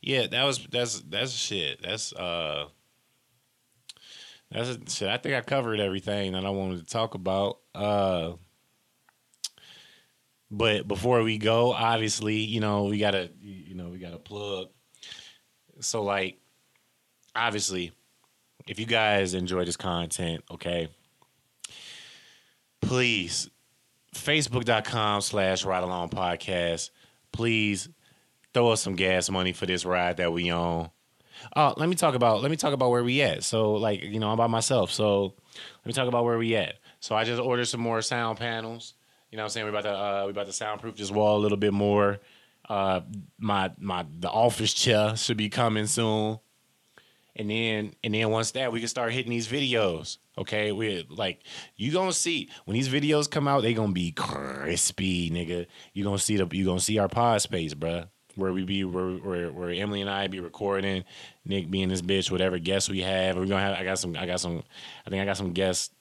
yeah, 0.00 0.26
that 0.28 0.44
was 0.44 0.66
that's 0.70 1.00
that's 1.00 1.32
shit. 1.32 1.82
That's 1.82 2.12
uh. 2.12 2.68
That's 4.50 4.94
shit. 4.94 5.08
I 5.08 5.16
think 5.16 5.34
I 5.34 5.40
covered 5.40 5.80
everything 5.80 6.32
that 6.32 6.44
I 6.44 6.50
wanted 6.50 6.78
to 6.78 6.86
talk 6.86 7.14
about. 7.14 7.58
Uh. 7.74 8.32
But 10.50 10.86
before 10.86 11.22
we 11.22 11.38
go, 11.38 11.72
obviously, 11.72 12.36
you 12.36 12.60
know, 12.60 12.84
we 12.84 12.98
gotta, 12.98 13.30
you 13.40 13.74
know, 13.74 13.88
we 13.88 13.98
gotta 13.98 14.18
plug. 14.18 14.68
So, 15.80 16.02
like, 16.02 16.38
obviously, 17.34 17.92
if 18.66 18.78
you 18.78 18.84
guys 18.84 19.32
enjoy 19.32 19.64
this 19.64 19.78
content, 19.78 20.44
okay, 20.50 20.88
please 22.82 23.48
facebook.com 24.14 25.20
slash 25.20 25.64
ride 25.64 25.82
along 25.82 26.08
podcast 26.10 26.90
please 27.32 27.88
throw 28.52 28.70
us 28.70 28.82
some 28.82 28.94
gas 28.96 29.30
money 29.30 29.52
for 29.52 29.66
this 29.66 29.84
ride 29.84 30.18
that 30.18 30.32
we 30.32 30.50
on 30.50 30.90
Oh, 31.56 31.74
let 31.76 31.88
me 31.88 31.94
talk 31.94 32.14
about 32.14 32.42
let 32.42 32.50
me 32.50 32.56
talk 32.56 32.72
about 32.72 32.90
where 32.90 33.04
we 33.04 33.22
at. 33.22 33.44
So 33.44 33.72
like 33.74 34.02
you 34.02 34.20
know 34.20 34.30
I'm 34.30 34.36
by 34.36 34.46
myself. 34.46 34.90
So 34.92 35.34
let 35.54 35.86
me 35.86 35.92
talk 35.92 36.08
about 36.08 36.24
where 36.24 36.38
we 36.38 36.54
at. 36.56 36.74
So 37.00 37.14
I 37.14 37.24
just 37.24 37.40
ordered 37.40 37.66
some 37.66 37.80
more 37.80 38.00
sound 38.02 38.38
panels. 38.38 38.94
You 39.30 39.36
know 39.36 39.42
what 39.42 39.46
I'm 39.46 39.50
saying? 39.50 39.66
We're 39.66 39.78
about 39.78 39.82
to 39.82 39.96
uh, 39.96 40.22
we 40.26 40.30
about 40.30 40.46
to 40.46 40.52
soundproof 40.52 40.96
this 40.96 41.10
wall 41.10 41.38
a 41.38 41.42
little 41.42 41.58
bit 41.58 41.72
more. 41.72 42.20
Uh, 42.68 43.00
my 43.38 43.72
my 43.78 44.06
the 44.18 44.30
office 44.30 44.72
chair 44.72 45.16
should 45.16 45.36
be 45.36 45.48
coming 45.48 45.86
soon. 45.86 46.38
And 47.34 47.50
then 47.50 47.94
and 48.04 48.14
then 48.14 48.30
once 48.30 48.52
that 48.52 48.72
we 48.72 48.80
can 48.80 48.88
start 48.88 49.12
hitting 49.12 49.30
these 49.30 49.48
videos. 49.48 50.18
Okay, 50.38 50.72
we 50.72 51.06
like 51.10 51.42
you 51.76 51.92
gonna 51.92 52.12
see 52.12 52.48
when 52.64 52.74
these 52.74 52.88
videos 52.88 53.30
come 53.30 53.46
out, 53.46 53.62
they 53.62 53.74
gonna 53.74 53.92
be 53.92 54.12
crispy, 54.12 55.30
nigga. 55.30 55.66
You 55.92 56.04
gonna 56.04 56.18
see 56.18 56.36
the 56.36 56.48
you 56.56 56.64
gonna 56.64 56.80
see 56.80 56.98
our 56.98 57.08
pod 57.08 57.42
space, 57.42 57.74
bruh. 57.74 58.08
Where 58.34 58.50
we 58.50 58.64
be 58.64 58.82
where, 58.84 59.10
where 59.10 59.52
where 59.52 59.70
Emily 59.70 60.00
and 60.00 60.08
I 60.08 60.26
be 60.28 60.40
recording, 60.40 61.04
Nick 61.44 61.70
being 61.70 61.90
this 61.90 62.00
bitch, 62.00 62.30
whatever 62.30 62.58
guests 62.58 62.88
we 62.88 63.00
have. 63.00 63.36
We're 63.36 63.44
gonna 63.44 63.60
have 63.60 63.78
I 63.78 63.84
got 63.84 63.98
some 63.98 64.16
I 64.16 64.24
got 64.24 64.40
some 64.40 64.62
I 65.06 65.10
think 65.10 65.20
I 65.20 65.26
got 65.26 65.36
some 65.36 65.52
guests 65.52 65.94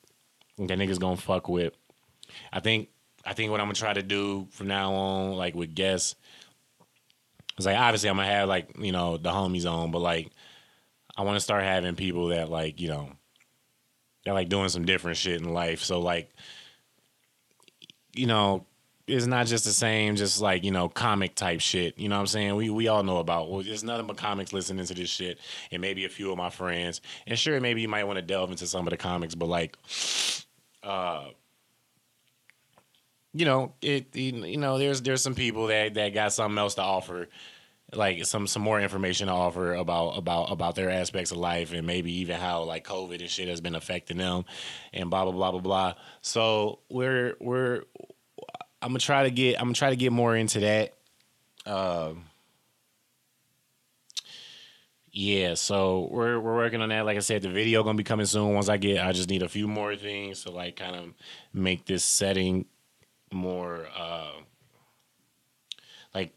that 0.57 0.79
niggas 0.79 0.99
gonna 0.99 1.17
fuck 1.17 1.49
with. 1.49 1.73
I 2.53 2.61
think 2.61 2.87
I 3.25 3.33
think 3.33 3.51
what 3.51 3.59
I'm 3.59 3.67
gonna 3.67 3.75
try 3.75 3.93
to 3.93 4.01
do 4.01 4.47
from 4.51 4.67
now 4.67 4.93
on, 4.93 5.33
like 5.33 5.55
with 5.55 5.75
guests, 5.75 6.15
is 7.57 7.65
like 7.65 7.77
obviously 7.77 8.09
I'm 8.09 8.15
gonna 8.15 8.29
have 8.29 8.47
like, 8.47 8.77
you 8.79 8.93
know, 8.93 9.17
the 9.17 9.29
homies 9.29 9.69
on, 9.69 9.91
but 9.91 9.99
like 9.99 10.31
I 11.17 11.23
wanna 11.23 11.41
start 11.41 11.63
having 11.63 11.95
people 11.95 12.29
that 12.29 12.49
like, 12.49 12.79
you 12.79 12.87
know, 12.87 13.09
they're 14.23 14.33
like 14.33 14.49
doing 14.49 14.69
some 14.69 14.85
different 14.85 15.17
shit 15.17 15.41
in 15.41 15.53
life. 15.53 15.81
So 15.81 15.99
like, 15.99 16.31
you 18.13 18.27
know, 18.27 18.65
it's 19.07 19.25
not 19.25 19.47
just 19.47 19.65
the 19.65 19.71
same, 19.71 20.15
just 20.15 20.41
like 20.41 20.63
you 20.63 20.71
know, 20.71 20.87
comic 20.87 21.35
type 21.35 21.59
shit. 21.59 21.97
You 21.97 22.09
know 22.09 22.15
what 22.15 22.21
I'm 22.21 22.27
saying? 22.27 22.55
We 22.55 22.69
we 22.69 22.87
all 22.87 23.03
know 23.03 23.17
about. 23.17 23.49
Well, 23.49 23.63
there's 23.63 23.83
nothing 23.83 24.07
but 24.07 24.17
comics 24.17 24.53
listening 24.53 24.85
to 24.85 24.93
this 24.93 25.09
shit, 25.09 25.39
and 25.71 25.81
maybe 25.81 26.05
a 26.05 26.09
few 26.09 26.31
of 26.31 26.37
my 26.37 26.49
friends. 26.49 27.01
And 27.27 27.37
sure, 27.37 27.59
maybe 27.59 27.81
you 27.81 27.87
might 27.87 28.03
want 28.05 28.17
to 28.17 28.21
delve 28.21 28.51
into 28.51 28.67
some 28.67 28.85
of 28.87 28.91
the 28.91 28.97
comics, 28.97 29.35
but 29.35 29.47
like, 29.47 29.77
uh, 30.83 31.25
you 33.33 33.45
know, 33.45 33.73
it 33.81 34.15
you 34.15 34.57
know, 34.57 34.77
there's 34.77 35.01
there's 35.01 35.21
some 35.21 35.35
people 35.35 35.67
that 35.67 35.95
that 35.95 36.09
got 36.09 36.33
something 36.33 36.57
else 36.57 36.75
to 36.75 36.81
offer 36.81 37.27
like 37.93 38.25
some 38.25 38.47
some 38.47 38.61
more 38.61 38.79
information 38.79 39.27
to 39.27 39.33
offer 39.33 39.73
about 39.73 40.17
about 40.17 40.51
about 40.51 40.75
their 40.75 40.89
aspects 40.89 41.31
of 41.31 41.37
life 41.37 41.73
and 41.73 41.85
maybe 41.85 42.11
even 42.19 42.39
how 42.39 42.63
like 42.63 42.85
COVID 42.85 43.19
and 43.19 43.29
shit 43.29 43.49
has 43.49 43.61
been 43.61 43.75
affecting 43.75 44.17
them 44.17 44.45
and 44.93 45.09
blah 45.09 45.23
blah 45.23 45.33
blah 45.33 45.51
blah 45.51 45.61
blah. 45.61 45.93
So 46.21 46.79
we're 46.89 47.35
we're 47.39 47.83
I'm 48.81 48.89
gonna 48.89 48.99
try 48.99 49.23
to 49.23 49.31
get 49.31 49.59
I'm 49.59 49.65
gonna 49.65 49.73
try 49.73 49.89
to 49.89 49.95
get 49.95 50.11
more 50.11 50.35
into 50.35 50.61
that. 50.61 50.93
Um 51.65 52.25
yeah, 55.13 55.55
so 55.55 56.07
we're 56.09 56.39
we're 56.39 56.55
working 56.55 56.81
on 56.81 56.87
that. 56.89 57.05
Like 57.05 57.17
I 57.17 57.21
said, 57.21 57.41
the 57.41 57.49
video 57.49 57.83
gonna 57.83 57.97
be 57.97 58.03
coming 58.03 58.25
soon. 58.25 58.53
Once 58.53 58.69
I 58.69 58.77
get, 58.77 59.05
I 59.05 59.11
just 59.11 59.29
need 59.29 59.43
a 59.43 59.49
few 59.49 59.67
more 59.67 59.97
things 59.97 60.43
to 60.43 60.51
like 60.51 60.77
kind 60.77 60.95
of 60.95 61.13
make 61.53 61.85
this 61.85 62.05
setting 62.05 62.65
more 63.33 63.87
uh 63.97 64.31
like 66.13 66.33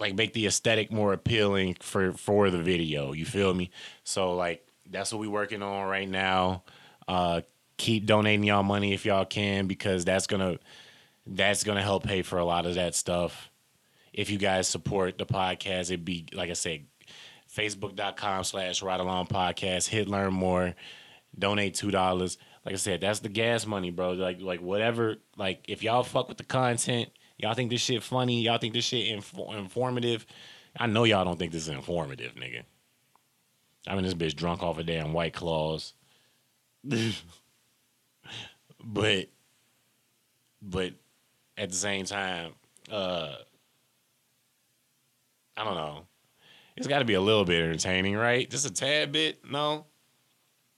like 0.00 0.14
make 0.16 0.32
the 0.32 0.46
aesthetic 0.46 0.90
more 0.90 1.12
appealing 1.12 1.76
for 1.80 2.12
for 2.14 2.50
the 2.50 2.62
video. 2.62 3.12
You 3.12 3.26
feel 3.26 3.52
me? 3.54 3.70
So 4.02 4.34
like 4.34 4.66
that's 4.90 5.12
what 5.12 5.20
we 5.20 5.28
working 5.28 5.62
on 5.62 5.86
right 5.88 6.08
now. 6.08 6.64
Uh 7.06 7.42
keep 7.76 8.04
donating 8.06 8.44
y'all 8.44 8.62
money 8.62 8.92
if 8.92 9.06
y'all 9.06 9.24
can 9.24 9.66
because 9.66 10.04
that's 10.04 10.26
gonna 10.26 10.58
that's 11.26 11.64
gonna 11.64 11.82
help 11.82 12.04
pay 12.04 12.22
for 12.22 12.38
a 12.38 12.44
lot 12.44 12.66
of 12.66 12.74
that 12.74 12.94
stuff. 12.94 13.50
If 14.12 14.30
you 14.30 14.38
guys 14.38 14.66
support 14.66 15.18
the 15.18 15.26
podcast, 15.26 15.82
it'd 15.82 16.04
be 16.04 16.26
like 16.32 16.50
I 16.50 16.54
said, 16.54 16.86
facebook.com 17.54 18.44
slash 18.44 18.82
ride 18.82 19.00
along 19.00 19.26
podcast, 19.26 19.88
hit 19.88 20.08
learn 20.08 20.32
more, 20.32 20.74
donate 21.38 21.74
two 21.74 21.90
dollars. 21.90 22.38
Like 22.64 22.74
I 22.74 22.78
said, 22.78 23.00
that's 23.00 23.20
the 23.20 23.28
gas 23.28 23.66
money, 23.66 23.90
bro. 23.90 24.12
Like 24.12 24.40
like 24.40 24.60
whatever, 24.60 25.16
like 25.36 25.64
if 25.68 25.82
y'all 25.82 26.02
fuck 26.02 26.28
with 26.28 26.38
the 26.38 26.44
content, 26.44 27.10
Y'all 27.42 27.54
think 27.54 27.70
this 27.70 27.80
shit 27.80 28.02
funny? 28.02 28.42
Y'all 28.42 28.58
think 28.58 28.74
this 28.74 28.84
shit 28.84 29.08
inf- 29.08 29.38
informative? 29.38 30.26
I 30.78 30.86
know 30.86 31.04
y'all 31.04 31.24
don't 31.24 31.38
think 31.38 31.52
this 31.52 31.62
is 31.62 31.68
informative, 31.68 32.34
nigga. 32.34 32.62
I 33.86 33.94
mean, 33.94 34.04
this 34.04 34.14
bitch 34.14 34.36
drunk 34.36 34.62
off 34.62 34.78
a 34.78 34.82
damn 34.82 35.12
white 35.12 35.32
claws. 35.32 35.94
but, 38.84 39.28
but 40.60 40.92
at 41.56 41.70
the 41.70 41.76
same 41.76 42.04
time, 42.04 42.52
uh, 42.90 43.34
I 45.56 45.64
don't 45.64 45.74
know. 45.74 46.06
It's 46.76 46.86
got 46.86 47.00
to 47.00 47.04
be 47.04 47.14
a 47.14 47.20
little 47.20 47.44
bit 47.44 47.62
entertaining, 47.62 48.16
right? 48.16 48.48
Just 48.48 48.66
a 48.66 48.72
tad 48.72 49.12
bit. 49.12 49.44
No, 49.50 49.86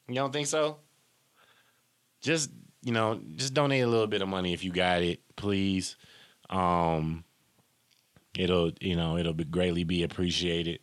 you 0.08 0.14
don't 0.14 0.32
think 0.32 0.46
so? 0.46 0.78
Just 2.20 2.50
you 2.82 2.92
know, 2.92 3.20
just 3.36 3.54
donate 3.54 3.82
a 3.82 3.86
little 3.86 4.08
bit 4.08 4.22
of 4.22 4.28
money 4.28 4.52
if 4.52 4.64
you 4.64 4.72
got 4.72 5.02
it, 5.02 5.20
please. 5.36 5.96
Um, 6.50 7.24
it'll 8.36 8.72
you 8.80 8.96
know 8.96 9.16
it'll 9.18 9.34
be 9.34 9.44
greatly 9.44 9.84
be 9.84 10.02
appreciated. 10.02 10.80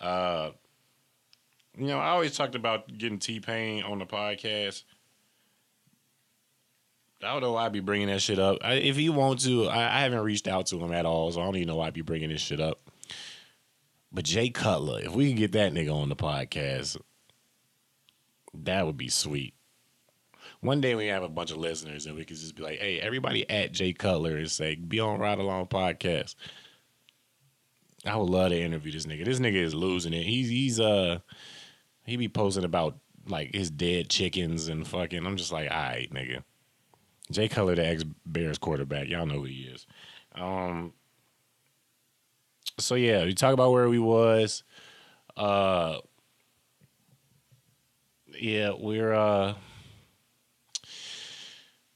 Uh, 0.00 0.50
you 1.76 1.86
know, 1.86 1.98
I 1.98 2.08
always 2.08 2.36
talked 2.36 2.54
about 2.54 2.88
getting 2.98 3.18
T-Pain 3.18 3.84
on 3.84 3.98
the 3.98 4.06
podcast. 4.06 4.82
I 7.22 7.32
don't 7.32 7.40
know 7.40 7.52
why 7.52 7.66
I 7.66 7.68
be 7.68 7.80
bringing 7.80 8.08
that 8.08 8.22
shit 8.22 8.38
up. 8.38 8.58
I, 8.62 8.74
if 8.74 8.96
you 8.96 9.12
want 9.12 9.40
to, 9.40 9.68
I, 9.68 9.98
I, 9.98 10.00
haven't 10.02 10.20
reached 10.20 10.46
out 10.46 10.66
to 10.66 10.78
him 10.78 10.92
at 10.92 11.04
all, 11.04 11.32
so 11.32 11.40
I 11.40 11.44
don't 11.44 11.56
even 11.56 11.68
know 11.68 11.76
why 11.76 11.88
I'd 11.88 11.94
be 11.94 12.02
bringing 12.02 12.28
this 12.28 12.40
shit 12.40 12.60
up. 12.60 12.90
But 14.12 14.24
Jay 14.24 14.50
Cutler, 14.50 15.00
if 15.00 15.12
we 15.12 15.28
can 15.28 15.36
get 15.36 15.52
that 15.52 15.72
nigga 15.72 15.92
on 15.92 16.08
the 16.08 16.16
podcast, 16.16 16.96
that 18.54 18.86
would 18.86 18.96
be 18.96 19.08
sweet. 19.08 19.54
One 20.60 20.80
day 20.80 20.94
we 20.94 21.06
have 21.06 21.22
a 21.22 21.28
bunch 21.28 21.52
of 21.52 21.58
listeners 21.58 22.06
and 22.06 22.16
we 22.16 22.24
could 22.24 22.36
just 22.36 22.56
be 22.56 22.62
like, 22.62 22.80
hey, 22.80 23.00
everybody 23.00 23.48
at 23.48 23.72
Jay 23.72 23.92
Cutler 23.92 24.36
and 24.36 24.50
say, 24.50 24.74
be 24.74 24.98
on 24.98 25.20
Ride 25.20 25.38
Along 25.38 25.66
Podcast. 25.66 26.34
I 28.04 28.16
would 28.16 28.30
love 28.30 28.50
to 28.50 28.60
interview 28.60 28.92
this 28.92 29.06
nigga. 29.06 29.24
This 29.24 29.38
nigga 29.38 29.62
is 29.62 29.74
losing 29.74 30.12
it. 30.12 30.24
He's 30.24 30.48
he's 30.48 30.80
uh 30.80 31.18
he 32.04 32.16
be 32.16 32.28
posting 32.28 32.64
about 32.64 32.98
like 33.26 33.54
his 33.54 33.70
dead 33.70 34.08
chickens 34.08 34.68
and 34.68 34.86
fucking 34.86 35.24
I'm 35.24 35.36
just 35.36 35.52
like, 35.52 35.70
all 35.70 35.76
right, 35.76 36.12
nigga. 36.12 36.42
Jay 37.30 37.48
Cutler, 37.48 37.74
the 37.74 37.86
ex 37.86 38.04
Bears 38.26 38.58
quarterback. 38.58 39.08
Y'all 39.08 39.26
know 39.26 39.34
who 39.34 39.44
he 39.44 39.62
is. 39.62 39.86
Um 40.34 40.92
so 42.78 42.94
yeah, 42.96 43.24
we 43.24 43.34
talk 43.34 43.52
about 43.52 43.72
where 43.72 43.88
we 43.88 43.98
was. 43.98 44.64
Uh 45.36 45.98
yeah, 48.40 48.72
we're 48.76 49.12
uh 49.12 49.54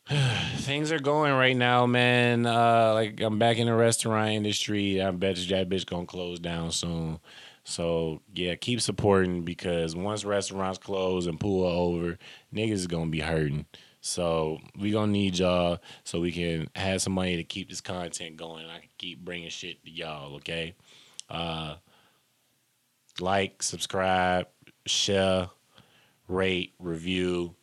things 0.56 0.90
are 0.90 0.98
going 0.98 1.32
right 1.32 1.56
now, 1.56 1.86
man. 1.86 2.46
Uh, 2.46 2.92
like 2.94 3.20
I'm 3.20 3.38
back 3.38 3.58
in 3.58 3.66
the 3.66 3.74
restaurant 3.74 4.30
industry. 4.30 5.00
I 5.00 5.10
bet 5.10 5.38
you 5.38 5.54
that 5.54 5.68
bitch 5.68 5.86
gonna 5.86 6.06
close 6.06 6.38
down 6.40 6.72
soon. 6.72 7.20
So 7.64 8.20
yeah, 8.34 8.56
keep 8.56 8.80
supporting 8.80 9.42
because 9.42 9.94
once 9.94 10.24
restaurants 10.24 10.78
close 10.78 11.26
and 11.26 11.38
pull 11.38 11.64
over, 11.64 12.18
niggas 12.52 12.72
is 12.72 12.86
gonna 12.86 13.10
be 13.10 13.20
hurting. 13.20 13.66
So 14.00 14.58
we 14.76 14.90
gonna 14.90 15.12
need 15.12 15.38
y'all 15.38 15.78
so 16.02 16.20
we 16.20 16.32
can 16.32 16.68
have 16.74 17.00
some 17.00 17.12
money 17.12 17.36
to 17.36 17.44
keep 17.44 17.70
this 17.70 17.80
content 17.80 18.36
going. 18.36 18.66
I 18.66 18.80
can 18.80 18.88
keep 18.98 19.24
bringing 19.24 19.50
shit 19.50 19.84
to 19.84 19.90
y'all. 19.90 20.34
Okay, 20.36 20.74
uh, 21.30 21.76
like, 23.20 23.62
subscribe, 23.62 24.48
share, 24.86 25.50
rate, 26.26 26.74
review 26.80 27.54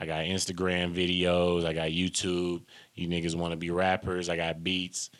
I 0.00 0.06
got 0.06 0.24
Instagram 0.24 0.94
videos. 0.94 1.64
I 1.64 1.72
got 1.72 1.90
YouTube. 1.90 2.64
You 2.94 3.08
niggas 3.08 3.34
want 3.34 3.52
to 3.52 3.56
be 3.56 3.70
rappers. 3.70 4.28
I 4.28 4.36
got 4.36 4.62
beats. 4.62 5.10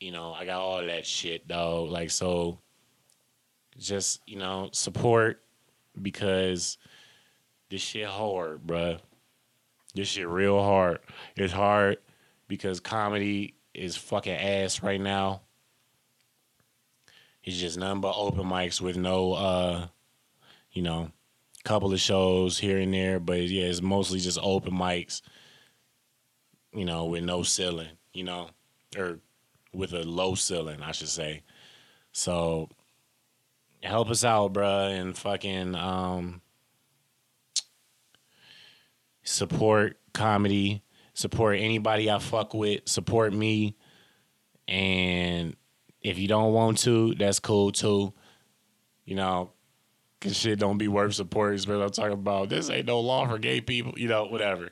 You 0.00 0.12
know, 0.12 0.32
I 0.32 0.44
got 0.44 0.60
all 0.60 0.84
that 0.84 1.06
shit, 1.06 1.46
dog. 1.46 1.90
Like, 1.90 2.10
so 2.10 2.58
just, 3.78 4.20
you 4.26 4.36
know, 4.36 4.70
support 4.72 5.42
because 6.00 6.78
this 7.68 7.82
shit 7.82 8.06
hard, 8.06 8.66
bruh. 8.66 8.98
This 9.94 10.08
shit 10.08 10.28
real 10.28 10.62
hard. 10.62 10.98
It's 11.36 11.52
hard 11.52 11.98
because 12.48 12.80
comedy 12.80 13.54
is 13.74 13.96
fucking 13.96 14.32
ass 14.32 14.82
right 14.82 15.00
now. 15.00 15.42
It's 17.42 17.56
just 17.56 17.78
nothing 17.78 18.00
but 18.00 18.14
open 18.16 18.44
mics 18.44 18.80
with 18.80 18.96
no, 18.96 19.32
uh, 19.32 19.86
you 20.72 20.82
know, 20.82 21.10
couple 21.64 21.92
of 21.92 22.00
shows 22.00 22.58
here 22.58 22.78
and 22.78 22.92
there, 22.92 23.20
but 23.20 23.40
yeah, 23.40 23.64
it's 23.64 23.82
mostly 23.82 24.20
just 24.20 24.38
open 24.42 24.72
mics. 24.72 25.22
You 26.72 26.84
know, 26.84 27.06
with 27.06 27.24
no 27.24 27.42
ceiling. 27.42 27.88
You 28.12 28.24
know, 28.24 28.50
or 28.96 29.20
with 29.72 29.92
a 29.92 30.02
low 30.02 30.34
ceiling, 30.34 30.82
I 30.82 30.92
should 30.92 31.08
say. 31.08 31.42
So 32.12 32.68
help 33.82 34.10
us 34.10 34.24
out, 34.24 34.52
bruh, 34.52 34.98
and 34.98 35.16
fucking 35.16 35.74
um, 35.74 36.40
support 39.22 39.98
comedy, 40.12 40.82
support 41.14 41.58
anybody 41.58 42.10
I 42.10 42.18
fuck 42.18 42.54
with, 42.54 42.88
support 42.88 43.32
me. 43.32 43.76
And 44.66 45.56
if 46.00 46.18
you 46.18 46.28
don't 46.28 46.52
want 46.52 46.78
to, 46.78 47.14
that's 47.14 47.38
cool 47.38 47.72
too. 47.72 48.12
You 49.04 49.16
know, 49.16 49.52
Cause 50.20 50.36
shit 50.36 50.58
don't 50.58 50.76
be 50.76 50.88
worth 50.88 51.14
supporting. 51.14 51.62
But 51.66 51.80
I'm 51.80 51.90
talking 51.90 52.12
about 52.12 52.50
this 52.50 52.68
ain't 52.68 52.86
no 52.86 53.00
law 53.00 53.26
for 53.26 53.38
gay 53.38 53.60
people. 53.60 53.94
You 53.96 54.08
know, 54.08 54.26
whatever. 54.26 54.68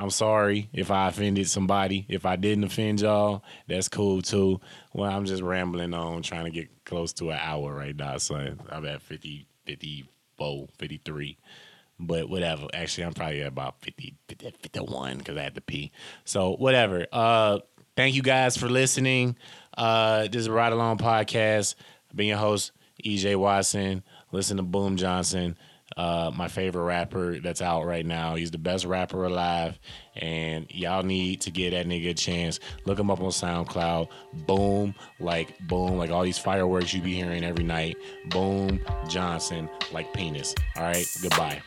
I'm 0.00 0.10
sorry 0.10 0.70
if 0.72 0.90
I 0.90 1.08
offended 1.08 1.46
somebody. 1.48 2.06
If 2.08 2.24
I 2.24 2.36
didn't 2.36 2.64
offend 2.64 3.02
y'all, 3.02 3.44
that's 3.68 3.88
cool 3.88 4.22
too. 4.22 4.58
Well, 4.94 5.10
I'm 5.10 5.26
just 5.26 5.42
rambling 5.42 5.92
on, 5.92 6.22
trying 6.22 6.46
to 6.46 6.50
get 6.50 6.84
close 6.86 7.12
to 7.14 7.30
an 7.30 7.38
hour 7.40 7.74
right 7.74 7.94
now, 7.94 8.16
son. 8.16 8.60
I'm 8.70 8.86
at 8.86 9.02
50, 9.02 9.46
54, 9.66 10.68
53. 10.78 11.38
But 11.98 12.30
whatever. 12.30 12.66
Actually, 12.72 13.04
I'm 13.04 13.12
probably 13.12 13.42
at 13.42 13.48
about 13.48 13.82
50, 13.82 14.14
50 14.26 14.54
51 14.62 15.18
because 15.18 15.36
I 15.36 15.42
had 15.42 15.54
to 15.56 15.60
pee. 15.60 15.92
So 16.24 16.56
whatever. 16.56 17.06
Uh, 17.12 17.58
thank 17.94 18.14
you 18.14 18.22
guys 18.22 18.56
for 18.56 18.70
listening. 18.70 19.36
Uh, 19.76 20.28
this 20.28 20.40
is 20.40 20.48
Ride 20.48 20.72
Along 20.72 20.96
podcast. 20.96 21.74
I've 22.10 22.16
been 22.16 22.28
your 22.28 22.38
host, 22.38 22.72
EJ 23.04 23.36
Watson. 23.36 24.02
Listen 24.32 24.56
to 24.58 24.62
Boom 24.62 24.96
Johnson 24.96 25.56
uh, 25.96 26.30
my 26.34 26.48
favorite 26.48 26.84
rapper 26.84 27.40
that's 27.40 27.62
out 27.62 27.84
right 27.84 28.06
now. 28.06 28.34
He's 28.34 28.50
the 28.50 28.58
best 28.58 28.84
rapper 28.84 29.24
alive, 29.24 29.78
and 30.16 30.66
y'all 30.70 31.02
need 31.02 31.40
to 31.42 31.50
give 31.50 31.72
that 31.72 31.86
nigga 31.86 32.10
a 32.10 32.14
chance. 32.14 32.60
Look 32.84 32.98
him 32.98 33.10
up 33.10 33.20
on 33.20 33.30
SoundCloud. 33.30 34.08
Boom, 34.46 34.94
like 35.18 35.58
boom, 35.66 35.96
like 35.98 36.10
all 36.10 36.22
these 36.22 36.38
fireworks 36.38 36.94
you 36.94 37.02
be 37.02 37.14
hearing 37.14 37.44
every 37.44 37.64
night. 37.64 37.96
Boom 38.26 38.80
Johnson, 39.08 39.68
like 39.92 40.12
penis. 40.12 40.54
All 40.76 40.84
right, 40.84 41.06
goodbye. 41.22 41.60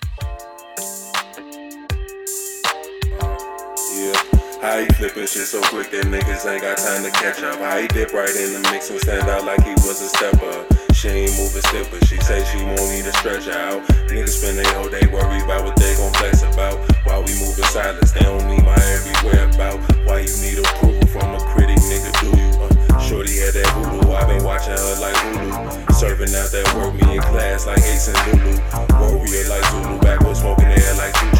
Yeah. 3.96 4.20
How 4.62 4.80
he 4.80 4.86
flippin' 4.94 5.28
shit 5.28 5.46
so 5.46 5.62
quick 5.64 5.92
that 5.92 6.06
niggas 6.06 6.50
ain't 6.50 6.62
got 6.62 6.78
time 6.78 7.04
to 7.04 7.12
catch 7.12 7.44
up. 7.44 7.60
How 7.60 7.78
he 7.78 7.88
dip 7.90 8.14
right 8.14 8.34
in 8.34 8.54
the 8.54 8.70
mix 8.72 8.90
and 8.90 9.00
stand 9.02 9.30
out 9.30 9.44
like 9.44 9.62
he 9.62 9.74
was 9.74 10.02
a 10.02 10.08
stepper. 10.08 10.83
She 10.94 11.10
ain't 11.10 11.36
moving 11.42 11.66
stiff, 11.74 11.90
but 11.90 12.06
she 12.08 12.22
say 12.22 12.46
she 12.46 12.64
won't 12.64 12.86
need 12.94 13.04
a 13.10 13.14
stretch 13.18 13.50
out. 13.50 13.82
Niggas 14.14 14.38
spend 14.40 14.58
their 14.62 14.74
whole 14.78 14.88
day 14.88 15.02
worry 15.10 15.42
about 15.42 15.66
what 15.66 15.76
they 15.76 15.96
gon' 15.98 16.14
flex 16.14 16.44
about. 16.44 16.78
While 17.04 17.26
we 17.26 17.34
move 17.42 17.58
in 17.58 17.66
silence, 17.66 18.14
they 18.14 18.22
don't 18.22 18.46
need 18.48 18.64
my 18.64 18.78
everywhere 18.78 19.50
about. 19.50 19.82
Why 20.06 20.22
you 20.22 20.32
need 20.46 20.62
approval 20.62 21.06
from 21.10 21.34
a 21.34 21.42
critic, 21.50 21.82
nigga? 21.90 22.14
Do 22.22 22.30
you? 22.38 22.50
Uh, 22.62 23.00
Shorty 23.02 23.36
had 23.42 23.58
that 23.58 23.68
voodoo, 23.74 24.14
i 24.14 24.24
been 24.30 24.46
watching 24.46 24.78
her 24.78 24.96
like 25.02 25.18
Hulu. 25.18 25.92
Serving 25.98 26.30
out 26.30 26.54
that 26.54 26.68
work, 26.78 26.94
me 26.94 27.18
in 27.18 27.22
class 27.22 27.66
like 27.66 27.80
Ace 27.80 28.08
and 28.08 28.18
Lulu. 28.30 28.54
Warrior 29.02 29.50
like 29.50 29.66
Zulu, 29.74 30.00
backwards 30.00 30.40
smoking 30.40 30.72
air 30.72 30.94
like 30.96 31.14
Choo. 31.18 31.34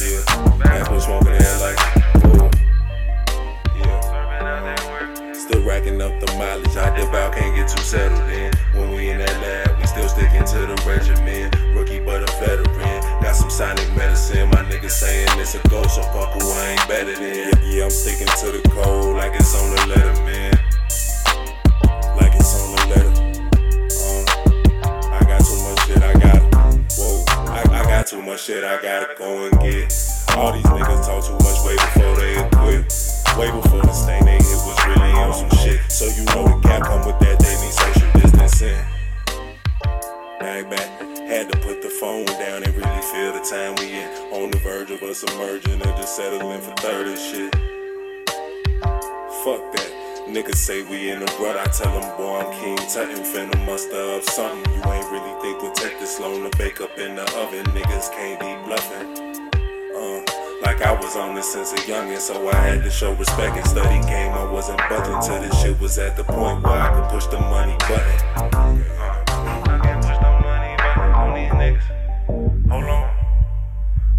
Yeah, 0.00 0.24
backwards 0.64 1.04
smoking 1.04 1.35
up 6.06 6.20
the 6.20 6.32
mileage. 6.38 6.76
I 6.76 6.94
dip 6.96 7.12
out, 7.12 7.34
can't 7.34 7.54
get 7.54 7.68
too 7.68 7.82
settled 7.82 8.30
in. 8.30 8.52
When 8.74 8.94
we 8.94 9.10
in 9.10 9.18
that 9.18 9.36
lab, 9.42 9.78
we 9.78 9.86
still 9.86 10.08
sticking 10.08 10.44
to 10.44 10.58
the 10.70 10.78
regimen. 10.86 11.50
Rookie 11.74 12.00
but 12.00 12.22
a 12.22 12.30
veteran. 12.38 13.00
Got 13.22 13.34
some 13.34 13.50
sonic 13.50 13.88
medicine. 13.96 14.48
My 14.50 14.62
niggas 14.70 14.90
saying 14.90 15.28
it's 15.34 15.54
a 15.54 15.68
ghost, 15.68 15.96
so 15.96 16.02
fuck 16.14 16.30
who 16.34 16.46
I 16.46 16.78
ain't 16.78 16.88
better 16.88 17.14
than. 17.14 17.50
Yeah, 17.66 17.84
I'm 17.84 17.90
sticking 17.90 18.30
to 18.30 18.46
the 18.54 18.62
code 18.70 19.16
like 19.16 19.34
it's 19.34 19.54
on 19.58 19.74
the 19.74 19.82
letter, 19.94 20.14
man. 20.22 20.54
Like 22.14 22.34
it's 22.38 22.54
on 22.54 22.68
the 22.70 22.82
letter. 22.94 23.14
Um, 24.06 24.22
I 25.10 25.20
got 25.26 25.42
too 25.42 25.58
much 25.66 25.80
shit 25.86 26.02
I 26.02 26.14
got. 26.14 26.40
Whoa, 26.94 27.24
I, 27.50 27.62
I 27.66 27.82
got 27.84 28.06
too 28.06 28.22
much 28.22 28.44
shit 28.44 28.62
I 28.62 28.80
gotta 28.80 29.14
go 29.18 29.46
and 29.46 29.58
get. 29.58 29.90
All 30.36 30.52
these 30.52 30.70
niggas 30.70 31.06
talk 31.06 31.24
too 31.26 31.38
much 31.42 31.58
way 31.66 31.74
before 31.74 32.14
they 32.16 32.48
quit. 32.52 33.15
Way 33.38 33.50
before 33.50 33.82
this 33.82 34.06
thing 34.06 34.24
they 34.24 34.38
hit 34.38 34.60
was 34.64 34.86
really 34.86 35.12
on 35.12 35.34
some 35.34 35.50
shit. 35.58 35.78
So 35.92 36.06
you 36.06 36.24
know 36.24 36.48
the 36.48 36.58
gap 36.62 36.84
come 36.84 37.04
with 37.04 37.18
that, 37.20 37.38
they 37.38 37.52
need 37.60 37.74
social 37.84 38.10
distancing. 38.18 38.82
Bag 40.40 40.70
back, 40.70 40.88
had 41.28 41.52
to 41.52 41.58
put 41.58 41.82
the 41.82 41.90
phone 41.90 42.24
down 42.24 42.64
and 42.64 42.74
really 42.74 43.02
feel 43.12 43.34
the 43.34 43.44
time 43.44 43.74
we 43.76 43.92
in. 43.92 44.08
On 44.32 44.50
the 44.50 44.56
verge 44.60 44.90
of 44.90 45.02
us 45.02 45.22
emerging 45.22 45.82
or 45.82 45.92
just 45.98 46.16
settling 46.16 46.62
for 46.62 46.72
third 46.80 47.08
and 47.08 47.18
shit. 47.18 47.54
Fuck 49.44 49.70
that. 49.76 49.92
Niggas 50.28 50.56
say 50.56 50.82
we 50.84 51.10
in 51.10 51.20
the 51.20 51.26
rut, 51.38 51.58
I 51.58 51.66
tell 51.66 51.92
them, 51.92 52.16
boy, 52.16 52.40
I'm 52.40 52.50
King 52.58 52.78
Tutton, 52.88 53.22
finna 53.22 53.66
muster 53.66 54.16
up 54.16 54.22
something. 54.22 54.64
You 54.72 54.82
ain't 54.90 55.12
really 55.12 55.42
think 55.42 55.60
we'll 55.60 55.72
take 55.72 56.00
this 56.00 56.18
long 56.18 56.50
to 56.50 56.56
bake 56.56 56.80
up 56.80 56.96
in 56.96 57.16
the 57.16 57.22
oven. 57.36 57.66
Niggas 57.66 58.10
can't 58.12 58.40
be 58.40 58.66
bluffing. 58.66 59.35
Like 60.76 60.88
I 60.88 60.92
was 60.92 61.16
on 61.16 61.34
this 61.34 61.50
since 61.50 61.72
a 61.72 61.76
youngin', 61.88 62.20
so 62.20 62.50
I 62.50 62.54
had 62.54 62.84
to 62.84 62.90
show 62.90 63.14
respect 63.14 63.56
and 63.56 63.66
study 63.66 63.98
game. 64.06 64.32
I 64.32 64.44
wasn't 64.44 64.76
budging 64.90 65.18
till 65.24 65.40
this 65.40 65.58
shit 65.62 65.80
was 65.80 65.96
at 65.96 66.18
the 66.18 66.24
point 66.24 66.62
where 66.62 66.76
I 66.76 66.92
could 66.92 67.08
push 67.08 67.24
the 67.32 67.40
money 67.40 67.72
button. 67.88 68.18
I 68.36 69.80
can't 69.82 70.04
push 70.04 70.18
the 70.20 70.32
money 70.44 70.76
button 70.76 71.12
on 71.16 71.32
these 71.32 71.52
niggas. 71.56 72.68
Hold 72.68 72.84
on. 72.84 73.08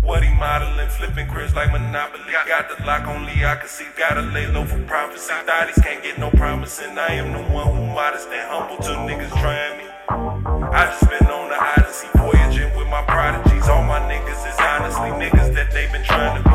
What 0.01 0.23
he 0.23 0.33
modeling, 0.33 0.89
flipping 0.89 1.27
Chris 1.27 1.53
like 1.53 1.71
Monopoly. 1.71 2.23
Got 2.47 2.75
the 2.75 2.83
lock 2.85 3.05
on 3.05 3.27
Lee, 3.27 3.45
I 3.45 3.57
can 3.57 3.67
see. 3.67 3.85
Gotta 3.95 4.21
lay 4.21 4.47
low 4.47 4.65
for 4.65 4.81
prophecy. 4.85 5.31
Thotties 5.45 5.79
can't 5.83 6.01
get 6.01 6.17
no 6.17 6.31
promising. 6.31 6.97
I 6.97 7.21
am 7.21 7.33
the 7.33 7.53
one 7.53 7.67
who 7.67 7.85
modest 7.93 8.29
and 8.29 8.49
humble 8.49 8.77
till 8.77 8.95
niggas 9.05 9.29
trying 9.41 9.77
me. 9.77 9.83
I 10.09 10.85
just 10.89 11.07
been 11.07 11.29
on 11.29 11.49
the 11.49 11.59
odyssey, 11.61 12.07
voyaging 12.17 12.75
with 12.75 12.87
my 12.87 13.03
prodigies. 13.03 13.67
All 13.69 13.83
my 13.83 13.99
niggas 14.09 14.41
is 14.47 14.57
honestly 14.59 15.11
niggas 15.11 15.53
that 15.53 15.71
they 15.71 15.85
been 15.91 16.03
trying 16.03 16.41
to 16.41 16.46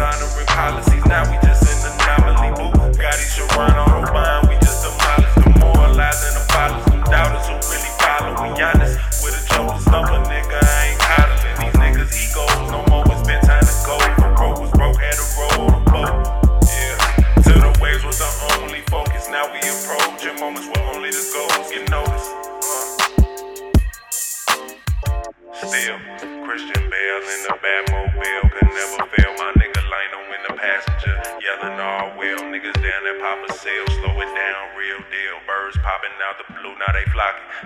honoring 0.00 0.46
policies, 0.46 1.04
now 1.06 1.28
we 1.30 1.36
just 1.46 1.66
an 1.84 1.92
anomaly. 2.00 2.70
Each 2.98 3.40
run 3.56 3.74
on 3.76 4.04
the 4.04 4.47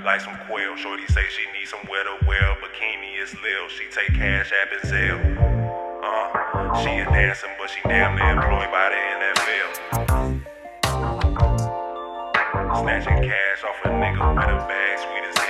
like 0.04 0.20
some 0.20 0.36
quail. 0.48 0.76
Shorty 0.76 1.06
say 1.08 1.22
she 1.28 1.44
need 1.52 1.66
some 1.66 1.84
weather 1.90 2.16
well. 2.26 2.56
Bikini 2.56 3.22
is 3.22 3.34
lil, 3.34 3.68
she 3.68 3.84
take 3.90 4.14
cash 4.16 4.50
app 4.52 4.72
and 4.72 4.82
sell. 4.88 5.18
Uh, 6.02 6.82
she 6.82 6.90
a 6.98 7.04
dancer, 7.04 7.48
but 7.58 7.68
she 7.70 7.80
damn 7.88 8.16
near 8.16 8.32
employed 8.32 8.70
by 8.72 8.88
the 8.90 8.96
NFL. 9.20 9.70
Snatching 12.80 13.22
cash 13.28 13.64
off 13.64 13.84
a 13.84 13.88
nigga 13.88 14.34
with 14.34 14.48
a 14.48 14.56
bag, 14.66 14.98
sweet 14.98 15.41